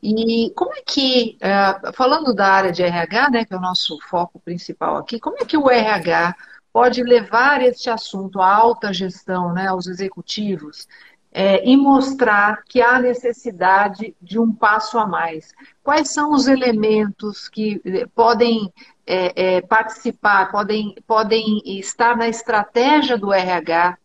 E 0.04 0.52
como 0.56 0.74
é 0.74 0.82
que, 0.82 1.38
é, 1.40 1.92
falando 1.94 2.34
da 2.34 2.48
área 2.48 2.72
de 2.72 2.82
RH, 2.82 3.30
né, 3.30 3.46
que 3.46 3.54
é 3.54 3.58
o 3.58 3.62
nosso 3.62 4.00
foco 4.10 4.40
principal 4.40 4.98
aqui, 4.98 5.20
como 5.20 5.38
é 5.40 5.46
que 5.46 5.56
o 5.56 5.70
RH 5.70 6.36
pode 6.74 7.04
levar 7.04 7.62
este 7.62 7.90
assunto 7.90 8.42
à 8.42 8.52
alta 8.52 8.92
gestão, 8.92 9.54
né, 9.54 9.68
aos 9.68 9.86
executivos, 9.86 10.88
é, 11.32 11.64
e 11.68 11.78
mostrar 11.78 12.64
que 12.66 12.82
há 12.82 13.00
necessidade 13.00 14.16
de 14.20 14.40
um 14.40 14.52
passo 14.52 14.98
a 14.98 15.06
mais? 15.06 15.54
Quais 15.84 16.10
são 16.10 16.34
os 16.34 16.48
elementos 16.48 17.48
que 17.48 17.80
é, 17.86 18.08
podem 18.08 18.74
é, 19.06 19.58
é, 19.58 19.62
participar, 19.62 20.52
podem, 20.52 20.96
podem 21.06 21.62
estar 21.80 22.18
na 22.18 22.28
estratégia 22.28 23.18
do 23.18 23.32
RH 23.32 23.98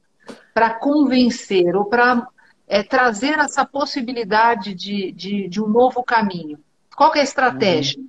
para 0.54 0.70
convencer 0.70 1.76
ou 1.76 1.84
para 1.84 2.26
é, 2.66 2.82
trazer 2.82 3.38
essa 3.38 3.64
possibilidade 3.64 4.74
de, 4.74 5.12
de, 5.12 5.48
de, 5.48 5.62
um 5.62 5.68
novo 5.68 6.02
caminho? 6.02 6.58
Qual 6.96 7.14
é 7.14 7.20
a 7.20 7.24
estratégia? 7.24 8.02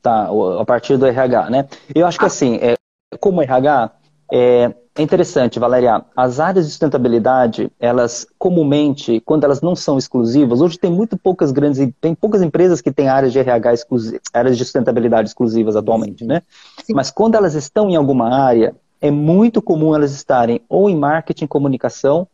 Tá, 0.00 0.28
a 0.60 0.64
partir 0.64 0.96
do 0.96 1.06
RH, 1.06 1.50
né? 1.50 1.68
Eu 1.94 2.06
acho 2.06 2.18
que 2.18 2.24
ah. 2.24 2.28
assim, 2.28 2.56
é, 2.56 2.74
como 3.18 3.42
RH, 3.42 3.90
é, 4.32 4.74
é 4.96 5.02
interessante, 5.02 5.58
Valéria, 5.58 6.04
as 6.16 6.40
áreas 6.40 6.64
de 6.64 6.70
sustentabilidade, 6.70 7.70
elas 7.78 8.26
comumente, 8.38 9.20
quando 9.20 9.44
elas 9.44 9.60
não 9.60 9.76
são 9.76 9.98
exclusivas, 9.98 10.62
hoje 10.62 10.78
tem 10.78 10.90
muito 10.90 11.18
poucas 11.18 11.52
grandes, 11.52 11.86
tem 12.00 12.14
poucas 12.14 12.40
empresas 12.40 12.80
que 12.80 12.90
têm 12.90 13.08
áreas 13.08 13.32
de 13.32 13.38
RH 13.38 13.74
exclusivas, 13.74 14.20
áreas 14.32 14.56
de 14.56 14.64
sustentabilidade 14.64 15.28
exclusivas 15.28 15.76
atualmente, 15.76 16.24
né? 16.24 16.42
Sim. 16.82 16.94
Mas 16.94 17.10
quando 17.10 17.34
elas 17.34 17.54
estão 17.54 17.90
em 17.90 17.96
alguma 17.96 18.34
área, 18.34 18.74
é 19.00 19.10
muito 19.10 19.60
comum 19.60 19.94
elas 19.94 20.12
estarem 20.12 20.60
ou 20.68 20.88
em 20.88 20.96
marketing, 20.96 21.46
comunicação 21.46 22.26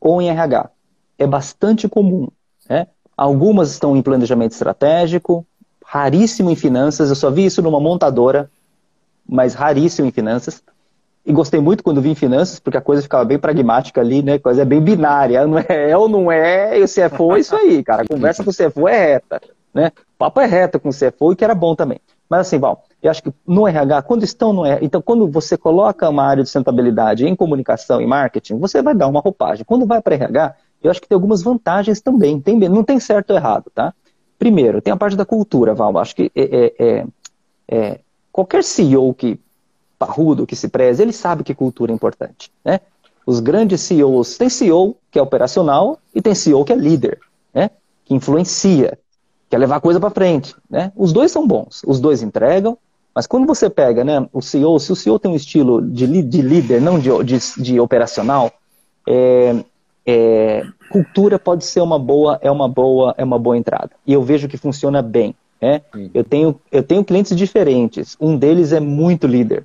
ou 0.00 0.20
em 0.20 0.28
RH. 0.28 0.70
É 1.18 1.26
bastante 1.26 1.88
comum. 1.88 2.28
Né? 2.68 2.86
Algumas 3.16 3.70
estão 3.70 3.96
em 3.96 4.02
planejamento 4.02 4.52
estratégico, 4.52 5.46
raríssimo 5.84 6.50
em 6.50 6.56
finanças. 6.56 7.10
Eu 7.10 7.16
só 7.16 7.30
vi 7.30 7.44
isso 7.44 7.62
numa 7.62 7.80
montadora, 7.80 8.50
mas 9.28 9.54
raríssimo 9.54 10.08
em 10.08 10.12
finanças. 10.12 10.62
E 11.24 11.32
gostei 11.32 11.60
muito 11.60 11.84
quando 11.84 12.00
vi 12.00 12.10
em 12.10 12.14
finanças, 12.14 12.58
porque 12.58 12.78
a 12.78 12.80
coisa 12.80 13.02
ficava 13.02 13.24
bem 13.24 13.38
pragmática 13.38 14.00
ali, 14.00 14.22
né? 14.22 14.38
Coisa 14.38 14.62
é 14.62 14.64
bem 14.64 14.80
binária. 14.80 15.46
Não 15.46 15.58
é, 15.58 15.90
é 15.90 15.96
ou 15.96 16.08
não 16.08 16.32
é, 16.32 16.78
e 16.78 16.82
o 16.82 16.88
CFO 16.88 17.36
é 17.36 17.40
isso 17.40 17.54
aí, 17.54 17.82
cara. 17.84 18.02
A 18.02 18.06
conversa 18.06 18.42
com 18.42 18.50
o 18.50 18.54
CFO 18.54 18.88
é 18.88 18.96
reta. 18.96 19.40
Né? 19.72 19.92
O 20.14 20.18
papo 20.18 20.40
é 20.40 20.46
reto 20.46 20.80
com 20.80 20.88
o 20.88 20.92
CFO 20.92 21.32
e 21.32 21.36
que 21.36 21.44
era 21.44 21.54
bom 21.54 21.74
também. 21.76 22.00
Mas 22.30 22.46
assim, 22.46 22.58
Val, 22.58 22.84
eu 23.02 23.10
acho 23.10 23.24
que 23.24 23.32
no 23.44 23.66
RH, 23.66 24.02
quando 24.02 24.22
estão 24.22 24.52
no 24.52 24.64
RH, 24.64 24.84
então 24.86 25.02
quando 25.02 25.28
você 25.28 25.56
coloca 25.58 26.08
uma 26.08 26.22
área 26.22 26.44
de 26.44 26.48
sustentabilidade 26.48 27.26
em 27.26 27.34
comunicação 27.34 28.00
e 28.00 28.06
marketing, 28.06 28.56
você 28.58 28.80
vai 28.80 28.94
dar 28.94 29.08
uma 29.08 29.20
roupagem. 29.20 29.64
Quando 29.64 29.84
vai 29.84 30.00
para 30.00 30.14
RH, 30.14 30.54
eu 30.80 30.90
acho 30.92 31.00
que 31.00 31.08
tem 31.08 31.16
algumas 31.16 31.42
vantagens 31.42 32.00
também. 32.00 32.40
Tem, 32.40 32.56
não 32.56 32.84
tem 32.84 33.00
certo 33.00 33.30
ou 33.30 33.36
errado, 33.36 33.64
tá? 33.74 33.92
Primeiro, 34.38 34.80
tem 34.80 34.92
a 34.92 34.96
parte 34.96 35.16
da 35.16 35.24
cultura, 35.24 35.74
Val. 35.74 35.98
Acho 35.98 36.14
que 36.14 36.30
é, 36.34 36.42
é, 36.42 36.74
é, 36.78 37.06
é 37.68 38.00
qualquer 38.30 38.62
CEO 38.62 39.12
que 39.12 39.40
parrudo, 39.98 40.46
que 40.46 40.54
se 40.54 40.68
preze, 40.68 41.02
ele 41.02 41.12
sabe 41.12 41.42
que 41.42 41.54
cultura 41.54 41.92
é 41.92 41.94
importante, 41.94 42.50
né? 42.64 42.80
Os 43.26 43.38
grandes 43.38 43.82
CEOs, 43.82 44.38
tem 44.38 44.48
CEO 44.48 44.96
que 45.10 45.18
é 45.18 45.22
operacional 45.22 45.98
e 46.14 46.22
tem 46.22 46.34
CEO 46.34 46.64
que 46.64 46.72
é 46.72 46.76
líder, 46.76 47.18
né? 47.52 47.70
que 48.10 48.14
influencia, 48.14 48.98
quer 49.50 49.58
levar 49.58 49.76
a 49.76 49.80
coisa 49.80 50.00
para 50.00 50.10
frente. 50.10 50.54
Né? 50.70 50.92
Os 50.96 51.12
dois 51.12 51.30
são 51.30 51.46
bons, 51.46 51.82
os 51.84 52.00
dois 52.00 52.22
entregam, 52.22 52.78
mas 53.14 53.26
quando 53.26 53.46
você 53.46 53.68
pega 53.68 54.04
né, 54.04 54.26
o 54.32 54.40
CEO, 54.40 54.78
se 54.78 54.92
o 54.92 54.96
CEO 54.96 55.18
tem 55.18 55.30
um 55.30 55.36
estilo 55.36 55.82
de, 55.82 56.22
de 56.22 56.40
líder, 56.40 56.80
não 56.80 56.98
de, 56.98 57.10
de, 57.24 57.62
de 57.62 57.80
operacional, 57.80 58.52
é, 59.06 59.56
é, 60.06 60.64
cultura 60.90 61.38
pode 61.38 61.64
ser 61.64 61.80
uma 61.80 61.98
boa, 61.98 62.38
é 62.40 62.50
uma 62.50 62.68
boa, 62.68 63.14
é 63.18 63.24
uma 63.24 63.38
boa 63.38 63.58
entrada. 63.58 63.90
E 64.06 64.12
eu 64.12 64.22
vejo 64.22 64.48
que 64.48 64.56
funciona 64.56 65.02
bem. 65.02 65.34
Né? 65.60 65.82
Eu, 66.14 66.24
tenho, 66.24 66.58
eu 66.70 66.82
tenho 66.82 67.04
clientes 67.04 67.36
diferentes. 67.36 68.16
Um 68.20 68.36
deles 68.36 68.72
é 68.72 68.80
muito 68.80 69.26
líder 69.26 69.64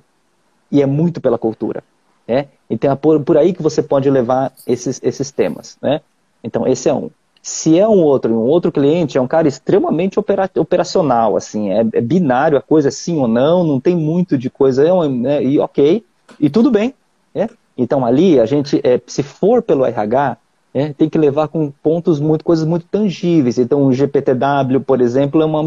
e 0.70 0.82
é 0.82 0.86
muito 0.86 1.20
pela 1.20 1.38
cultura. 1.38 1.82
Né? 2.26 2.48
Então 2.68 2.90
é 2.90 2.96
por, 2.96 3.20
por 3.22 3.36
aí 3.36 3.52
que 3.52 3.62
você 3.62 3.82
pode 3.82 4.10
levar 4.10 4.52
esses, 4.66 5.00
esses 5.02 5.30
temas. 5.30 5.78
Né? 5.80 6.00
Então 6.42 6.66
esse 6.66 6.88
é 6.88 6.94
um. 6.94 7.10
Se 7.48 7.78
é 7.78 7.86
um 7.86 8.02
outro, 8.02 8.34
um 8.34 8.48
outro 8.48 8.72
cliente 8.72 9.16
é 9.16 9.20
um 9.20 9.28
cara 9.28 9.46
extremamente 9.46 10.18
opera, 10.18 10.50
operacional, 10.56 11.36
assim, 11.36 11.70
é, 11.70 11.86
é, 11.92 12.00
binário 12.00 12.58
a 12.58 12.60
coisa 12.60 12.88
é 12.88 12.90
sim 12.90 13.18
ou 13.18 13.28
não, 13.28 13.62
não 13.62 13.78
tem 13.78 13.94
muito 13.94 14.36
de 14.36 14.50
coisa, 14.50 14.84
é, 14.84 15.08
né, 15.08 15.44
e 15.44 15.56
ok, 15.60 16.04
e 16.40 16.50
tudo 16.50 16.72
bem. 16.72 16.92
Né? 17.32 17.48
Então 17.78 18.04
ali 18.04 18.40
a 18.40 18.46
gente, 18.46 18.80
é, 18.82 19.00
se 19.06 19.22
for 19.22 19.62
pelo 19.62 19.86
RH, 19.86 20.36
é, 20.74 20.92
tem 20.92 21.08
que 21.08 21.16
levar 21.16 21.46
com 21.46 21.70
pontos 21.70 22.18
muito, 22.18 22.44
coisas 22.44 22.66
muito 22.66 22.84
tangíveis. 22.86 23.58
Então 23.58 23.84
o 23.84 23.92
GPTW, 23.92 24.80
por 24.84 25.00
exemplo, 25.00 25.40
é 25.40 25.44
uma, 25.44 25.62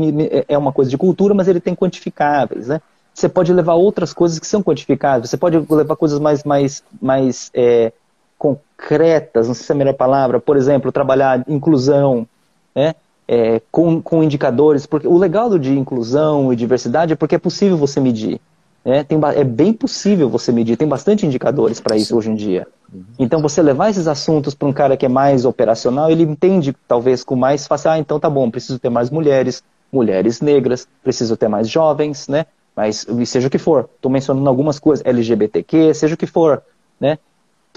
é 0.50 0.58
uma 0.58 0.74
coisa 0.74 0.92
de 0.92 0.98
cultura, 0.98 1.34
mas 1.34 1.48
ele 1.48 1.62
tem 1.62 1.74
quantificáveis, 1.74 2.68
né? 2.68 2.82
Você 3.14 3.30
pode 3.30 3.54
levar 3.54 3.76
outras 3.76 4.12
coisas 4.12 4.38
que 4.38 4.46
são 4.46 4.62
quantificáveis. 4.62 5.30
Você 5.30 5.38
pode 5.38 5.58
levar 5.58 5.96
coisas 5.96 6.20
mais, 6.20 6.44
mais, 6.44 6.84
mais 7.02 7.50
é, 7.54 7.94
concretas, 8.40 9.48
não 9.48 9.54
sei 9.54 9.66
se 9.66 9.72
é 9.72 9.76
a 9.76 9.78
melhor 9.78 9.94
palavra. 9.94 10.40
Por 10.40 10.56
exemplo, 10.56 10.92
trabalhar 10.92 11.44
inclusão, 11.48 12.26
né? 12.74 12.96
É, 13.28 13.62
com, 13.72 14.02
com 14.02 14.24
indicadores, 14.24 14.88
porque 14.88 15.08
o 15.08 15.16
legal 15.16 15.56
de 15.60 15.78
inclusão 15.78 16.52
e 16.52 16.56
diversidade 16.56 17.14
é 17.14 17.16
porque 17.16 17.36
é 17.36 17.38
possível 17.38 17.78
você 17.78 18.00
medir. 18.00 18.42
Né? 18.84 19.04
Tem, 19.04 19.20
é 19.36 19.44
bem 19.44 19.72
possível 19.72 20.28
você 20.28 20.52
medir, 20.52 20.76
tem 20.76 20.88
bastante 20.88 21.28
indicadores 21.28 21.80
para 21.80 21.96
isso 21.96 22.18
hoje 22.18 22.32
em 22.32 22.36
dia. 22.36 22.66
Uhum. 22.92 23.04
Então, 23.20 23.40
você 23.40 23.62
levar 23.62 23.92
esses 23.92 24.08
assuntos 24.08 24.56
para 24.56 24.68
um 24.68 24.74
cara 24.74 24.98
que 24.98 25.06
é 25.06 25.10
mais 25.10 25.46
operacional, 25.46 26.10
ele 26.10 26.24
entende, 26.24 26.76
talvez, 26.88 27.24
com 27.24 27.36
mais 27.36 27.68
fácil, 27.68 27.92
ah, 27.92 28.00
então 28.00 28.20
tá 28.20 28.28
bom, 28.28 28.50
preciso 28.50 28.80
ter 28.80 28.90
mais 28.90 29.12
mulheres, 29.12 29.62
mulheres 29.92 30.42
negras, 30.42 30.88
preciso 31.04 31.38
ter 31.38 31.48
mais 31.48 31.70
jovens, 31.70 32.28
né? 32.28 32.48
Mas 32.76 33.06
seja 33.26 33.48
o 33.48 33.52
que 33.52 33.60
for, 33.60 33.90
estou 33.96 34.10
mencionando 34.12 34.50
algumas 34.50 34.80
coisas, 34.80 35.06
LGBTQ, 35.06 35.94
seja 35.94 36.16
o 36.16 36.18
que 36.18 36.26
for, 36.26 36.64
né? 37.00 37.20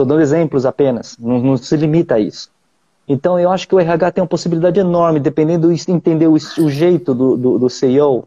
Estou 0.02 0.16
dando 0.16 0.22
exemplos 0.22 0.66
apenas, 0.66 1.16
não, 1.16 1.38
não, 1.38 1.56
se 1.56 1.76
limita 1.76 2.16
a 2.16 2.18
isso. 2.18 2.50
Então, 3.06 3.38
eu 3.38 3.52
acho 3.52 3.68
que 3.68 3.74
o 3.74 3.78
RH 3.78 4.10
tem 4.12 4.22
uma 4.22 4.26
possibilidade 4.26 4.80
enorme, 4.80 5.20
dependendo 5.20 5.72
de 5.72 5.90
entender 5.92 6.26
o, 6.26 6.32
o 6.32 6.70
jeito 6.70 7.14
do, 7.14 7.36
do, 7.36 7.58
do 7.58 7.70
CEO, 7.70 8.26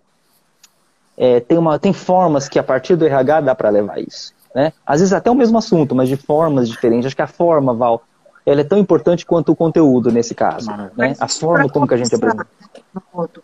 é, 1.18 1.42
tem, 1.42 1.58
uma, 1.58 1.78
tem 1.78 1.92
formas 1.92 2.48
que 2.48 2.58
a 2.58 2.64
partir 2.64 2.96
do 2.96 3.06
RH 3.06 3.42
dá 3.42 3.56
para 3.56 3.70
levar 3.70 4.00
isso. 4.00 4.34
Né? 4.54 4.72
Às 4.86 5.02
vezes 5.02 5.14
até 5.14 5.30
o 5.30 5.36
mesmo 5.36 5.58
assunto, 5.58 5.94
mas 5.94 6.08
de 6.08 6.16
formas 6.16 6.70
diferentes. 6.70 7.08
Acho 7.08 7.16
que 7.16 7.22
a 7.22 7.28
forma, 7.28 7.74
Val, 7.74 8.02
ela 8.46 8.62
é 8.62 8.64
tão 8.64 8.78
importante 8.78 9.26
quanto 9.26 9.52
o 9.52 9.56
conteúdo 9.56 10.12
nesse 10.12 10.36
caso. 10.36 10.70
Né? 10.96 11.16
A 11.20 11.28
forma 11.28 11.68
como 11.68 11.88
que 11.88 11.96
a 11.96 11.98
gente 11.98 12.14
apresenta. 12.14 12.48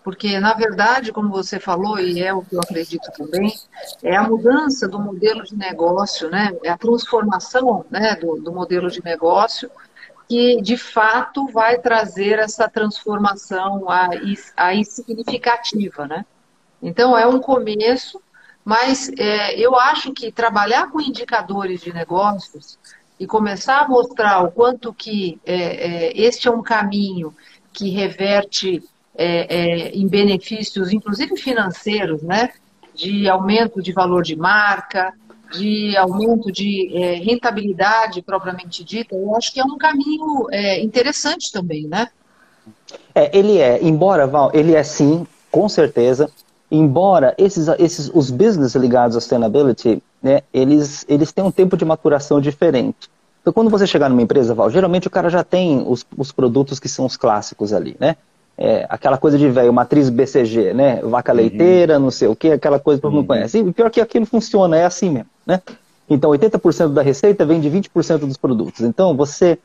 Porque, 0.03 0.39
na 0.39 0.53
verdade, 0.53 1.11
como 1.11 1.29
você 1.29 1.59
falou, 1.59 1.99
e 1.99 2.21
é 2.21 2.33
o 2.33 2.43
que 2.43 2.55
eu 2.55 2.59
acredito 2.59 3.11
também, 3.17 3.51
é 4.03 4.15
a 4.15 4.23
mudança 4.23 4.87
do 4.87 4.99
modelo 4.99 5.43
de 5.43 5.55
negócio, 5.57 6.29
né? 6.29 6.55
é 6.63 6.69
a 6.69 6.77
transformação 6.77 7.83
né, 7.89 8.15
do, 8.15 8.39
do 8.39 8.51
modelo 8.51 8.89
de 8.91 9.03
negócio 9.03 9.69
que, 10.29 10.61
de 10.61 10.77
fato, 10.77 11.47
vai 11.47 11.79
trazer 11.79 12.39
essa 12.39 12.69
transformação 12.69 13.89
aí, 13.89 14.37
aí 14.55 14.85
significativa, 14.85 16.07
né? 16.07 16.25
Então, 16.81 17.17
é 17.17 17.27
um 17.27 17.39
começo, 17.39 18.21
mas 18.63 19.11
é, 19.17 19.59
eu 19.59 19.75
acho 19.77 20.13
que 20.13 20.31
trabalhar 20.31 20.89
com 20.89 21.01
indicadores 21.01 21.81
de 21.81 21.91
negócios 21.91 22.79
e 23.21 23.27
começar 23.27 23.81
a 23.81 23.87
mostrar 23.87 24.41
o 24.41 24.51
quanto 24.51 24.91
que 24.91 25.39
é, 25.45 25.55
é, 26.07 26.19
este 26.19 26.47
é 26.47 26.51
um 26.51 26.63
caminho 26.63 27.31
que 27.71 27.87
reverte 27.91 28.83
é, 29.15 29.57
é, 29.57 29.89
em 29.89 30.07
benefícios, 30.07 30.91
inclusive 30.91 31.37
financeiros, 31.37 32.23
né? 32.23 32.49
de 32.95 33.29
aumento 33.29 33.79
de 33.79 33.93
valor 33.93 34.23
de 34.23 34.35
marca, 34.35 35.13
de 35.53 35.95
aumento 35.97 36.51
de 36.51 36.91
é, 36.97 37.13
rentabilidade 37.17 38.23
propriamente 38.23 38.83
dita, 38.83 39.15
eu 39.15 39.35
acho 39.35 39.53
que 39.53 39.59
é 39.59 39.63
um 39.63 39.77
caminho 39.77 40.47
interessante 40.81 41.51
também, 41.51 41.85
né? 41.87 42.07
É, 43.13 43.37
ele 43.37 43.59
é, 43.59 43.83
embora, 43.83 44.25
Val, 44.25 44.49
ele 44.51 44.73
é 44.73 44.81
sim, 44.81 45.27
com 45.51 45.69
certeza, 45.69 46.27
embora 46.71 47.35
esses, 47.37 47.67
esses 47.77 48.09
os 48.15 48.31
business 48.31 48.73
ligados 48.73 49.15
à 49.15 49.21
sustainability, 49.21 50.01
né, 50.21 50.41
eles, 50.53 51.05
eles 51.09 51.31
têm 51.31 51.43
um 51.43 51.51
tempo 51.51 51.75
de 51.75 51.83
maturação 51.83 52.39
diferente. 52.39 53.09
Então, 53.41 53.51
quando 53.51 53.69
você 53.69 53.87
chegar 53.87 54.07
numa 54.09 54.21
empresa, 54.21 54.53
Val, 54.53 54.69
geralmente 54.69 55.07
o 55.07 55.11
cara 55.11 55.29
já 55.29 55.43
tem 55.43 55.83
os, 55.87 56.05
os 56.15 56.31
produtos 56.31 56.79
que 56.79 56.87
são 56.87 57.05
os 57.05 57.17
clássicos 57.17 57.73
ali, 57.73 57.95
né? 57.99 58.15
É, 58.57 58.85
aquela 58.87 59.17
coisa 59.17 59.37
de 59.37 59.49
velho, 59.49 59.73
matriz 59.73 60.09
BCG, 60.09 60.73
né? 60.73 61.01
Vaca 61.01 61.31
uhum. 61.31 61.37
leiteira, 61.37 61.97
não 61.97 62.11
sei 62.11 62.27
o 62.27 62.35
que, 62.35 62.51
aquela 62.51 62.79
coisa 62.79 62.99
que 62.99 63.01
todo 63.01 63.11
mundo 63.11 63.21
uhum. 63.21 63.27
conhece. 63.27 63.57
E 63.57 63.73
pior 63.73 63.89
que 63.89 63.99
aquilo 63.99 64.27
funciona, 64.27 64.77
é 64.77 64.85
assim 64.85 65.09
mesmo, 65.09 65.29
né? 65.45 65.59
Então, 66.07 66.29
80% 66.29 66.89
da 66.89 67.01
receita 67.01 67.45
vem 67.45 67.59
de 67.59 67.69
20% 67.69 68.19
dos 68.19 68.37
produtos. 68.37 68.81
Então, 68.81 69.15
você, 69.15 69.57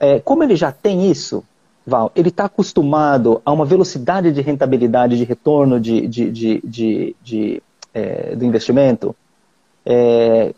é, 0.00 0.18
como 0.18 0.42
ele 0.42 0.56
já 0.56 0.72
tem 0.72 1.08
isso, 1.08 1.44
Val, 1.86 2.10
ele 2.16 2.30
está 2.30 2.46
acostumado 2.46 3.40
a 3.44 3.52
uma 3.52 3.64
velocidade 3.64 4.32
de 4.32 4.40
rentabilidade, 4.40 5.16
de 5.16 5.24
retorno 5.24 5.78
de, 5.78 6.06
de, 6.08 6.30
de, 6.30 6.60
de, 6.64 7.16
de 7.22 7.62
é, 7.94 8.34
do 8.34 8.44
investimento, 8.44 9.14
é, 9.90 10.54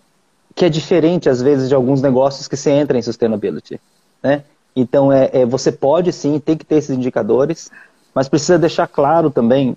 que 0.55 0.66
é 0.66 0.68
diferente, 0.68 1.30
às 1.30 1.41
vezes, 1.41 1.70
de 1.70 1.74
alguns 1.74 2.03
negócios 2.03 2.47
que 2.47 2.57
você 2.57 2.70
entra 2.70 2.99
em 2.99 3.03
sustainability. 3.03 3.80
Né? 4.22 4.45
Então, 4.76 5.11
é, 5.11 5.30
é, 5.33 5.47
você 5.47 5.72
pode, 5.72 6.12
sim, 6.12 6.39
tem 6.39 6.57
que 6.57 6.66
ter 6.66 6.76
esses 6.76 6.95
indicadores, 6.95 7.70
mas 8.14 8.28
precisa 8.28 8.59
deixar 8.59 8.87
claro 8.87 9.30
também 9.30 9.74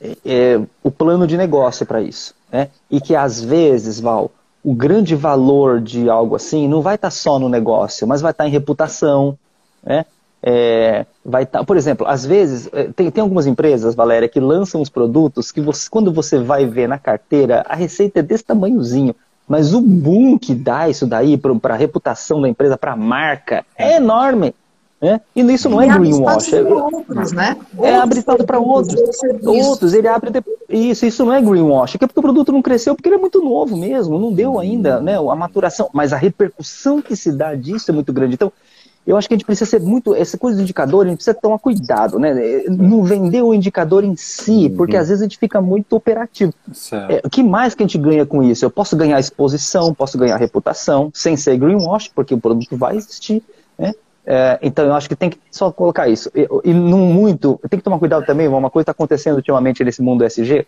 é, 0.00 0.16
é, 0.24 0.60
o 0.82 0.90
plano 0.90 1.28
de 1.28 1.36
negócio 1.36 1.86
para 1.86 2.02
isso. 2.02 2.34
Né? 2.50 2.68
E 2.90 3.00
que, 3.00 3.14
às 3.14 3.40
vezes, 3.40 4.00
Val, 4.00 4.32
o 4.64 4.74
grande 4.74 5.14
valor 5.14 5.80
de 5.80 6.10
algo 6.10 6.34
assim 6.34 6.66
não 6.66 6.82
vai 6.82 6.96
estar 6.96 7.06
tá 7.08 7.12
só 7.12 7.38
no 7.38 7.48
negócio, 7.48 8.06
mas 8.06 8.20
vai 8.20 8.32
estar 8.32 8.44
tá 8.44 8.48
em 8.48 8.52
reputação, 8.52 9.38
né? 9.82 10.04
É, 10.42 11.04
vai 11.24 11.42
estar, 11.42 11.58
tá, 11.58 11.64
por 11.64 11.76
exemplo, 11.76 12.06
às 12.06 12.24
vezes 12.24 12.68
é, 12.72 12.84
tem, 12.84 13.10
tem 13.10 13.20
algumas 13.20 13.46
empresas, 13.46 13.94
Valéria, 13.94 14.28
que 14.28 14.40
lançam 14.40 14.80
os 14.80 14.88
produtos 14.88 15.52
que 15.52 15.60
você, 15.60 15.88
quando 15.90 16.12
você 16.12 16.38
vai 16.38 16.64
ver 16.64 16.88
na 16.88 16.98
carteira, 16.98 17.62
a 17.68 17.76
receita 17.76 18.20
é 18.20 18.22
desse 18.22 18.44
tamanhozinho, 18.44 19.14
mas 19.46 19.74
o 19.74 19.80
boom 19.80 20.38
que 20.38 20.54
dá 20.54 20.88
isso 20.88 21.06
daí 21.06 21.36
para 21.36 21.74
a 21.74 21.76
reputação 21.76 22.40
da 22.40 22.48
empresa, 22.48 22.78
para 22.78 22.92
a 22.92 22.96
marca, 22.96 23.64
é 23.76 23.96
enorme. 23.96 24.54
Né? 25.00 25.18
E 25.34 25.40
isso 25.40 25.68
não 25.68 25.80
é 25.80 25.88
greenwash. 25.88 26.52
É, 26.52 26.62
outros, 26.62 27.32
né? 27.32 27.56
é 27.80 27.96
abre 27.96 28.18
espaço 28.18 28.44
para 28.44 28.58
outros. 28.58 29.00
Outros, 29.42 29.94
ele 29.94 30.06
abre 30.06 30.30
isso, 30.68 31.06
isso 31.06 31.24
não 31.24 31.32
é 31.32 31.40
greenwash, 31.40 31.94
é 31.94 32.06
porque 32.06 32.20
o 32.20 32.22
produto 32.22 32.52
não 32.52 32.60
cresceu 32.60 32.94
porque 32.94 33.08
ele 33.08 33.16
é 33.16 33.18
muito 33.18 33.42
novo 33.42 33.76
mesmo, 33.76 34.18
não 34.18 34.30
deu 34.30 34.60
ainda 34.60 35.00
né, 35.00 35.16
a 35.16 35.34
maturação, 35.34 35.88
mas 35.92 36.12
a 36.12 36.16
repercussão 36.18 37.00
que 37.00 37.16
se 37.16 37.32
dá 37.32 37.54
disso 37.54 37.90
é 37.90 37.94
muito 37.94 38.12
grande. 38.12 38.34
Então, 38.34 38.52
eu 39.06 39.16
acho 39.16 39.26
que 39.26 39.34
a 39.34 39.36
gente 39.36 39.46
precisa 39.46 39.68
ser 39.68 39.80
muito. 39.80 40.14
Essa 40.14 40.36
coisa 40.36 40.58
do 40.58 40.62
indicador, 40.62 41.06
a 41.06 41.08
gente 41.08 41.16
precisa 41.16 41.34
tomar 41.34 41.58
cuidado, 41.58 42.18
né? 42.18 42.62
Não 42.68 43.02
vender 43.02 43.42
o 43.42 43.54
indicador 43.54 44.04
em 44.04 44.14
si, 44.14 44.66
uhum. 44.66 44.76
porque 44.76 44.96
às 44.96 45.08
vezes 45.08 45.22
a 45.22 45.24
gente 45.24 45.38
fica 45.38 45.60
muito 45.60 45.96
operativo. 45.96 46.52
É, 47.08 47.20
o 47.24 47.30
que 47.30 47.42
mais 47.42 47.74
que 47.74 47.82
a 47.82 47.86
gente 47.86 47.98
ganha 47.98 48.26
com 48.26 48.42
isso? 48.42 48.64
Eu 48.64 48.70
posso 48.70 48.96
ganhar 48.96 49.18
exposição, 49.18 49.94
posso 49.94 50.18
ganhar 50.18 50.36
reputação, 50.36 51.10
sem 51.14 51.36
ser 51.36 51.56
greenwash, 51.56 52.10
porque 52.14 52.34
o 52.34 52.38
produto 52.38 52.76
vai 52.76 52.96
existir, 52.96 53.42
né? 53.78 53.92
É, 54.26 54.58
então 54.62 54.84
eu 54.84 54.94
acho 54.94 55.08
que 55.08 55.16
tem 55.16 55.30
que 55.30 55.38
só 55.50 55.72
colocar 55.72 56.06
isso. 56.06 56.30
E, 56.34 56.46
e 56.64 56.74
não 56.74 56.98
muito. 56.98 57.58
Tem 57.68 57.78
que 57.78 57.84
tomar 57.84 57.98
cuidado 57.98 58.24
também, 58.26 58.46
uma 58.48 58.70
coisa 58.70 58.82
está 58.82 58.92
acontecendo 58.92 59.36
ultimamente 59.36 59.82
nesse 59.82 60.02
mundo 60.02 60.24
SG. 60.24 60.66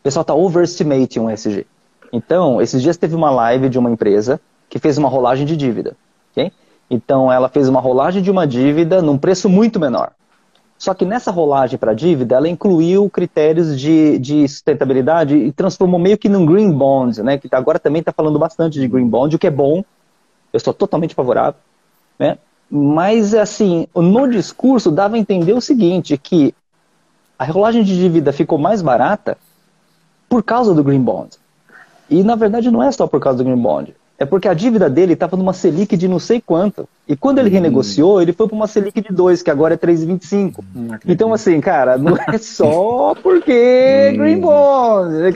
O 0.00 0.02
pessoal 0.02 0.22
está 0.22 0.34
overestimating 0.34 1.20
um 1.20 1.30
SG. 1.30 1.66
Então, 2.12 2.62
esses 2.62 2.80
dias 2.80 2.96
teve 2.96 3.14
uma 3.14 3.30
live 3.30 3.68
de 3.68 3.78
uma 3.78 3.90
empresa 3.90 4.40
que 4.68 4.78
fez 4.78 4.96
uma 4.96 5.08
rolagem 5.08 5.44
de 5.44 5.56
dívida. 5.56 5.96
Okay? 6.32 6.50
Então 6.90 7.30
ela 7.30 7.48
fez 7.48 7.68
uma 7.68 7.80
rolagem 7.80 8.22
de 8.22 8.30
uma 8.30 8.46
dívida 8.46 9.02
num 9.02 9.18
preço 9.18 9.48
muito 9.48 9.80
menor. 9.80 10.12
Só 10.78 10.92
que 10.92 11.04
nessa 11.04 11.30
rolagem 11.30 11.78
para 11.78 11.94
dívida, 11.94 12.36
ela 12.36 12.48
incluiu 12.48 13.08
critérios 13.08 13.78
de, 13.80 14.18
de, 14.18 14.46
sustentabilidade 14.46 15.34
e 15.34 15.50
transformou 15.50 15.98
meio 15.98 16.18
que 16.18 16.28
num 16.28 16.44
green 16.44 16.70
bond, 16.70 17.22
né? 17.22 17.38
Que 17.38 17.48
agora 17.52 17.78
também 17.78 18.00
está 18.00 18.12
falando 18.12 18.38
bastante 18.38 18.78
de 18.78 18.86
green 18.86 19.08
bond, 19.08 19.34
o 19.34 19.38
que 19.38 19.46
é 19.46 19.50
bom. 19.50 19.82
Eu 20.52 20.60
sou 20.60 20.74
totalmente 20.74 21.14
favorável, 21.14 21.58
né? 22.18 22.38
Mas 22.70 23.32
assim, 23.34 23.86
no 23.94 24.28
discurso 24.28 24.90
dava 24.90 25.16
a 25.16 25.18
entender 25.18 25.54
o 25.54 25.60
seguinte, 25.60 26.18
que 26.18 26.54
a 27.38 27.44
rolagem 27.44 27.82
de 27.82 27.96
dívida 27.96 28.32
ficou 28.32 28.58
mais 28.58 28.82
barata 28.82 29.38
por 30.28 30.42
causa 30.42 30.74
do 30.74 30.84
green 30.84 31.02
bond. 31.02 31.38
E 32.10 32.22
na 32.22 32.34
verdade 32.34 32.70
não 32.70 32.82
é 32.82 32.92
só 32.92 33.06
por 33.06 33.20
causa 33.20 33.38
do 33.38 33.44
green 33.44 33.60
bond 33.60 33.94
é 34.18 34.24
porque 34.24 34.48
a 34.48 34.54
dívida 34.54 34.88
dele 34.88 35.12
estava 35.12 35.36
numa 35.36 35.52
Selic 35.52 35.96
de 35.96 36.08
não 36.08 36.18
sei 36.18 36.40
quanto. 36.40 36.88
E 37.06 37.14
quando 37.14 37.38
ele 37.38 37.50
hum. 37.50 37.52
renegociou, 37.52 38.20
ele 38.20 38.32
foi 38.32 38.46
para 38.46 38.56
uma 38.56 38.66
Selic 38.66 39.00
de 39.00 39.12
2, 39.12 39.42
que 39.42 39.50
agora 39.50 39.74
é 39.74 39.76
3,25. 39.76 40.64
Hum, 40.74 40.88
então, 41.06 41.34
assim, 41.34 41.60
cara, 41.60 41.98
não 41.98 42.16
é 42.16 42.38
só 42.38 43.14
porque 43.22 44.12
hum. 44.12 44.16
Green 44.18 44.40
Bond. 44.40 45.14
Né? 45.14 45.30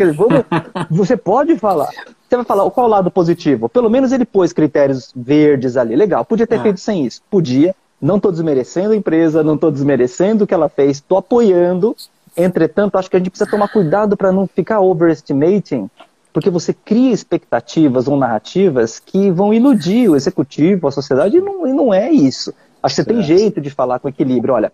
Você 0.90 1.16
pode 1.16 1.56
falar. 1.58 1.90
Você 2.28 2.36
vai 2.36 2.44
falar 2.44 2.70
qual 2.70 2.86
o 2.86 2.90
lado 2.90 3.10
positivo? 3.10 3.68
Pelo 3.68 3.90
menos 3.90 4.12
ele 4.12 4.24
pôs 4.24 4.52
critérios 4.52 5.12
verdes 5.14 5.76
ali. 5.76 5.94
Legal, 5.94 6.24
podia 6.24 6.46
ter 6.46 6.56
ah. 6.56 6.62
feito 6.62 6.80
sem 6.80 7.04
isso. 7.04 7.20
Podia. 7.30 7.74
Não 8.00 8.16
estou 8.16 8.32
desmerecendo 8.32 8.92
a 8.92 8.96
empresa, 8.96 9.42
não 9.42 9.56
estou 9.56 9.70
desmerecendo 9.70 10.44
o 10.44 10.46
que 10.46 10.54
ela 10.54 10.70
fez, 10.70 10.92
estou 10.92 11.18
apoiando. 11.18 11.94
Entretanto, 12.34 12.96
acho 12.96 13.10
que 13.10 13.16
a 13.16 13.18
gente 13.18 13.28
precisa 13.28 13.50
tomar 13.50 13.68
cuidado 13.68 14.16
para 14.16 14.32
não 14.32 14.46
ficar 14.46 14.80
overestimating 14.80 15.90
porque 16.32 16.50
você 16.50 16.72
cria 16.72 17.12
expectativas 17.12 18.06
ou 18.08 18.16
narrativas 18.16 18.98
que 18.98 19.30
vão 19.30 19.52
iludir 19.52 20.08
o 20.08 20.16
executivo, 20.16 20.88
a 20.88 20.92
sociedade, 20.92 21.36
e 21.36 21.40
não, 21.40 21.66
e 21.66 21.72
não 21.72 21.92
é 21.92 22.10
isso. 22.10 22.54
Acho 22.82 22.94
que 22.94 23.02
você 23.02 23.08
tem 23.08 23.22
jeito 23.22 23.60
de 23.60 23.70
falar 23.70 23.98
com 23.98 24.08
equilíbrio. 24.08 24.54
Olha, 24.54 24.72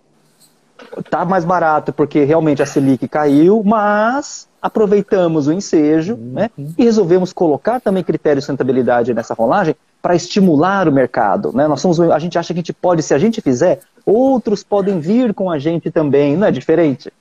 tá 1.11 1.25
mais 1.25 1.45
barato 1.45 1.93
porque 1.93 2.25
realmente 2.25 2.63
a 2.63 2.67
Selic 2.67 3.09
caiu, 3.09 3.63
mas 3.65 4.47
aproveitamos 4.61 5.47
o 5.47 5.53
ensejo 5.53 6.15
uhum. 6.15 6.33
né, 6.33 6.51
e 6.77 6.85
resolvemos 6.85 7.33
colocar 7.33 7.81
também 7.81 8.03
critérios 8.03 8.43
de 8.43 8.47
sustentabilidade 8.47 9.15
nessa 9.15 9.35
rolagem 9.35 9.75
para 10.03 10.15
estimular 10.15 10.89
o 10.89 10.93
mercado. 10.93 11.53
Né? 11.53 11.67
Nós 11.67 11.81
somos, 11.81 11.99
a 12.01 12.19
gente 12.19 12.39
acha 12.39 12.53
que 12.53 12.59
a 12.59 12.63
gente 12.63 12.73
pode, 12.73 13.03
se 13.03 13.15
a 13.15 13.19
gente 13.19 13.41
fizer, 13.41 13.81
outros 14.05 14.63
podem 14.63 15.01
vir 15.01 15.35
com 15.35 15.51
a 15.51 15.59
gente 15.59 15.91
também, 15.91 16.37
não 16.37 16.47
é 16.47 16.51
diferente? 16.51 17.13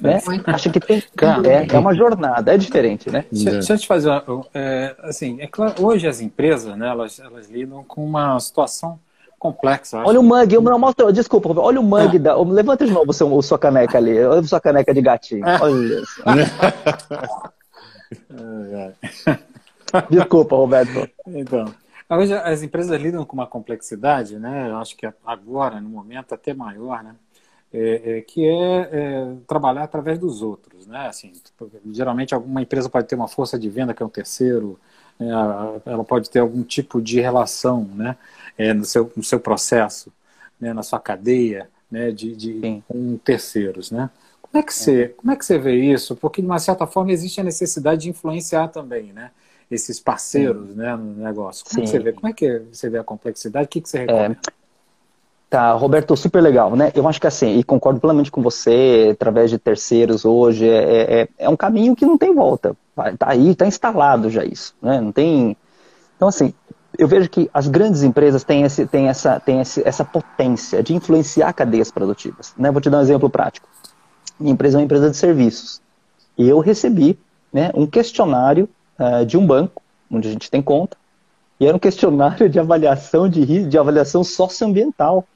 Né? 0.00 0.20
Acho 0.46 0.70
que 0.70 0.80
tem. 0.80 1.02
É, 1.46 1.74
é 1.74 1.78
uma 1.78 1.94
jornada, 1.94 2.54
é 2.54 2.58
diferente, 2.58 3.10
né? 3.10 3.24
Deixa, 3.30 3.50
deixa 3.50 3.72
eu 3.74 3.78
te 3.78 3.86
fazer 3.86 4.08
uma, 4.08 4.24
é, 4.54 4.94
assim, 5.02 5.40
é 5.40 5.46
claro, 5.46 5.74
hoje 5.82 6.06
as 6.06 6.20
empresas, 6.20 6.76
né, 6.76 6.88
elas, 6.88 7.18
elas 7.18 7.48
lidam 7.48 7.84
com 7.84 8.04
uma 8.04 8.38
situação 8.40 8.98
complexa. 9.38 10.02
Olha 10.04 10.20
o 10.20 10.22
mug, 10.22 10.52
eu 10.52 10.60
não 10.60 10.78
mostro, 10.78 11.10
desculpa, 11.12 11.48
olha 11.58 11.80
o 11.80 11.82
mug 11.82 12.18
da. 12.18 12.36
Levanta 12.36 12.84
de 12.84 12.92
novo 12.92 13.12
seu, 13.12 13.42
sua 13.42 13.58
caneca 13.58 13.96
ali, 13.96 14.22
olha 14.22 14.42
sua 14.42 14.60
caneca 14.60 14.92
de 14.92 15.00
gatinho. 15.00 15.46
É. 15.46 15.58
Olha 15.60 16.02
isso. 16.02 16.22
desculpa, 20.10 20.56
Roberto. 20.56 21.08
Então. 21.26 21.72
Hoje 22.08 22.34
as 22.34 22.62
empresas 22.62 23.00
lidam 23.00 23.24
com 23.24 23.34
uma 23.34 23.46
complexidade, 23.46 24.36
né? 24.36 24.68
Eu 24.68 24.78
acho 24.78 24.96
que 24.96 25.08
agora, 25.24 25.80
no 25.80 25.88
momento, 25.88 26.34
até 26.34 26.52
maior, 26.52 27.04
né? 27.04 27.14
É, 27.72 28.18
é, 28.18 28.20
que 28.20 28.44
é, 28.44 28.88
é, 28.92 29.36
trabalhar 29.46 29.84
através 29.84 30.18
dos 30.18 30.42
outros, 30.42 30.86
né? 30.86 31.06
Assim, 31.06 31.32
geralmente 31.92 32.34
alguma 32.34 32.62
empresa 32.62 32.88
pode 32.88 33.06
ter 33.06 33.14
uma 33.14 33.28
força 33.28 33.58
de 33.58 33.68
venda 33.68 33.94
que 33.94 34.02
é 34.02 34.06
um 34.06 34.10
terceiro, 34.10 34.78
né? 35.18 35.28
ela 35.86 36.04
pode 36.04 36.28
ter 36.28 36.40
algum 36.40 36.64
tipo 36.64 37.00
de 37.00 37.20
relação, 37.20 37.84
né? 37.94 38.16
É, 38.58 38.74
no 38.74 38.84
seu 38.84 39.10
no 39.16 39.22
seu 39.22 39.38
processo, 39.38 40.12
né? 40.60 40.72
Na 40.72 40.82
sua 40.82 40.98
cadeia, 40.98 41.70
né? 41.90 42.10
De, 42.10 42.34
de 42.34 42.82
com 42.88 43.16
terceiros, 43.18 43.92
né? 43.92 44.10
Como 44.42 44.60
é 44.60 44.66
que 44.66 44.74
você 44.74 45.14
como 45.16 45.30
é 45.30 45.36
que 45.36 45.44
você 45.44 45.56
vê 45.56 45.76
isso? 45.76 46.16
Porque 46.16 46.42
de 46.42 46.48
uma 46.48 46.58
certa 46.58 46.88
forma 46.88 47.12
existe 47.12 47.40
a 47.40 47.44
necessidade 47.44 48.02
de 48.02 48.10
influenciar 48.10 48.66
também, 48.68 49.12
né? 49.12 49.30
Esses 49.70 50.00
parceiros, 50.00 50.70
Sim. 50.70 50.74
né? 50.74 50.96
No 50.96 51.22
negócio. 51.22 51.64
Como 51.64 51.80
é 51.80 51.84
que 51.84 51.90
você 51.90 51.98
vê? 52.00 52.12
Como 52.12 52.26
é 52.26 52.32
que 52.32 52.62
você 52.72 52.90
vê 52.90 52.98
a 52.98 53.04
complexidade? 53.04 53.66
O 53.66 53.68
que, 53.68 53.80
que 53.80 53.88
você 53.88 53.98
é, 53.98 54.00
recomenda? 54.00 54.40
Tá, 55.50 55.72
Roberto, 55.72 56.16
super 56.16 56.40
legal, 56.40 56.76
né? 56.76 56.92
Eu 56.94 57.08
acho 57.08 57.20
que 57.20 57.26
assim, 57.26 57.58
e 57.58 57.64
concordo 57.64 57.98
plenamente 57.98 58.30
com 58.30 58.40
você, 58.40 59.10
através 59.12 59.50
de 59.50 59.58
terceiros 59.58 60.24
hoje, 60.24 60.68
é, 60.68 60.76
é, 60.76 61.20
é, 61.22 61.28
é 61.38 61.48
um 61.48 61.56
caminho 61.56 61.96
que 61.96 62.06
não 62.06 62.16
tem 62.16 62.32
volta. 62.32 62.76
Tá 63.18 63.26
aí, 63.30 63.54
tá 63.56 63.66
instalado 63.66 64.30
já 64.30 64.44
isso, 64.44 64.76
né? 64.80 65.00
Não 65.00 65.10
tem. 65.10 65.56
Então, 66.16 66.28
assim, 66.28 66.54
eu 66.96 67.08
vejo 67.08 67.28
que 67.28 67.50
as 67.52 67.66
grandes 67.66 68.02
empresas 68.02 68.44
têm, 68.44 68.62
esse, 68.62 68.86
têm, 68.86 69.08
essa, 69.08 69.40
têm 69.40 69.60
esse, 69.60 69.82
essa 69.86 70.04
potência 70.04 70.82
de 70.82 70.94
influenciar 70.94 71.52
cadeias 71.52 71.90
produtivas. 71.90 72.52
Né? 72.56 72.70
Vou 72.70 72.80
te 72.80 72.90
dar 72.90 72.98
um 72.98 73.02
exemplo 73.02 73.30
prático. 73.30 73.68
Minha 74.38 74.52
empresa 74.52 74.76
é 74.76 74.78
uma 74.78 74.84
empresa 74.84 75.10
de 75.10 75.16
serviços. 75.16 75.80
E 76.36 76.48
eu 76.48 76.60
recebi 76.60 77.18
né, 77.52 77.70
um 77.74 77.86
questionário 77.86 78.68
uh, 78.98 79.24
de 79.24 79.36
um 79.36 79.46
banco, 79.46 79.82
onde 80.10 80.28
a 80.28 80.30
gente 80.30 80.50
tem 80.50 80.62
conta, 80.62 80.96
e 81.58 81.66
era 81.66 81.76
um 81.76 81.80
questionário 81.80 82.48
de 82.48 82.58
avaliação 82.58 83.28
de, 83.28 83.64
de 83.66 83.78
avaliação 83.78 84.22
socioambiental. 84.22 85.26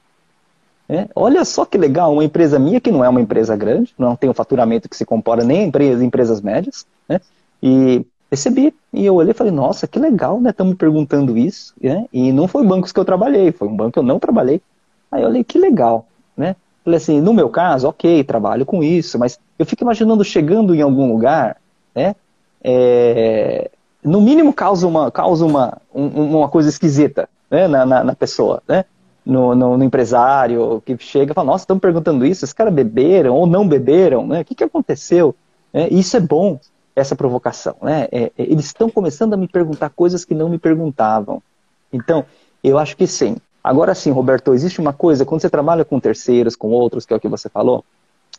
É, 0.87 1.07
olha 1.15 1.43
só 1.43 1.65
que 1.65 1.77
legal, 1.77 2.13
uma 2.13 2.23
empresa 2.23 2.59
minha 2.59 2.79
que 2.79 2.91
não 2.91 3.03
é 3.03 3.09
uma 3.09 3.21
empresa 3.21 3.55
grande, 3.55 3.93
não 3.97 4.15
tem 4.15 4.29
um 4.29 4.33
faturamento 4.33 4.87
que 4.87 4.95
se 4.95 5.05
compara 5.05 5.43
nem 5.43 5.61
a 5.61 5.63
empresas, 5.63 6.01
empresas 6.01 6.41
médias, 6.41 6.85
né? 7.09 7.19
E 7.61 8.05
recebi, 8.29 8.73
e 8.93 9.05
eu 9.05 9.15
olhei 9.15 9.31
e 9.31 9.33
falei, 9.33 9.51
nossa, 9.51 9.87
que 9.87 9.97
legal, 9.97 10.39
né? 10.39 10.51
Estão 10.51 10.67
me 10.67 10.75
perguntando 10.75 11.37
isso, 11.37 11.73
né? 11.81 12.05
E 12.13 12.31
não 12.31 12.47
foi 12.47 12.63
bancos 12.63 12.91
que 12.91 12.99
eu 12.99 13.05
trabalhei, 13.05 13.51
foi 13.51 13.67
um 13.67 13.75
banco 13.75 13.93
que 13.93 13.99
eu 13.99 14.03
não 14.03 14.19
trabalhei. 14.19 14.61
Aí 15.11 15.23
eu 15.23 15.29
olhei, 15.29 15.43
que 15.43 15.57
legal, 15.57 16.05
né? 16.37 16.55
Falei 16.83 16.97
assim, 16.97 17.19
no 17.19 17.33
meu 17.33 17.49
caso, 17.49 17.87
ok, 17.87 18.23
trabalho 18.23 18.63
com 18.63 18.83
isso, 18.83 19.17
mas 19.17 19.39
eu 19.57 19.65
fico 19.65 19.83
imaginando 19.83 20.23
chegando 20.23 20.75
em 20.75 20.81
algum 20.81 21.11
lugar, 21.11 21.57
né? 21.95 22.15
É, 22.63 23.71
no 24.03 24.21
mínimo 24.21 24.53
causa 24.53 24.87
uma, 24.87 25.09
causa 25.09 25.45
uma, 25.45 25.81
um, 25.93 26.37
uma 26.37 26.49
coisa 26.49 26.69
esquisita 26.69 27.27
né? 27.49 27.67
na, 27.67 27.85
na, 27.85 28.03
na 28.03 28.15
pessoa, 28.15 28.61
né? 28.67 28.85
No, 29.25 29.55
no, 29.55 29.77
no, 29.77 29.83
empresário 29.83 30.81
que 30.85 30.95
chega 30.99 31.31
e 31.31 31.35
fala, 31.35 31.47
nossa, 31.47 31.63
estão 31.63 31.79
perguntando 31.79 32.25
isso, 32.25 32.45
esses 32.45 32.53
caras 32.53 32.73
beberam 32.73 33.33
ou 33.33 33.47
não 33.47 33.67
beberam, 33.67 34.27
né? 34.27 34.41
O 34.41 34.45
que, 34.45 34.53
que 34.53 34.63
aconteceu? 34.63 35.35
É, 35.73 35.91
isso 35.91 36.15
é 36.15 36.19
bom, 36.19 36.59
essa 36.95 37.15
provocação, 37.15 37.75
né? 37.81 38.07
É, 38.11 38.23
é, 38.25 38.31
eles 38.37 38.65
estão 38.65 38.89
começando 38.89 39.33
a 39.33 39.37
me 39.37 39.47
perguntar 39.47 39.89
coisas 39.89 40.23
que 40.23 40.35
não 40.35 40.47
me 40.47 40.59
perguntavam. 40.59 41.41
Então, 41.91 42.25
eu 42.63 42.77
acho 42.77 42.95
que 42.95 43.07
sim. 43.07 43.37
Agora 43.63 43.95
sim, 43.95 44.11
Roberto, 44.11 44.53
existe 44.53 44.79
uma 44.79 44.93
coisa, 44.93 45.25
quando 45.25 45.41
você 45.41 45.49
trabalha 45.49 45.83
com 45.83 45.99
terceiros, 45.99 46.55
com 46.55 46.69
outros, 46.69 47.05
que 47.05 47.13
é 47.13 47.17
o 47.17 47.19
que 47.19 47.27
você 47.27 47.49
falou, 47.49 47.83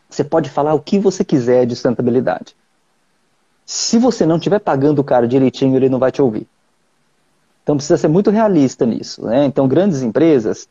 você 0.09 0.23
pode 0.23 0.49
falar 0.49 0.73
o 0.75 0.81
que 0.81 0.99
você 0.99 1.25
quiser 1.25 1.67
de 1.67 1.75
sustentabilidade. 1.75 2.57
Se 3.65 3.99
você 3.99 4.25
não 4.25 4.37
estiver 4.37 4.61
pagando 4.61 5.01
o 5.01 5.05
cara 5.05 5.27
direitinho, 5.27 5.77
ele 5.77 5.89
não 5.89 5.99
vai 5.99 6.13
te 6.13 6.23
ouvir. 6.23 6.47
Então 7.63 7.77
precisa 7.77 7.97
ser 7.97 8.07
muito 8.07 8.31
realista 8.31 8.87
nisso. 8.87 9.27
Né? 9.27 9.45
Então, 9.45 9.67
grandes 9.67 10.03
empresas, 10.03 10.69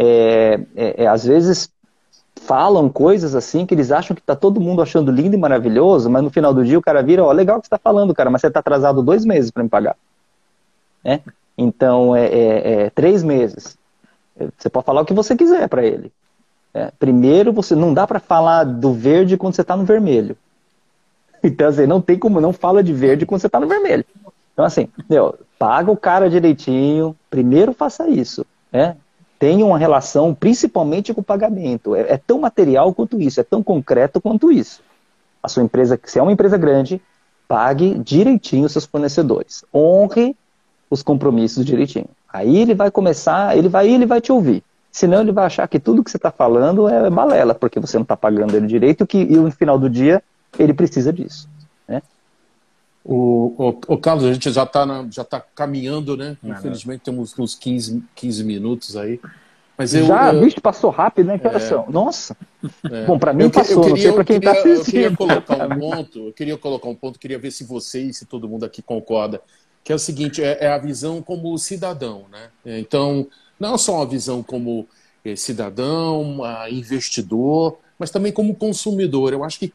é, 0.00 0.60
é, 0.76 1.02
é, 1.02 1.06
às 1.08 1.24
vezes 1.24 1.68
falam 2.36 2.88
coisas 2.88 3.34
assim 3.34 3.66
que 3.66 3.74
eles 3.74 3.90
acham 3.90 4.14
que 4.14 4.22
está 4.22 4.36
todo 4.36 4.60
mundo 4.60 4.80
achando 4.80 5.10
lindo 5.10 5.34
e 5.34 5.38
maravilhoso, 5.38 6.08
mas 6.08 6.22
no 6.22 6.30
final 6.30 6.54
do 6.54 6.64
dia 6.64 6.78
o 6.78 6.82
cara 6.82 7.02
vira, 7.02 7.24
ó, 7.24 7.32
legal 7.32 7.60
que 7.60 7.66
você 7.66 7.74
está 7.74 7.78
falando, 7.78 8.14
cara, 8.14 8.30
mas 8.30 8.40
você 8.40 8.46
está 8.46 8.60
atrasado 8.60 9.02
dois 9.02 9.24
meses 9.24 9.50
para 9.50 9.64
me 9.64 9.68
pagar. 9.68 9.96
Né? 11.04 11.20
Então, 11.56 12.14
é, 12.14 12.26
é, 12.26 12.72
é, 12.72 12.90
três 12.90 13.24
meses. 13.24 13.76
Você 14.56 14.70
pode 14.70 14.86
falar 14.86 15.00
o 15.00 15.04
que 15.04 15.12
você 15.12 15.34
quiser 15.34 15.68
para 15.68 15.84
ele. 15.84 16.12
Primeiro, 17.00 17.52
você 17.52 17.74
não 17.74 17.92
dá 17.92 18.06
para 18.06 18.20
falar 18.20 18.62
do 18.62 18.92
verde 18.92 19.36
quando 19.36 19.54
você 19.54 19.62
está 19.62 19.76
no 19.76 19.84
vermelho. 19.84 20.36
Então, 21.40 21.68
assim, 21.68 21.86
não 21.86 22.00
tem 22.00 22.18
como 22.18 22.40
não 22.40 22.52
fala 22.52 22.82
de 22.82 22.92
verde 22.92 23.24
quando 23.24 23.40
você 23.40 23.46
está 23.46 23.60
no 23.60 23.68
vermelho. 23.68 24.04
Então, 24.52 24.64
assim, 24.64 24.88
meu, 25.08 25.38
paga 25.56 25.88
o 25.88 25.96
cara 25.96 26.28
direitinho, 26.28 27.14
primeiro 27.30 27.72
faça 27.72 28.08
isso. 28.08 28.44
Né? 28.72 28.96
Tenha 29.38 29.64
uma 29.64 29.78
relação, 29.78 30.34
principalmente 30.34 31.14
com 31.14 31.20
o 31.20 31.24
pagamento. 31.24 31.94
É, 31.94 32.12
é, 32.12 32.16
tão 32.16 32.40
material 32.40 32.92
quanto 32.92 33.20
isso, 33.20 33.40
é 33.40 33.44
tão 33.44 33.62
concreto 33.62 34.20
quanto 34.20 34.50
isso. 34.50 34.82
A 35.42 35.48
sua 35.48 35.62
empresa, 35.62 35.98
se 36.04 36.18
é 36.18 36.22
uma 36.22 36.32
empresa 36.32 36.56
grande, 36.56 37.00
pague 37.46 37.98
direitinho 37.98 38.66
os 38.66 38.72
seus 38.72 38.84
fornecedores. 38.84 39.64
Honre 39.72 40.36
os 40.90 41.02
compromissos 41.02 41.64
direitinho. 41.64 42.08
Aí 42.32 42.56
ele 42.56 42.74
vai 42.74 42.90
começar, 42.90 43.56
ele 43.56 43.68
vai 43.68 43.88
ele 43.88 44.06
vai 44.06 44.20
te 44.20 44.32
ouvir. 44.32 44.62
Senão 44.90 45.20
ele 45.20 45.32
vai 45.32 45.46
achar 45.46 45.66
que 45.68 45.78
tudo 45.78 46.02
que 46.02 46.10
você 46.10 46.16
está 46.16 46.30
falando 46.30 46.88
é 46.88 47.08
balela, 47.08 47.54
porque 47.54 47.78
você 47.78 47.96
não 47.96 48.02
está 48.02 48.16
pagando 48.16 48.56
ele 48.56 48.66
direito 48.66 49.06
que, 49.06 49.18
e 49.18 49.36
no 49.36 49.50
final 49.50 49.78
do 49.78 49.88
dia 49.88 50.22
ele 50.58 50.74
precisa 50.74 51.12
disso. 51.12 51.48
Né? 51.86 52.02
O, 53.10 53.54
o, 53.56 53.94
o, 53.94 53.96
Carlos, 53.96 54.26
a 54.26 54.34
gente 54.34 54.52
já 54.52 54.64
está 54.64 55.06
já 55.10 55.24
tá 55.24 55.40
caminhando, 55.40 56.14
né? 56.14 56.36
Infelizmente 56.44 57.00
temos 57.00 57.34
uns 57.38 57.54
15, 57.54 58.04
15 58.14 58.44
minutos 58.44 58.98
aí. 58.98 59.18
Mas 59.78 59.94
eu, 59.94 60.04
já, 60.04 60.34
eu... 60.34 60.42
bicho, 60.42 60.60
passou 60.60 60.90
rápido, 60.90 61.28
né? 61.28 61.38
Que 61.38 61.46
é? 61.46 61.84
Nossa. 61.88 62.36
É. 62.90 63.06
Bom, 63.06 63.18
para 63.18 63.32
mim 63.32 63.44
eu, 63.44 63.50
passou, 63.50 63.80
queria, 63.80 63.94
não 63.94 63.96
sei 63.96 64.12
para 64.12 64.24
quem 64.24 64.36
está 64.36 64.50
assistindo. 64.50 64.76
Eu 64.76 64.84
queria 64.84 65.16
colocar 65.16 65.66
um 65.66 65.78
ponto, 65.80 66.18
eu 66.18 66.32
queria 66.34 66.58
colocar 66.58 66.88
um 66.90 66.94
ponto, 66.94 67.18
queria 67.18 67.38
ver 67.38 67.50
se 67.50 67.64
você 67.64 68.02
e 68.02 68.12
se 68.12 68.26
todo 68.26 68.46
mundo 68.46 68.66
aqui 68.66 68.82
concorda, 68.82 69.40
que 69.82 69.90
é 69.90 69.94
o 69.94 69.98
seguinte, 69.98 70.42
é, 70.42 70.66
é 70.66 70.68
a 70.68 70.76
visão 70.76 71.22
como 71.22 71.56
cidadão, 71.56 72.26
né? 72.30 72.50
Então, 72.78 73.26
não 73.58 73.78
só 73.78 73.94
uma 73.94 74.06
visão 74.06 74.42
como 74.42 74.86
é, 75.24 75.34
cidadão, 75.34 76.40
investidor, 76.70 77.78
mas 77.98 78.10
também 78.10 78.32
como 78.32 78.54
consumidor. 78.54 79.32
Eu 79.32 79.42
acho 79.42 79.58
que 79.58 79.72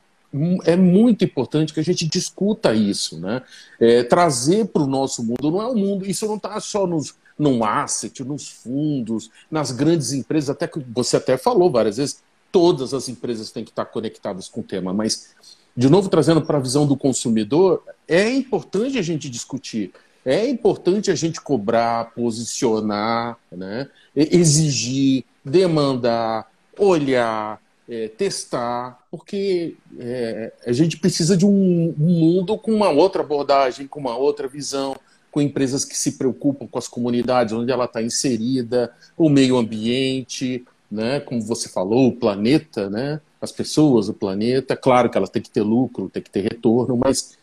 é 0.65 0.75
muito 0.75 1.23
importante 1.23 1.73
que 1.73 1.79
a 1.79 1.84
gente 1.84 2.07
discuta 2.07 2.73
isso, 2.73 3.19
né? 3.19 3.43
É, 3.79 4.03
trazer 4.03 4.65
para 4.65 4.81
o 4.81 4.88
nosso 4.88 5.23
mundo, 5.23 5.51
não 5.51 5.61
é 5.61 5.67
o 5.67 5.75
mundo, 5.75 6.05
isso 6.05 6.25
não 6.25 6.38
está 6.38 6.59
só 6.59 6.88
nos, 6.88 7.15
no 7.38 7.63
asset, 7.63 8.23
nos 8.23 8.49
fundos, 8.49 9.29
nas 9.49 9.71
grandes 9.71 10.11
empresas, 10.11 10.49
até 10.49 10.67
que 10.67 10.79
você 10.79 11.17
até 11.17 11.38
falou 11.38 11.69
várias 11.69 11.97
vezes, 11.97 12.23
todas 12.51 12.93
as 12.93 13.07
empresas 13.09 13.51
têm 13.51 13.63
que 13.63 13.71
estar 13.71 13.86
conectadas 13.86 14.47
com 14.49 14.61
o 14.61 14.63
tema, 14.63 14.91
mas, 14.91 15.36
de 15.77 15.89
novo, 15.89 16.09
trazendo 16.09 16.41
para 16.41 16.57
a 16.57 16.61
visão 16.61 16.88
do 16.88 16.97
consumidor, 16.97 17.84
é 18.07 18.29
importante 18.29 18.97
a 18.97 19.01
gente 19.01 19.29
discutir. 19.29 19.91
é 20.25 20.47
importante 20.47 21.11
a 21.11 21.15
gente 21.15 21.41
cobrar, 21.41 22.11
posicionar, 22.15 23.38
né? 23.51 23.89
exigir, 24.15 25.25
demandar, 25.43 26.49
olhar, 26.77 27.59
é, 27.93 28.07
testar, 28.07 28.99
porque 29.11 29.75
é, 29.99 30.51
a 30.65 30.71
gente 30.71 30.97
precisa 30.97 31.37
de 31.37 31.45
um, 31.45 31.93
mundo 31.95 32.57
com 32.57 32.71
uma 32.73 32.89
outra 32.89 33.21
abordagem, 33.21 33.85
com 33.85 33.99
uma 33.99 34.17
outra 34.17 34.47
visão, 34.47 34.95
com 35.29 35.39
empresas 35.39 35.85
que 35.85 35.95
se 35.95 36.13
preocupam 36.13 36.65
com 36.65 36.79
as 36.79 36.87
comunidades 36.87 37.53
onde 37.53 37.71
ela 37.71 37.85
está 37.85 38.01
inserida, 38.01 38.91
o 39.15 39.29
meio 39.29 39.57
ambiente, 39.57 40.65
né? 40.89 41.19
como 41.19 41.41
você 41.41 41.69
falou, 41.69 42.07
o 42.07 42.15
planeta, 42.15 42.89
né? 42.89 43.21
as 43.39 43.51
pessoas, 43.51 44.09
o 44.09 44.13
planeta. 44.13 44.75
Claro 44.75 45.09
que 45.09 45.17
ela 45.17 45.27
tem 45.27 45.41
que 45.41 45.51
ter 45.51 45.61
lucro, 45.61 46.09
tem 46.09 46.23
que 46.23 46.31
ter 46.31 46.41
retorno, 46.41 46.97
mas 46.97 47.37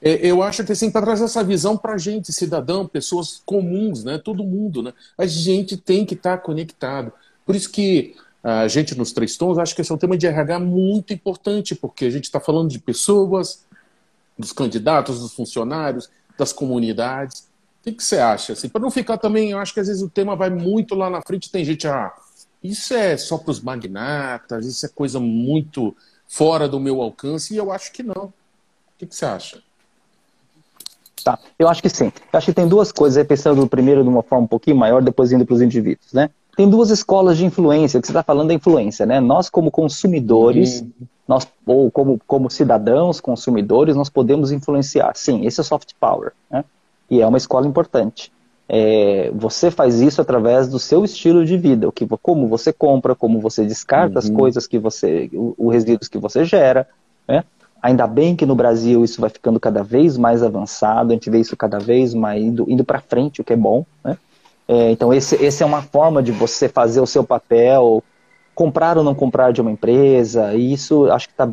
é, 0.00 0.24
eu 0.24 0.40
acho 0.40 0.64
que 0.64 0.72
assim, 0.72 0.90
para 0.90 1.02
trazer 1.06 1.24
essa 1.24 1.42
visão 1.42 1.76
para 1.76 1.94
a 1.94 1.98
gente, 1.98 2.32
cidadão, 2.32 2.86
pessoas 2.86 3.42
comuns, 3.44 4.04
né? 4.04 4.18
todo 4.18 4.44
mundo, 4.44 4.82
né? 4.82 4.92
a 5.18 5.26
gente 5.26 5.76
tem 5.76 6.06
que 6.06 6.14
estar 6.14 6.36
tá 6.36 6.42
conectado. 6.42 7.12
Por 7.44 7.56
isso 7.56 7.70
que 7.70 8.14
a 8.42 8.66
gente 8.68 8.96
nos 8.96 9.12
três 9.12 9.36
tons, 9.36 9.58
acho 9.58 9.74
que 9.74 9.82
esse 9.82 9.92
é 9.92 9.94
um 9.94 9.98
tema 9.98 10.16
de 10.16 10.26
RH 10.26 10.58
muito 10.58 11.12
importante, 11.12 11.74
porque 11.74 12.06
a 12.06 12.10
gente 12.10 12.24
está 12.24 12.40
falando 12.40 12.70
de 12.70 12.78
pessoas, 12.78 13.64
dos 14.38 14.52
candidatos, 14.52 15.20
dos 15.20 15.34
funcionários, 15.34 16.10
das 16.38 16.52
comunidades. 16.52 17.48
O 17.86 17.92
que, 17.92 18.02
você 18.02 18.18
acha? 18.18 18.54
Assim, 18.54 18.68
para 18.68 18.80
não 18.80 18.90
ficar 18.90 19.18
também, 19.18 19.50
eu 19.50 19.58
acho 19.58 19.74
que 19.74 19.80
às 19.80 19.88
vezes 19.88 20.02
o 20.02 20.08
tema 20.08 20.34
vai 20.34 20.50
muito 20.50 20.94
lá 20.94 21.10
na 21.10 21.20
frente, 21.22 21.50
tem 21.50 21.64
gente, 21.64 21.86
ah, 21.86 22.12
isso 22.62 22.94
é 22.94 23.16
só 23.16 23.38
para 23.38 23.50
os 23.50 23.60
magnatas, 23.60 24.66
isso 24.66 24.84
é 24.84 24.88
coisa 24.88 25.20
muito 25.20 25.94
fora 26.26 26.68
do 26.68 26.80
meu 26.80 27.00
alcance, 27.00 27.54
e 27.54 27.56
eu 27.56 27.70
acho 27.70 27.92
que 27.92 28.02
não. 28.02 28.24
O 28.24 28.32
que, 28.98 29.06
que 29.06 29.14
você 29.14 29.24
acha? 29.24 29.62
Tá, 31.24 31.38
eu 31.58 31.68
acho 31.68 31.82
que 31.82 31.88
sim. 31.88 32.12
Eu 32.32 32.36
acho 32.38 32.46
que 32.46 32.52
tem 32.52 32.68
duas 32.68 32.92
coisas, 32.92 33.26
pensando 33.26 33.66
primeiro 33.66 34.02
de 34.02 34.08
uma 34.08 34.22
forma 34.22 34.44
um 34.44 34.48
pouquinho 34.48 34.76
maior, 34.76 35.02
depois 35.02 35.32
indo 35.32 35.44
para 35.44 35.54
os 35.54 35.62
indivíduos, 35.62 36.12
né? 36.12 36.30
Tem 36.60 36.68
duas 36.68 36.90
escolas 36.90 37.38
de 37.38 37.46
influência, 37.46 37.98
que 37.98 38.06
você 38.06 38.12
está 38.12 38.22
falando 38.22 38.48
da 38.48 38.54
influência, 38.54 39.06
né? 39.06 39.18
Nós, 39.18 39.48
como 39.48 39.70
consumidores, 39.70 40.82
uhum. 40.82 41.06
nós, 41.26 41.48
ou 41.64 41.90
como, 41.90 42.20
como 42.26 42.50
cidadãos, 42.50 43.18
consumidores, 43.18 43.96
nós 43.96 44.10
podemos 44.10 44.52
influenciar. 44.52 45.12
Sim, 45.14 45.46
esse 45.46 45.58
é 45.58 45.64
soft 45.64 45.92
power, 45.98 46.32
né? 46.50 46.62
E 47.10 47.22
é 47.22 47.26
uma 47.26 47.38
escola 47.38 47.66
importante. 47.66 48.30
É, 48.68 49.30
você 49.34 49.70
faz 49.70 50.02
isso 50.02 50.20
através 50.20 50.68
do 50.68 50.78
seu 50.78 51.02
estilo 51.02 51.46
de 51.46 51.56
vida, 51.56 51.88
o 51.88 51.92
que, 51.92 52.06
como 52.20 52.46
você 52.46 52.74
compra, 52.74 53.14
como 53.14 53.40
você 53.40 53.64
descarta 53.64 54.16
uhum. 54.16 54.18
as 54.18 54.28
coisas 54.28 54.66
que 54.66 54.78
você, 54.78 55.30
os 55.32 55.72
resíduos 55.72 56.08
que 56.08 56.18
você 56.18 56.44
gera, 56.44 56.86
né? 57.26 57.42
Ainda 57.80 58.06
bem 58.06 58.36
que 58.36 58.44
no 58.44 58.54
Brasil 58.54 59.02
isso 59.02 59.18
vai 59.18 59.30
ficando 59.30 59.58
cada 59.58 59.82
vez 59.82 60.18
mais 60.18 60.42
avançado, 60.42 61.10
a 61.10 61.14
gente 61.14 61.30
vê 61.30 61.40
isso 61.40 61.56
cada 61.56 61.78
vez 61.78 62.12
mais 62.12 62.44
indo, 62.44 62.66
indo 62.68 62.84
para 62.84 63.00
frente, 63.00 63.40
o 63.40 63.44
que 63.44 63.54
é 63.54 63.56
bom, 63.56 63.86
né? 64.04 64.18
É, 64.72 64.92
então, 64.92 65.12
esse, 65.12 65.34
esse 65.44 65.64
é 65.64 65.66
uma 65.66 65.82
forma 65.82 66.22
de 66.22 66.30
você 66.30 66.68
fazer 66.68 67.00
o 67.00 67.06
seu 67.06 67.24
papel, 67.24 68.04
comprar 68.54 68.96
ou 68.96 69.02
não 69.02 69.16
comprar 69.16 69.52
de 69.52 69.60
uma 69.60 69.72
empresa, 69.72 70.54
e 70.54 70.72
isso 70.72 71.10
acho 71.10 71.26
que 71.26 71.32
está 71.32 71.50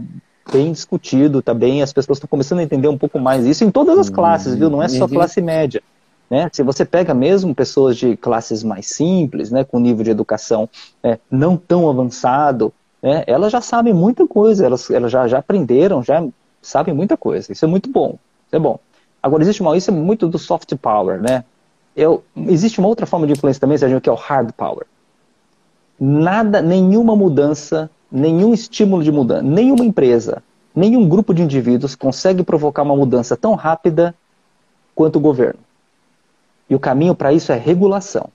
bem 0.51 0.71
discutido, 0.71 1.41
tá 1.41 1.51
bem, 1.51 1.81
as 1.81 1.91
pessoas 1.91 2.17
estão 2.17 2.27
começando 2.27 2.59
a 2.59 2.63
entender 2.63 2.87
um 2.87 2.97
pouco 2.97 3.17
mais 3.17 3.43
isso 3.47 3.63
em 3.63 3.71
todas 3.71 3.97
as 3.97 4.07
classes, 4.07 4.53
viu? 4.53 4.69
Não 4.69 4.83
é 4.83 4.87
só 4.87 5.05
uhum. 5.05 5.09
classe 5.09 5.41
média. 5.41 5.81
Né? 6.29 6.47
Se 6.53 6.61
você 6.61 6.85
pega 6.85 7.11
mesmo 7.11 7.55
pessoas 7.55 7.97
de 7.97 8.15
classes 8.15 8.61
mais 8.61 8.85
simples, 8.85 9.49
né, 9.49 9.63
com 9.63 9.79
nível 9.79 10.03
de 10.03 10.11
educação 10.11 10.69
é, 11.01 11.17
não 11.31 11.57
tão 11.57 11.89
avançado, 11.89 12.71
né, 13.01 13.23
elas 13.25 13.51
já 13.51 13.61
sabem 13.61 13.95
muita 13.95 14.27
coisa, 14.27 14.63
elas, 14.63 14.91
elas 14.91 15.11
já, 15.11 15.27
já 15.27 15.39
aprenderam, 15.39 16.03
já 16.03 16.23
sabem 16.61 16.93
muita 16.93 17.17
coisa. 17.17 17.51
Isso 17.51 17.65
é 17.65 17.67
muito 17.67 17.89
bom. 17.89 18.19
Isso 18.45 18.55
é 18.55 18.59
bom. 18.59 18.79
Agora, 19.23 19.41
existe 19.41 19.61
uma, 19.61 19.75
isso 19.75 19.89
é 19.89 19.93
muito 19.93 20.27
do 20.27 20.37
soft 20.37 20.71
power, 20.75 21.19
né? 21.19 21.43
Eu, 21.97 22.23
existe 22.45 22.77
uma 22.77 22.87
outra 22.87 23.07
forma 23.07 23.25
de 23.25 23.33
influência 23.33 23.59
também, 23.59 23.77
Sérgio, 23.77 23.99
que 23.99 24.07
é 24.07 24.11
o 24.11 24.15
hard 24.15 24.51
power. 24.51 24.85
Nada, 25.99 26.61
nenhuma 26.61 27.15
mudança, 27.15 27.89
nenhum 28.11 28.53
estímulo 28.53 29.03
de 29.03 29.11
mudança, 29.11 29.41
nenhuma 29.41 29.83
empresa, 29.83 30.43
nenhum 30.75 31.09
grupo 31.09 31.33
de 31.33 31.41
indivíduos 31.41 31.95
consegue 31.95 32.43
provocar 32.43 32.83
uma 32.83 32.95
mudança 32.95 33.35
tão 33.35 33.55
rápida 33.55 34.13
quanto 34.93 35.15
o 35.15 35.19
governo. 35.19 35.59
E 36.69 36.75
o 36.75 36.79
caminho 36.79 37.15
para 37.15 37.33
isso 37.33 37.51
é 37.51 37.57
regulação. 37.57 38.29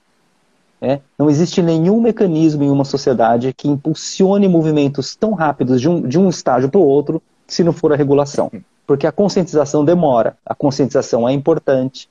É? 0.80 0.98
Não 1.16 1.30
existe 1.30 1.62
nenhum 1.62 2.00
mecanismo 2.00 2.64
em 2.64 2.70
uma 2.70 2.84
sociedade 2.84 3.52
que 3.52 3.68
impulsione 3.68 4.48
movimentos 4.48 5.14
tão 5.14 5.34
rápidos 5.34 5.80
de 5.80 5.88
um, 5.88 6.02
de 6.02 6.18
um 6.18 6.28
estágio 6.28 6.68
para 6.68 6.80
o 6.80 6.84
outro 6.84 7.22
se 7.46 7.62
não 7.62 7.72
for 7.72 7.92
a 7.92 7.96
regulação. 7.96 8.50
Porque 8.84 9.06
a 9.06 9.12
conscientização 9.12 9.84
demora, 9.84 10.36
a 10.44 10.56
conscientização 10.56 11.28
é 11.28 11.32
importante? 11.32 12.08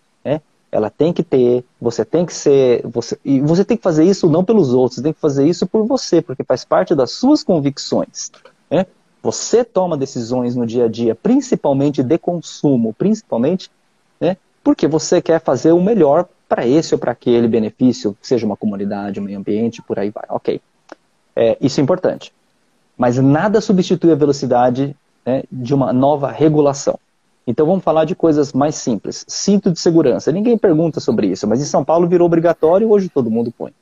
Ela 0.71 0.89
tem 0.89 1.11
que 1.11 1.21
ter, 1.21 1.65
você 1.79 2.05
tem 2.05 2.25
que 2.25 2.33
ser, 2.33 2.81
você, 2.87 3.19
e 3.25 3.41
você 3.41 3.65
tem 3.65 3.75
que 3.75 3.83
fazer 3.83 4.05
isso 4.05 4.29
não 4.29 4.43
pelos 4.43 4.73
outros, 4.73 4.95
você 4.95 5.03
tem 5.03 5.13
que 5.13 5.19
fazer 5.19 5.45
isso 5.47 5.67
por 5.67 5.85
você, 5.85 6.21
porque 6.21 6.43
faz 6.43 6.63
parte 6.63 6.95
das 6.95 7.11
suas 7.11 7.43
convicções. 7.43 8.31
Né? 8.69 8.85
Você 9.21 9.65
toma 9.65 9.97
decisões 9.97 10.55
no 10.55 10.65
dia 10.65 10.85
a 10.85 10.87
dia, 10.87 11.13
principalmente 11.13 12.01
de 12.01 12.17
consumo, 12.17 12.93
principalmente, 12.93 13.69
né? 14.19 14.37
porque 14.63 14.87
você 14.87 15.21
quer 15.21 15.41
fazer 15.41 15.73
o 15.73 15.81
melhor 15.81 16.27
para 16.47 16.65
esse 16.65 16.95
ou 16.95 16.99
para 16.99 17.11
aquele 17.11 17.47
benefício, 17.47 18.15
seja 18.21 18.45
uma 18.45 18.55
comunidade, 18.55 19.19
um 19.19 19.23
meio 19.23 19.39
ambiente, 19.39 19.81
por 19.81 19.99
aí 19.99 20.09
vai. 20.09 20.25
Ok. 20.29 20.61
É, 21.35 21.57
isso 21.59 21.79
é 21.79 21.83
importante. 21.83 22.33
Mas 22.97 23.17
nada 23.17 23.59
substitui 23.61 24.11
a 24.11 24.15
velocidade 24.15 24.95
né, 25.25 25.43
de 25.51 25.73
uma 25.73 25.91
nova 25.91 26.31
regulação. 26.31 26.99
Então 27.51 27.65
vamos 27.65 27.83
falar 27.83 28.05
de 28.05 28.15
coisas 28.15 28.53
mais 28.53 28.75
simples. 28.75 29.25
Cinto 29.27 29.71
de 29.71 29.79
segurança. 29.79 30.31
Ninguém 30.31 30.57
pergunta 30.57 31.01
sobre 31.01 31.27
isso, 31.27 31.45
mas 31.45 31.61
em 31.61 31.65
São 31.65 31.83
Paulo 31.83 32.07
virou 32.07 32.25
obrigatório 32.25 32.87
e 32.87 32.89
hoje 32.89 33.09
todo 33.09 33.29
mundo 33.29 33.53
põe. 33.55 33.73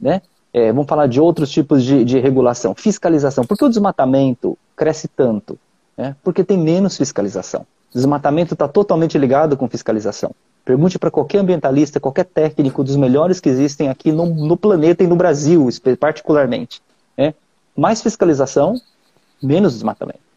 Né? 0.00 0.22
É, 0.50 0.72
vamos 0.72 0.88
falar 0.88 1.06
de 1.06 1.20
outros 1.20 1.50
tipos 1.50 1.84
de, 1.84 2.04
de, 2.04 2.18
regulação. 2.18 2.74
Fiscalização. 2.74 3.44
Por 3.44 3.58
que 3.58 3.66
o 3.66 3.68
desmatamento 3.68 4.56
cresce 4.74 5.08
tanto? 5.08 5.58
Né? 5.94 6.16
Porque 6.24 6.42
tem 6.42 6.56
menos 6.56 6.96
fiscalização. 6.96 7.66
Desmatamento 7.94 8.54
está 8.54 8.66
totalmente 8.66 9.18
ligado 9.18 9.58
com 9.58 9.68
fiscalização. 9.68 10.30
Pergunte 10.64 10.98
para 10.98 11.10
qualquer 11.10 11.38
ambientalista, 11.38 12.00
qualquer 12.00 12.24
técnico 12.24 12.82
dos 12.82 12.96
melhores 12.96 13.40
que 13.40 13.50
existem 13.50 13.90
aqui 13.90 14.10
no, 14.10 14.24
no 14.24 14.56
planeta 14.56 15.04
e 15.04 15.06
no 15.06 15.16
Brasil, 15.16 15.68
particularmente. 16.00 16.80
Né? 17.16 17.34
Mais 17.76 18.00
fiscalização, 18.00 18.80
menos 19.42 19.74
desmatamento 19.74 20.27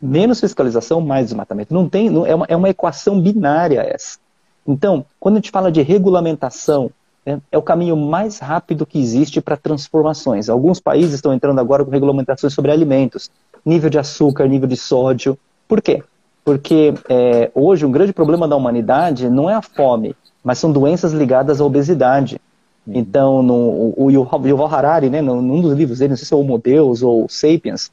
menos 0.00 0.40
fiscalização, 0.40 1.00
mais 1.00 1.26
desmatamento. 1.26 1.74
Não 1.74 1.88
tem, 1.88 2.08
não, 2.08 2.26
é, 2.26 2.34
uma, 2.34 2.46
é 2.48 2.56
uma 2.56 2.68
equação 2.68 3.20
binária 3.20 3.80
essa. 3.80 4.18
Então, 4.66 5.04
quando 5.18 5.36
a 5.36 5.38
gente 5.38 5.50
fala 5.50 5.70
de 5.70 5.82
regulamentação, 5.82 6.90
é, 7.24 7.38
é 7.52 7.58
o 7.58 7.62
caminho 7.62 7.96
mais 7.96 8.38
rápido 8.38 8.86
que 8.86 8.98
existe 8.98 9.40
para 9.40 9.56
transformações. 9.56 10.48
Alguns 10.48 10.80
países 10.80 11.14
estão 11.14 11.34
entrando 11.34 11.58
agora 11.58 11.84
com 11.84 11.90
regulamentações 11.90 12.52
sobre 12.52 12.70
alimentos, 12.70 13.30
nível 13.64 13.90
de 13.90 13.98
açúcar, 13.98 14.46
nível 14.46 14.68
de 14.68 14.76
sódio. 14.76 15.38
Por 15.68 15.82
quê? 15.82 16.02
Porque 16.44 16.94
é, 17.08 17.50
hoje 17.54 17.84
um 17.84 17.92
grande 17.92 18.12
problema 18.12 18.48
da 18.48 18.56
humanidade 18.56 19.28
não 19.28 19.50
é 19.50 19.54
a 19.54 19.62
fome, 19.62 20.16
mas 20.42 20.58
são 20.58 20.72
doenças 20.72 21.12
ligadas 21.12 21.60
à 21.60 21.64
obesidade. 21.64 22.40
Então, 22.86 23.42
no, 23.42 23.94
o 23.96 24.10
Yuval 24.10 24.74
Harari, 24.74 25.10
né, 25.10 25.20
num 25.20 25.60
dos 25.60 25.74
livros 25.74 25.98
dele, 25.98 26.10
não 26.10 26.16
sei 26.16 26.26
se 26.26 26.32
é 26.32 26.36
Homo 26.36 26.58
Deus 26.58 27.02
ou 27.02 27.28
Sapiens, 27.28 27.90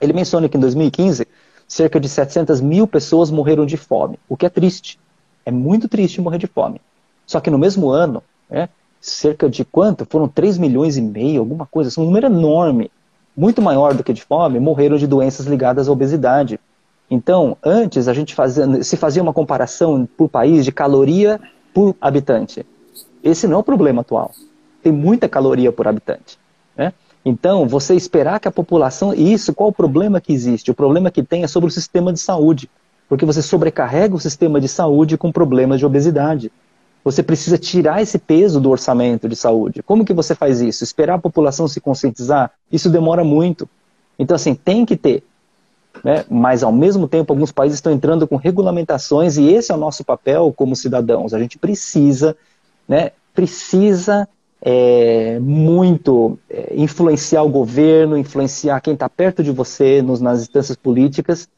ele 0.00 0.12
menciona 0.12 0.48
que 0.48 0.56
em 0.56 0.60
2015, 0.60 1.26
cerca 1.66 1.98
de 1.98 2.08
700 2.08 2.60
mil 2.60 2.86
pessoas 2.86 3.30
morreram 3.30 3.66
de 3.66 3.76
fome, 3.76 4.18
o 4.28 4.36
que 4.36 4.46
é 4.46 4.48
triste. 4.48 4.98
É 5.44 5.50
muito 5.50 5.88
triste 5.88 6.20
morrer 6.20 6.38
de 6.38 6.46
fome. 6.46 6.80
Só 7.26 7.40
que 7.40 7.50
no 7.50 7.58
mesmo 7.58 7.90
ano, 7.90 8.22
né, 8.48 8.68
cerca 9.00 9.48
de 9.48 9.64
quanto? 9.64 10.06
Foram 10.08 10.28
3 10.28 10.58
milhões 10.58 10.96
e 10.96 11.02
meio, 11.02 11.40
alguma 11.40 11.66
coisa, 11.66 11.88
assim, 11.88 12.00
um 12.00 12.04
número 12.04 12.26
enorme, 12.26 12.90
muito 13.36 13.60
maior 13.60 13.94
do 13.94 14.02
que 14.02 14.12
de 14.12 14.22
fome, 14.22 14.58
morreram 14.58 14.96
de 14.96 15.06
doenças 15.06 15.46
ligadas 15.46 15.88
à 15.88 15.92
obesidade. 15.92 16.58
Então, 17.10 17.56
antes 17.62 18.08
a 18.08 18.14
gente 18.14 18.34
fazia, 18.34 18.82
se 18.82 18.96
fazia 18.96 19.22
uma 19.22 19.32
comparação 19.32 20.08
por 20.16 20.28
país 20.28 20.64
de 20.64 20.72
caloria 20.72 21.40
por 21.72 21.94
habitante. 22.00 22.64
Esse 23.22 23.46
não 23.46 23.56
é 23.56 23.60
o 23.60 23.62
problema 23.62 24.00
atual. 24.00 24.32
Tem 24.82 24.92
muita 24.92 25.28
caloria 25.28 25.70
por 25.70 25.86
habitante. 25.86 26.38
Então, 27.28 27.66
você 27.66 27.96
esperar 27.96 28.38
que 28.38 28.46
a 28.46 28.52
população. 28.52 29.12
E 29.12 29.32
isso, 29.32 29.52
qual 29.52 29.70
o 29.70 29.72
problema 29.72 30.20
que 30.20 30.32
existe? 30.32 30.70
O 30.70 30.74
problema 30.74 31.10
que 31.10 31.24
tem 31.24 31.42
é 31.42 31.48
sobre 31.48 31.68
o 31.68 31.72
sistema 31.72 32.12
de 32.12 32.20
saúde. 32.20 32.70
Porque 33.08 33.26
você 33.26 33.42
sobrecarrega 33.42 34.14
o 34.14 34.20
sistema 34.20 34.60
de 34.60 34.68
saúde 34.68 35.18
com 35.18 35.32
problemas 35.32 35.80
de 35.80 35.84
obesidade. 35.84 36.52
Você 37.02 37.24
precisa 37.24 37.58
tirar 37.58 38.00
esse 38.00 38.16
peso 38.16 38.60
do 38.60 38.70
orçamento 38.70 39.28
de 39.28 39.34
saúde. 39.34 39.82
Como 39.82 40.04
que 40.04 40.14
você 40.14 40.36
faz 40.36 40.60
isso? 40.60 40.84
Esperar 40.84 41.14
a 41.14 41.18
população 41.18 41.66
se 41.66 41.80
conscientizar? 41.80 42.52
Isso 42.70 42.88
demora 42.88 43.24
muito. 43.24 43.68
Então, 44.16 44.36
assim, 44.36 44.54
tem 44.54 44.86
que 44.86 44.96
ter. 44.96 45.24
Né? 46.04 46.24
Mas, 46.30 46.62
ao 46.62 46.70
mesmo 46.70 47.08
tempo, 47.08 47.32
alguns 47.32 47.50
países 47.50 47.78
estão 47.78 47.90
entrando 47.90 48.28
com 48.28 48.36
regulamentações 48.36 49.36
e 49.36 49.48
esse 49.48 49.72
é 49.72 49.74
o 49.74 49.78
nosso 49.78 50.04
papel 50.04 50.54
como 50.56 50.76
cidadãos. 50.76 51.34
A 51.34 51.40
gente 51.40 51.58
precisa, 51.58 52.36
né, 52.88 53.10
precisa 53.34 54.28
é, 54.62 55.38
muito 55.40 56.38
é, 56.50 56.74
influenciar 56.76 57.42
o 57.42 57.48
governo, 57.48 58.16
influenciar 58.16 58.80
quem 58.80 58.94
está 58.94 59.08
perto 59.08 59.42
de 59.42 59.50
você 59.50 60.02
nos, 60.02 60.20
nas 60.20 60.42
instâncias 60.42 60.76
políticas, 60.76 61.48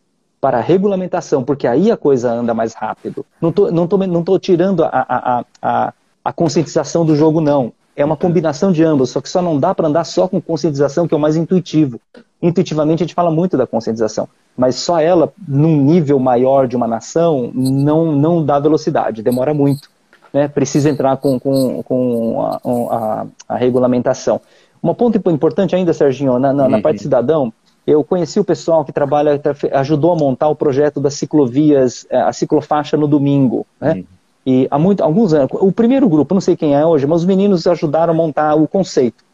para 0.41 0.59
a 0.59 0.61
regulamentação, 0.61 1.43
porque 1.43 1.67
aí 1.67 1.91
a 1.91 1.97
coisa 1.97 2.33
anda 2.33 2.55
mais 2.55 2.75
rápido. 2.75 3.27
Não 3.41 3.51
estou 3.51 3.73
não 3.73 3.87
tô, 3.87 3.99
não 3.99 4.23
tô 4.23 4.39
tirando 4.39 4.85
a, 4.85 4.89
a, 4.93 5.45
a, 5.61 5.93
a 6.25 6.33
conscientização 6.33 7.05
do 7.05 7.17
jogo, 7.17 7.41
não. 7.41 7.73
É 7.97 8.05
uma 8.05 8.17
combinação 8.17 8.71
de 8.71 8.85
ambos, 8.85 9.11
só 9.11 9.21
que 9.21 9.29
só 9.29 9.43
não 9.43 9.59
dá 9.59 9.75
para 9.75 9.89
andar 9.89 10.05
só 10.05 10.29
com 10.29 10.41
conscientização, 10.41 11.09
que 11.09 11.15
é 11.15 11.17
o 11.17 11.21
mais 11.21 11.35
intuitivo. 11.35 12.01
Intuitivamente 12.41 13.03
a 13.03 13.07
gente 13.07 13.15
fala 13.15 13.31
muito 13.31 13.57
da 13.57 13.67
conscientização, 13.67 14.29
mas 14.57 14.77
só 14.77 15.01
ela, 15.01 15.33
num 15.49 15.83
nível 15.83 16.21
maior 16.21 16.69
de 16.69 16.77
uma 16.77 16.87
nação, 16.87 17.51
não, 17.53 18.13
não 18.13 18.45
dá 18.45 18.61
velocidade, 18.61 19.21
demora 19.21 19.53
muito. 19.53 19.91
Né? 20.33 20.49
Precisa 20.49 20.91
entrar 20.91 21.17
com, 21.17 21.39
com, 21.39 21.83
com 21.83 22.43
a, 22.43 22.61
a, 22.67 23.27
a 23.49 23.57
regulamentação. 23.57 24.41
Um 24.83 24.95
ponto 24.95 25.19
importante 25.31 25.75
ainda, 25.75 25.93
Serginho, 25.93 26.39
na, 26.39 26.53
na, 26.53 26.69
na 26.69 26.81
parte 26.81 26.99
uhum. 26.99 27.03
cidadão, 27.03 27.53
eu 27.87 28.05
conheci 28.05 28.39
o 28.39 28.45
pessoal 28.45 28.85
que 28.85 28.93
trabalha, 28.93 29.41
ajudou 29.73 30.13
a 30.13 30.17
montar 30.17 30.49
o 30.49 30.55
projeto 30.55 31.01
das 31.01 31.15
ciclovias, 31.15 32.07
eh, 32.11 32.21
a 32.21 32.33
ciclofaixa 32.33 32.97
no 32.97 33.09
domingo, 33.09 33.67
né? 33.81 33.95
Uhum. 33.95 34.05
E 34.47 34.69
há 34.71 34.79
muito, 34.79 35.03
alguns 35.03 35.33
anos, 35.33 35.51
o 35.55 35.73
primeiro 35.73 36.09
grupo, 36.09 36.35
não 36.35 36.41
sei 36.41 36.57
quem 36.57 36.75
é 36.75 36.85
hoje, 36.85 37.07
mas 37.07 37.21
os 37.21 37.27
meninos 37.27 37.67
ajudaram 37.67 38.13
a 38.13 38.17
montar 38.17 38.55
o 38.55 38.69
conceito. 38.69 39.25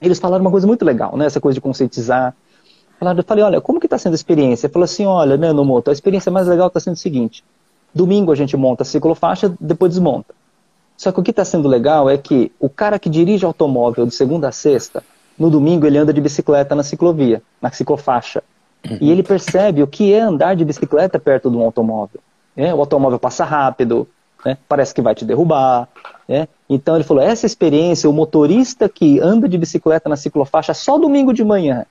Eles 0.00 0.18
falaram 0.18 0.42
uma 0.42 0.50
coisa 0.50 0.66
muito 0.66 0.84
legal, 0.84 1.16
né? 1.16 1.26
Essa 1.26 1.40
coisa 1.40 1.54
de 1.54 1.60
conscientizar. 1.60 2.34
Falaram, 2.98 3.18
eu 3.18 3.24
falei, 3.24 3.44
olha, 3.44 3.60
como 3.60 3.78
que 3.78 3.86
está 3.86 3.98
sendo 3.98 4.12
a 4.12 4.16
experiência? 4.16 4.66
Ele 4.66 4.72
falou 4.72 4.84
assim, 4.84 5.06
olha, 5.06 5.36
né, 5.36 5.52
Nomoto, 5.52 5.90
a 5.90 5.92
experiência 5.92 6.32
mais 6.32 6.48
legal 6.48 6.68
está 6.68 6.80
sendo 6.80 6.94
o 6.94 6.98
seguinte. 6.98 7.44
Domingo 7.98 8.30
a 8.30 8.36
gente 8.36 8.56
monta 8.56 8.84
a 8.84 8.86
ciclofaixa, 8.86 9.52
depois 9.58 9.90
desmonta. 9.90 10.32
Só 10.96 11.10
que 11.10 11.18
o 11.18 11.22
que 11.22 11.32
está 11.32 11.44
sendo 11.44 11.66
legal 11.66 12.08
é 12.08 12.16
que 12.16 12.52
o 12.60 12.68
cara 12.68 12.96
que 12.96 13.10
dirige 13.10 13.44
automóvel 13.44 14.06
de 14.06 14.14
segunda 14.14 14.46
a 14.46 14.52
sexta, 14.52 15.02
no 15.36 15.50
domingo 15.50 15.84
ele 15.84 15.98
anda 15.98 16.12
de 16.12 16.20
bicicleta 16.20 16.76
na 16.76 16.84
ciclovia, 16.84 17.42
na 17.60 17.72
ciclofaixa. 17.72 18.40
E 19.00 19.10
ele 19.10 19.24
percebe 19.24 19.82
o 19.82 19.86
que 19.88 20.14
é 20.14 20.20
andar 20.20 20.54
de 20.54 20.64
bicicleta 20.64 21.18
perto 21.18 21.50
de 21.50 21.56
um 21.56 21.64
automóvel. 21.64 22.20
Né? 22.56 22.72
O 22.72 22.78
automóvel 22.78 23.18
passa 23.18 23.44
rápido, 23.44 24.06
né? 24.46 24.56
parece 24.68 24.94
que 24.94 25.02
vai 25.02 25.16
te 25.16 25.24
derrubar. 25.24 25.88
Né? 26.28 26.46
Então 26.70 26.94
ele 26.94 27.02
falou: 27.02 27.20
essa 27.20 27.46
experiência, 27.46 28.08
o 28.08 28.12
motorista 28.12 28.88
que 28.88 29.18
anda 29.18 29.48
de 29.48 29.58
bicicleta 29.58 30.08
na 30.08 30.16
ciclofaixa 30.16 30.72
só 30.72 30.96
domingo 30.96 31.34
de 31.34 31.42
manhã 31.42 31.84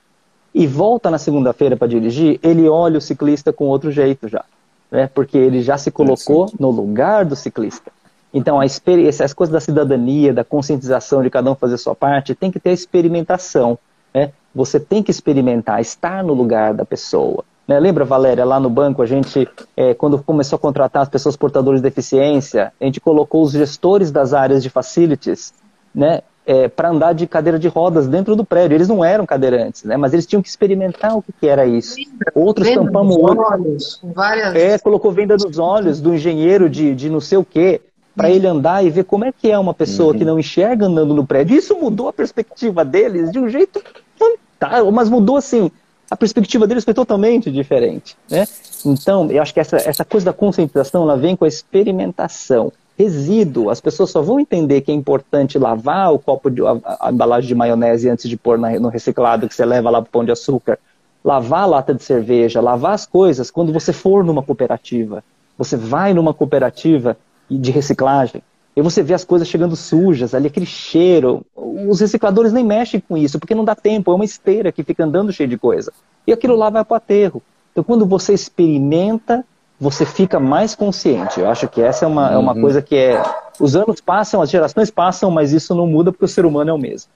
e 0.54 0.66
volta 0.66 1.10
na 1.10 1.18
segunda-feira 1.18 1.76
para 1.76 1.86
dirigir, 1.86 2.40
ele 2.42 2.66
olha 2.66 2.96
o 2.96 3.02
ciclista 3.02 3.52
com 3.52 3.66
outro 3.66 3.90
jeito 3.90 4.26
já. 4.26 4.42
Né? 4.90 5.08
Porque 5.12 5.36
ele 5.36 5.62
já 5.62 5.76
se 5.76 5.90
colocou 5.90 6.46
é 6.46 6.50
no 6.58 6.70
lugar 6.70 7.24
do 7.24 7.36
ciclista. 7.36 7.90
Então, 8.32 8.60
a 8.60 8.66
experiência, 8.66 9.24
as 9.24 9.32
coisas 9.32 9.52
da 9.52 9.60
cidadania, 9.60 10.32
da 10.32 10.44
conscientização 10.44 11.22
de 11.22 11.30
cada 11.30 11.50
um 11.50 11.54
fazer 11.54 11.74
a 11.74 11.78
sua 11.78 11.94
parte, 11.94 12.34
tem 12.34 12.50
que 12.50 12.60
ter 12.60 12.70
a 12.70 12.74
experimentação. 12.74 13.78
Né? 14.14 14.32
Você 14.54 14.78
tem 14.78 15.02
que 15.02 15.10
experimentar, 15.10 15.80
estar 15.80 16.22
no 16.22 16.34
lugar 16.34 16.74
da 16.74 16.84
pessoa. 16.84 17.44
Né? 17.66 17.78
Lembra, 17.80 18.04
Valéria, 18.04 18.44
lá 18.44 18.60
no 18.60 18.68
banco, 18.68 19.02
a 19.02 19.06
gente, 19.06 19.48
é, 19.76 19.94
quando 19.94 20.22
começou 20.22 20.56
a 20.56 20.60
contratar 20.60 21.02
as 21.02 21.08
pessoas 21.08 21.36
portadoras 21.36 21.80
de 21.80 21.88
deficiência, 21.88 22.72
a 22.80 22.84
gente 22.84 23.00
colocou 23.00 23.42
os 23.42 23.52
gestores 23.52 24.10
das 24.10 24.34
áreas 24.34 24.62
de 24.62 24.70
facilities 24.70 25.52
né, 25.94 26.22
é, 26.48 26.66
para 26.66 26.88
andar 26.88 27.12
de 27.12 27.26
cadeira 27.26 27.58
de 27.58 27.68
rodas 27.68 28.08
dentro 28.08 28.34
do 28.34 28.42
prédio. 28.42 28.74
Eles 28.74 28.88
não 28.88 29.04
eram 29.04 29.26
cadeirantes, 29.26 29.84
né, 29.84 29.98
mas 29.98 30.14
eles 30.14 30.24
tinham 30.24 30.40
que 30.40 30.48
experimentar 30.48 31.14
o 31.14 31.20
que, 31.20 31.30
que 31.30 31.46
era 31.46 31.66
isso. 31.66 31.94
Outros 32.34 32.66
venda 32.66 32.84
tampamos 32.84 33.16
olhos. 33.18 34.00
Várias... 34.02 34.54
É, 34.54 34.78
colocou 34.78 35.12
venda 35.12 35.36
nos 35.36 35.58
olhos 35.58 36.00
do 36.00 36.14
engenheiro 36.14 36.70
de, 36.70 36.94
de 36.94 37.10
não 37.10 37.20
sei 37.20 37.36
o 37.36 37.44
quê 37.44 37.82
para 38.16 38.30
ele 38.30 38.46
andar 38.46 38.82
e 38.82 38.88
ver 38.88 39.04
como 39.04 39.26
é 39.26 39.32
que 39.32 39.50
é 39.50 39.58
uma 39.58 39.74
pessoa 39.74 40.12
uhum. 40.12 40.18
que 40.18 40.24
não 40.24 40.38
enxerga 40.38 40.86
andando 40.86 41.12
no 41.12 41.26
prédio. 41.26 41.56
Isso 41.56 41.76
mudou 41.76 42.08
a 42.08 42.12
perspectiva 42.12 42.82
deles 42.82 43.30
de 43.30 43.38
um 43.38 43.48
jeito 43.48 43.80
fantástico, 44.18 44.90
mas 44.90 45.10
mudou 45.10 45.36
assim. 45.36 45.70
A 46.10 46.16
perspectiva 46.16 46.66
deles 46.66 46.84
foi 46.84 46.94
totalmente 46.94 47.50
diferente, 47.50 48.16
né? 48.30 48.46
Então, 48.84 49.30
eu 49.30 49.42
acho 49.42 49.52
que 49.52 49.60
essa, 49.60 49.76
essa 49.76 50.04
coisa 50.04 50.24
da 50.24 50.32
conscientização, 50.32 51.02
ela 51.02 51.16
vem 51.16 51.36
com 51.36 51.44
a 51.44 51.48
experimentação. 51.48 52.72
Resíduo, 52.98 53.70
as 53.70 53.80
pessoas 53.80 54.10
só 54.10 54.20
vão 54.20 54.40
entender 54.40 54.80
que 54.80 54.90
é 54.90 54.94
importante 54.94 55.56
lavar 55.56 56.12
o 56.12 56.18
copo 56.18 56.50
de 56.50 56.66
a, 56.66 56.76
a 57.00 57.12
embalagem 57.12 57.46
de 57.46 57.54
maionese 57.54 58.08
antes 58.08 58.28
de 58.28 58.36
pôr 58.36 58.58
na, 58.58 58.72
no 58.80 58.88
reciclado 58.88 59.46
que 59.46 59.54
você 59.54 59.64
leva 59.64 59.88
lá 59.88 60.02
para 60.02 60.08
o 60.08 60.10
pão 60.10 60.24
de 60.24 60.32
açúcar. 60.32 60.80
Lavar 61.24 61.62
a 61.62 61.66
lata 61.66 61.94
de 61.94 62.02
cerveja, 62.02 62.60
lavar 62.60 62.94
as 62.94 63.06
coisas 63.06 63.52
quando 63.52 63.72
você 63.72 63.92
for 63.92 64.24
numa 64.24 64.42
cooperativa. 64.42 65.22
Você 65.56 65.76
vai 65.76 66.12
numa 66.12 66.34
cooperativa 66.34 67.16
de 67.48 67.70
reciclagem. 67.70 68.42
E 68.74 68.82
você 68.82 69.00
vê 69.00 69.14
as 69.14 69.24
coisas 69.24 69.46
chegando 69.46 69.76
sujas, 69.76 70.34
ali 70.34 70.48
aquele 70.48 70.66
cheiro. 70.66 71.46
Os 71.54 72.00
recicladores 72.00 72.52
nem 72.52 72.64
mexem 72.64 73.00
com 73.00 73.16
isso, 73.16 73.38
porque 73.38 73.54
não 73.54 73.64
dá 73.64 73.76
tempo, 73.76 74.10
é 74.10 74.14
uma 74.14 74.24
esteira 74.24 74.72
que 74.72 74.82
fica 74.82 75.04
andando 75.04 75.32
cheio 75.32 75.48
de 75.48 75.56
coisa. 75.56 75.92
E 76.26 76.32
aquilo 76.32 76.56
lá 76.56 76.68
vai 76.68 76.84
para 76.84 76.94
o 76.94 76.96
aterro. 76.96 77.40
Então, 77.70 77.84
quando 77.84 78.04
você 78.04 78.34
experimenta, 78.34 79.44
você 79.80 80.04
fica 80.04 80.40
mais 80.40 80.74
consciente. 80.74 81.40
Eu 81.40 81.50
acho 81.50 81.68
que 81.68 81.80
essa 81.80 82.04
é 82.04 82.08
uma, 82.08 82.28
uhum. 82.28 82.34
é 82.34 82.38
uma 82.38 82.54
uhum. 82.54 82.60
coisa 82.60 82.82
que 82.82 82.96
é. 82.96 83.22
Os 83.60 83.74
anos 83.74 84.00
passam, 84.00 84.40
as 84.40 84.50
gerações 84.50 84.90
passam, 84.90 85.30
mas 85.30 85.52
isso 85.52 85.74
não 85.74 85.86
muda 85.86 86.12
porque 86.12 86.24
o 86.24 86.28
ser 86.28 86.46
humano 86.46 86.70
é 86.70 86.72
o 86.72 86.78
mesmo. 86.78 87.10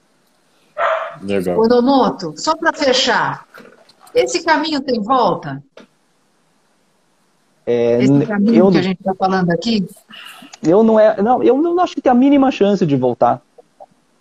Legal. 1.21 1.59
Odomoto, 1.59 2.33
só 2.35 2.55
para 2.55 2.73
fechar, 2.73 3.45
esse 4.13 4.43
caminho 4.43 4.81
tem 4.81 5.01
volta? 5.01 5.63
É, 7.65 8.03
Esse 8.03 8.25
caminho 8.25 8.55
eu, 8.55 8.71
que 8.71 8.77
a 8.77 8.81
gente 8.81 8.99
está 8.99 9.15
falando 9.15 9.49
aqui? 9.51 9.87
Eu 10.61 10.83
não, 10.83 10.99
é, 10.99 11.21
não, 11.21 11.41
eu 11.41 11.57
não 11.57 11.79
acho 11.79 11.95
que 11.95 12.01
tem 12.01 12.11
a 12.11 12.15
mínima 12.15 12.51
chance 12.51 12.85
de 12.85 12.95
voltar. 12.95 13.41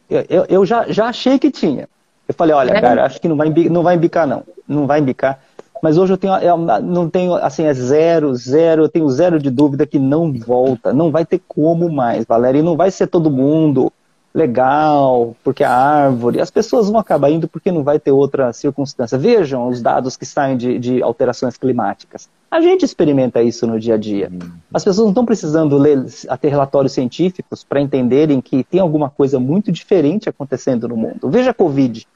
Eu, 0.08 0.24
eu, 0.28 0.46
eu 0.48 0.66
já, 0.66 0.86
já 0.88 1.06
achei 1.06 1.38
que 1.38 1.50
tinha. 1.50 1.88
Eu 2.28 2.34
falei, 2.34 2.54
olha, 2.54 2.72
é. 2.72 2.80
cara, 2.80 3.04
acho 3.04 3.20
que 3.20 3.28
não 3.28 3.36
vai, 3.36 3.48
não 3.48 3.82
vai 3.82 3.96
embicar, 3.96 4.26
não. 4.26 4.44
Não 4.66 4.86
vai 4.86 5.00
embicar. 5.00 5.42
Mas 5.82 5.98
hoje 5.98 6.12
eu 6.12 6.16
tenho, 6.16 6.34
eu 6.36 6.56
não 6.56 7.10
tenho, 7.10 7.34
assim, 7.34 7.64
é 7.64 7.74
zero, 7.74 8.32
zero, 8.36 8.84
eu 8.84 8.88
tenho 8.88 9.10
zero 9.10 9.40
de 9.40 9.50
dúvida 9.50 9.84
que 9.84 9.98
não 9.98 10.32
volta. 10.32 10.92
Não 10.92 11.10
vai 11.10 11.26
ter 11.26 11.42
como 11.48 11.92
mais, 11.92 12.24
Valéria. 12.24 12.60
E 12.60 12.62
não 12.62 12.76
vai 12.76 12.92
ser 12.92 13.08
todo 13.08 13.28
mundo 13.28 13.92
legal, 14.34 15.36
porque 15.44 15.62
a 15.62 15.70
árvore, 15.70 16.40
as 16.40 16.50
pessoas 16.50 16.88
vão 16.88 16.98
acabar 16.98 17.30
indo 17.30 17.46
porque 17.46 17.70
não 17.70 17.82
vai 17.82 17.98
ter 17.98 18.12
outra 18.12 18.52
circunstância. 18.52 19.18
Vejam 19.18 19.68
os 19.68 19.82
dados 19.82 20.16
que 20.16 20.24
saem 20.24 20.56
de, 20.56 20.78
de 20.78 21.02
alterações 21.02 21.56
climáticas. 21.56 22.30
A 22.50 22.60
gente 22.60 22.84
experimenta 22.84 23.42
isso 23.42 23.66
no 23.66 23.78
dia 23.78 23.94
a 23.94 23.98
dia. 23.98 24.30
Uhum. 24.32 24.50
As 24.72 24.84
pessoas 24.84 25.04
não 25.04 25.10
estão 25.10 25.26
precisando 25.26 25.76
ler, 25.76 26.04
ter 26.40 26.48
relatórios 26.48 26.92
científicos 26.92 27.64
para 27.64 27.80
entenderem 27.80 28.40
que 28.40 28.64
tem 28.64 28.80
alguma 28.80 29.10
coisa 29.10 29.38
muito 29.38 29.70
diferente 29.70 30.28
acontecendo 30.28 30.88
no 30.88 30.96
mundo. 30.96 31.28
Veja 31.28 31.50
a 31.50 31.54
Covid. 31.54 32.06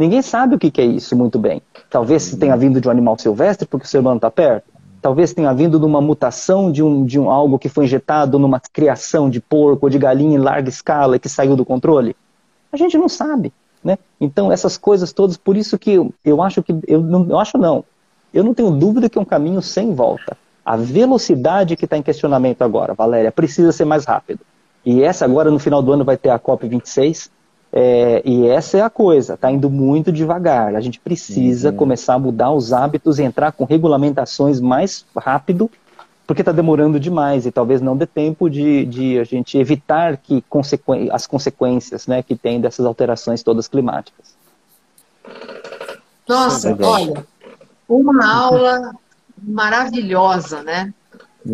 Ninguém 0.00 0.22
sabe 0.22 0.54
o 0.56 0.58
que 0.58 0.80
é 0.80 0.84
isso 0.84 1.14
muito 1.14 1.38
bem. 1.38 1.60
Talvez 1.90 2.34
tenha 2.34 2.56
vindo 2.56 2.80
de 2.80 2.88
um 2.88 2.90
animal 2.90 3.18
silvestre 3.18 3.68
porque 3.68 3.84
o 3.86 3.88
ser 3.88 3.98
humano 3.98 4.16
está 4.16 4.30
perto 4.30 4.64
talvez 5.00 5.32
tenha 5.32 5.52
vindo 5.52 5.78
de 5.78 5.84
uma 5.84 6.00
mutação 6.00 6.70
de 6.70 6.82
um, 6.82 7.04
de 7.04 7.18
um 7.18 7.30
algo 7.30 7.58
que 7.58 7.68
foi 7.68 7.84
injetado 7.84 8.38
numa 8.38 8.60
criação 8.60 9.30
de 9.30 9.40
porco 9.40 9.86
ou 9.86 9.90
de 9.90 9.98
galinha 9.98 10.36
em 10.36 10.40
larga 10.40 10.68
escala 10.68 11.16
e 11.16 11.18
que 11.18 11.28
saiu 11.28 11.56
do 11.56 11.64
controle? 11.64 12.14
A 12.72 12.76
gente 12.76 12.96
não 12.98 13.08
sabe. 13.08 13.52
Né? 13.82 13.98
Então, 14.20 14.52
essas 14.52 14.76
coisas 14.76 15.12
todas, 15.12 15.36
por 15.36 15.56
isso 15.56 15.78
que 15.78 15.92
eu, 15.92 16.12
eu 16.24 16.42
acho 16.42 16.62
que, 16.62 16.74
eu 16.86 17.00
não 17.00 17.26
eu 17.30 17.38
acho 17.38 17.56
não, 17.56 17.82
eu 18.32 18.44
não 18.44 18.52
tenho 18.52 18.70
dúvida 18.70 19.08
que 19.08 19.18
é 19.18 19.20
um 19.20 19.24
caminho 19.24 19.62
sem 19.62 19.94
volta. 19.94 20.36
A 20.64 20.76
velocidade 20.76 21.76
que 21.76 21.86
está 21.86 21.96
em 21.96 22.02
questionamento 22.02 22.60
agora, 22.62 22.92
Valéria, 22.92 23.32
precisa 23.32 23.72
ser 23.72 23.86
mais 23.86 24.04
rápido. 24.04 24.40
E 24.84 25.02
essa 25.02 25.24
agora, 25.24 25.50
no 25.50 25.58
final 25.58 25.82
do 25.82 25.92
ano, 25.92 26.04
vai 26.04 26.16
ter 26.16 26.28
a 26.28 26.38
COP26, 26.38 27.30
é, 27.72 28.20
e 28.24 28.48
essa 28.48 28.78
é 28.78 28.80
a 28.80 28.90
coisa, 28.90 29.34
está 29.34 29.50
indo 29.50 29.70
muito 29.70 30.10
devagar. 30.10 30.74
A 30.74 30.80
gente 30.80 30.98
precisa 30.98 31.70
uhum. 31.70 31.76
começar 31.76 32.14
a 32.14 32.18
mudar 32.18 32.50
os 32.50 32.72
hábitos 32.72 33.18
e 33.18 33.22
entrar 33.22 33.52
com 33.52 33.64
regulamentações 33.64 34.60
mais 34.60 35.04
rápido, 35.16 35.70
porque 36.26 36.42
está 36.42 36.52
demorando 36.52 36.98
demais 36.98 37.46
e 37.46 37.52
talvez 37.52 37.80
não 37.80 37.96
dê 37.96 38.06
tempo 38.06 38.48
de, 38.50 38.84
de 38.86 39.18
a 39.18 39.24
gente 39.24 39.56
evitar 39.56 40.16
que 40.16 40.42
consequ... 40.48 41.10
as 41.12 41.26
consequências 41.26 42.06
né, 42.06 42.22
que 42.22 42.34
tem 42.34 42.60
dessas 42.60 42.84
alterações 42.86 43.42
todas 43.42 43.68
climáticas. 43.68 44.34
Nossa, 46.28 46.76
olha, 46.80 47.26
uma 47.88 48.32
aula 48.32 48.92
maravilhosa, 49.42 50.62
né? 50.62 50.92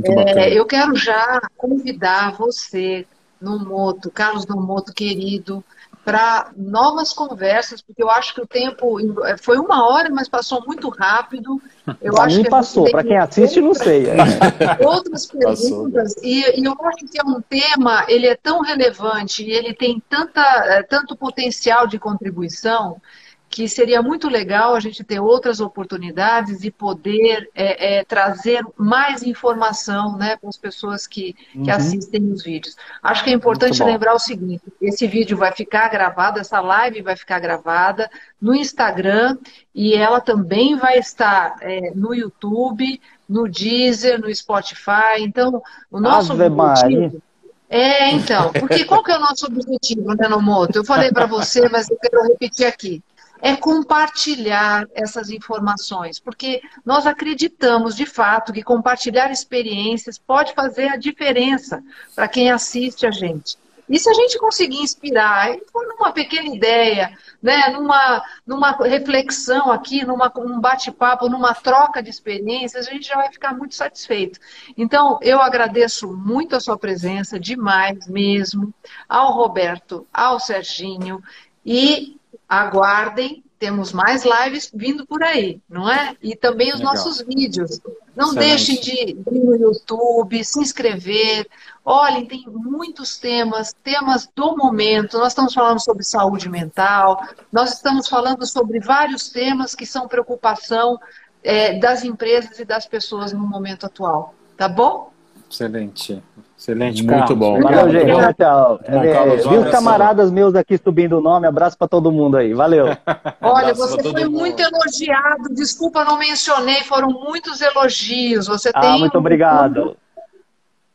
É, 0.05 0.53
eu 0.53 0.67
quero 0.67 0.97
já 0.97 1.41
convidar 1.57 2.33
você, 2.37 3.07
Nomoto, 3.41 4.11
Carlos 4.11 4.47
Nomoto, 4.47 4.93
querido, 4.93 5.64
para 6.07 6.53
novas 6.57 7.13
conversas, 7.13 7.83
porque 7.83 8.01
eu 8.01 8.09
acho 8.09 8.33
que 8.33 8.41
o 8.41 8.47
tempo 8.47 8.97
é, 9.27 9.37
foi 9.37 9.59
uma 9.59 9.89
hora, 9.89 10.09
mas 10.09 10.29
passou 10.29 10.65
muito 10.65 10.89
rápido. 10.89 11.61
Eu 12.01 12.17
acho 12.17 12.37
mim 12.37 12.45
que 12.45 12.49
passou, 12.49 12.89
para 12.89 13.03
quem 13.03 13.19
assiste 13.19 13.61
não 13.61 13.75
sei. 13.75 14.07
Outras 14.87 15.27
perguntas, 15.27 16.15
e, 16.23 16.61
e, 16.61 16.65
eu 16.65 16.77
acho 16.81 17.07
que 17.11 17.19
é 17.19 17.25
um 17.25 17.41
tema, 17.41 18.05
ele 18.07 18.29
é 18.29 18.37
tão 18.37 18.61
relevante 18.61 19.43
e 19.43 19.51
ele 19.51 19.75
tem 19.75 20.01
tanta, 20.09 20.43
é, 20.43 20.85
tanto 20.85 21.17
potencial 21.17 21.89
de 21.89 21.99
contribuição 21.99 23.03
que 23.49 23.68
seria 23.68 24.03
muito 24.03 24.28
legal 24.28 24.74
a 24.74 24.80
gente 24.80 25.05
ter 25.05 25.20
outras 25.20 25.61
oportunidades 25.61 26.64
e 26.64 26.70
poder 26.70 27.49
é, 27.55 27.99
é, 27.99 28.05
trazer 28.05 28.64
mais 28.76 29.22
informação 29.22 30.16
né, 30.16 30.36
para 30.36 30.49
as 30.49 30.59
pessoas 30.59 31.07
que, 31.07 31.34
uhum. 31.55 31.62
que 31.62 31.70
assistem 31.70 32.30
os 32.30 32.42
vídeos. 32.42 32.76
Acho 33.03 33.24
que 33.24 33.30
é 33.30 33.32
importante 33.32 33.82
lembrar 33.82 34.14
o 34.14 34.18
seguinte: 34.18 34.62
esse 34.80 35.07
vídeo 35.07 35.36
vai 35.36 35.53
ficar 35.53 35.88
gravado, 35.88 36.40
essa 36.40 36.61
live 36.61 37.03
vai 37.03 37.16
ficar 37.16 37.38
gravada 37.38 38.11
no 38.40 38.55
Instagram 38.55 39.38
e 39.74 39.94
ela 39.94 40.20
também 40.20 40.76
vai 40.76 40.99
estar 40.99 41.57
é, 41.61 41.92
no 41.94 42.14
YouTube, 42.14 43.01
no 43.28 43.49
Deezer, 43.49 44.20
no 44.20 44.34
Spotify. 44.34 45.20
Então, 45.20 45.62
o 45.90 46.01
nosso 46.01 46.32
Ave 46.32 46.44
objetivo. 46.44 47.22
É, 47.68 48.11
então, 48.11 48.53
porque 48.53 48.84
qual 48.84 49.03
que 49.03 49.11
é 49.11 49.16
o 49.16 49.20
nosso 49.20 49.47
objetivo, 49.47 50.14
né, 50.14 50.28
Nomoto? 50.28 50.78
Eu 50.78 50.84
falei 50.84 51.11
para 51.11 51.26
você, 51.26 51.68
mas 51.68 51.88
eu 51.90 51.97
quero 51.97 52.22
repetir 52.22 52.66
aqui 52.66 53.03
é 53.41 53.57
compartilhar 53.57 54.87
essas 54.95 55.30
informações, 55.30 56.18
porque 56.18 56.62
nós 56.84 57.07
acreditamos 57.07 57.95
de 57.95 58.07
fato 58.07 58.53
que 58.53 58.62
compartilhar 58.62 59.30
experiências 59.30 60.18
pode 60.18 60.55
fazer 60.55 60.89
a 60.89 60.97
diferença 60.97 61.82
para 62.14 62.28
quem 62.28 62.51
assiste 62.51 63.07
a 63.07 63.11
gente. 63.11 63.57
E 63.89 64.01
se 64.01 64.11
a 64.11 64.14
gente 64.14 64.39
conseguir 64.39 64.80
inspirar, 64.80 65.57
numa 65.72 66.12
pequena 66.12 66.53
ideia, 66.53 67.16
né, 67.41 67.68
numa, 67.68 68.22
numa 68.45 68.72
reflexão 68.72 69.70
aqui, 69.70 70.05
numa, 70.05 70.32
num 70.37 70.61
bate-papo, 70.61 71.28
numa 71.28 71.55
troca 71.55 72.03
de 72.03 72.11
experiências, 72.11 72.89
a 72.89 72.91
gente 72.91 73.07
já 73.07 73.14
vai 73.14 73.30
ficar 73.30 73.55
muito 73.55 73.76
satisfeito. 73.76 74.41
Então, 74.76 75.20
eu 75.22 75.41
agradeço 75.41 76.09
muito 76.09 76.57
a 76.57 76.61
sua 76.61 76.76
presença, 76.76 77.39
demais 77.39 78.09
mesmo, 78.09 78.74
ao 79.09 79.32
Roberto, 79.32 80.05
ao 80.12 80.41
Serginho, 80.41 81.22
e 81.64 82.16
aguardem, 82.49 83.42
temos 83.59 83.92
mais 83.92 84.24
lives 84.24 84.70
vindo 84.72 85.07
por 85.07 85.22
aí, 85.22 85.61
não 85.68 85.90
é? 85.90 86.14
E 86.22 86.36
também 86.36 86.68
os 86.68 86.78
Legal. 86.78 86.94
nossos 86.94 87.22
vídeos. 87.22 87.80
Não 88.14 88.28
Excelente. 88.28 88.49
deixem 88.49 88.80
de 88.80 89.11
ir 89.11 89.16
no 89.30 89.57
YouTube, 89.57 90.44
se 90.44 90.61
inscrever. 90.61 91.49
Olhem, 91.84 92.26
tem 92.26 92.44
muitos 92.49 93.18
temas, 93.18 93.74
temas 93.82 94.28
do 94.34 94.57
momento. 94.57 95.18
Nós 95.18 95.28
estamos 95.28 95.55
falando 95.55 95.80
sobre 95.80 96.03
saúde 96.03 96.49
mental, 96.49 97.22
nós 97.51 97.74
estamos 97.74 98.09
falando 98.09 98.47
sobre 98.47 98.78
vários 98.78 99.28
temas 99.28 99.74
que 99.74 99.86
são 99.86 100.07
preocupação 100.07 100.99
é, 101.42 101.78
das 101.78 102.05
empresas 102.05 102.59
e 102.59 102.64
das 102.64 102.86
pessoas 102.86 103.32
no 103.32 103.47
momento 103.47 103.86
atual. 103.86 104.34
Tá 104.57 104.68
bom? 104.68 105.12
Excelente. 105.51 106.22
Excelente, 106.59 107.03
Muito 107.03 107.19
Carlos. 107.19 107.39
bom. 107.39 107.61
Valeu, 107.61 107.91
gente. 107.91 108.07
Tchau, 108.07 108.35
tchau. 108.35 108.81
É, 108.85 109.13
Carlos, 109.13 109.47
vi 109.47 109.57
os 109.57 109.71
camaradas 109.71 110.31
meus 110.31 110.55
aqui 110.55 110.79
subindo 110.79 111.19
o 111.19 111.21
nome. 111.21 111.47
Abraço 111.47 111.77
para 111.77 111.87
todo 111.87 112.11
mundo 112.11 112.39
aí. 112.39 112.55
Valeu. 112.55 112.87
Olha, 113.43 113.75
você 113.75 114.03
foi 114.03 114.25
mundo. 114.25 114.39
muito 114.39 114.61
elogiado. 114.61 115.55
Desculpa, 115.55 116.03
não 116.05 116.19
mencionei. 116.19 116.83
Foram 116.85 117.09
muitos 117.09 117.61
elogios. 117.61 118.47
Você 118.47 118.71
ah, 118.75 118.81
tem. 118.81 118.99
Muito 118.99 119.17
um... 119.17 119.21
obrigado. 119.21 119.97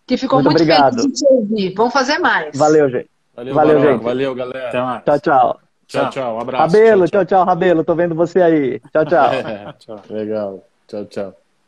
Que 0.08 0.18
ficou 0.18 0.40
muito, 0.40 0.50
muito 0.50 0.64
obrigado. 0.64 0.96
feliz 1.02 1.20
de 1.20 1.26
te 1.26 1.34
ouvir. 1.34 1.74
Vamos 1.76 1.94
fazer 1.94 2.18
mais. 2.18 2.58
Valeu, 2.58 2.90
gente. 2.90 3.10
Valeu, 3.36 3.54
Valeu 3.54 3.80
gente. 3.80 4.04
Valeu, 4.04 4.36
galera. 4.36 5.02
Tchau, 5.04 5.20
tchau. 5.20 5.60
Tchau, 5.88 6.10
tchau. 6.10 6.36
Um 6.36 6.40
abraço. 6.40 6.64
Rabelo, 6.64 7.08
tchau, 7.08 7.26
tchau, 7.26 7.26
tchau 7.26 7.46
Rabelo. 7.46 7.84
Tô 7.84 7.94
vendo 7.94 8.16
você 8.16 8.42
aí. 8.42 8.80
Tchau, 8.92 9.06
tchau. 9.06 9.30
tchau. 9.78 10.02
Legal. 10.10 10.64
Tchau, 10.88 11.06
tchau. 11.06 11.41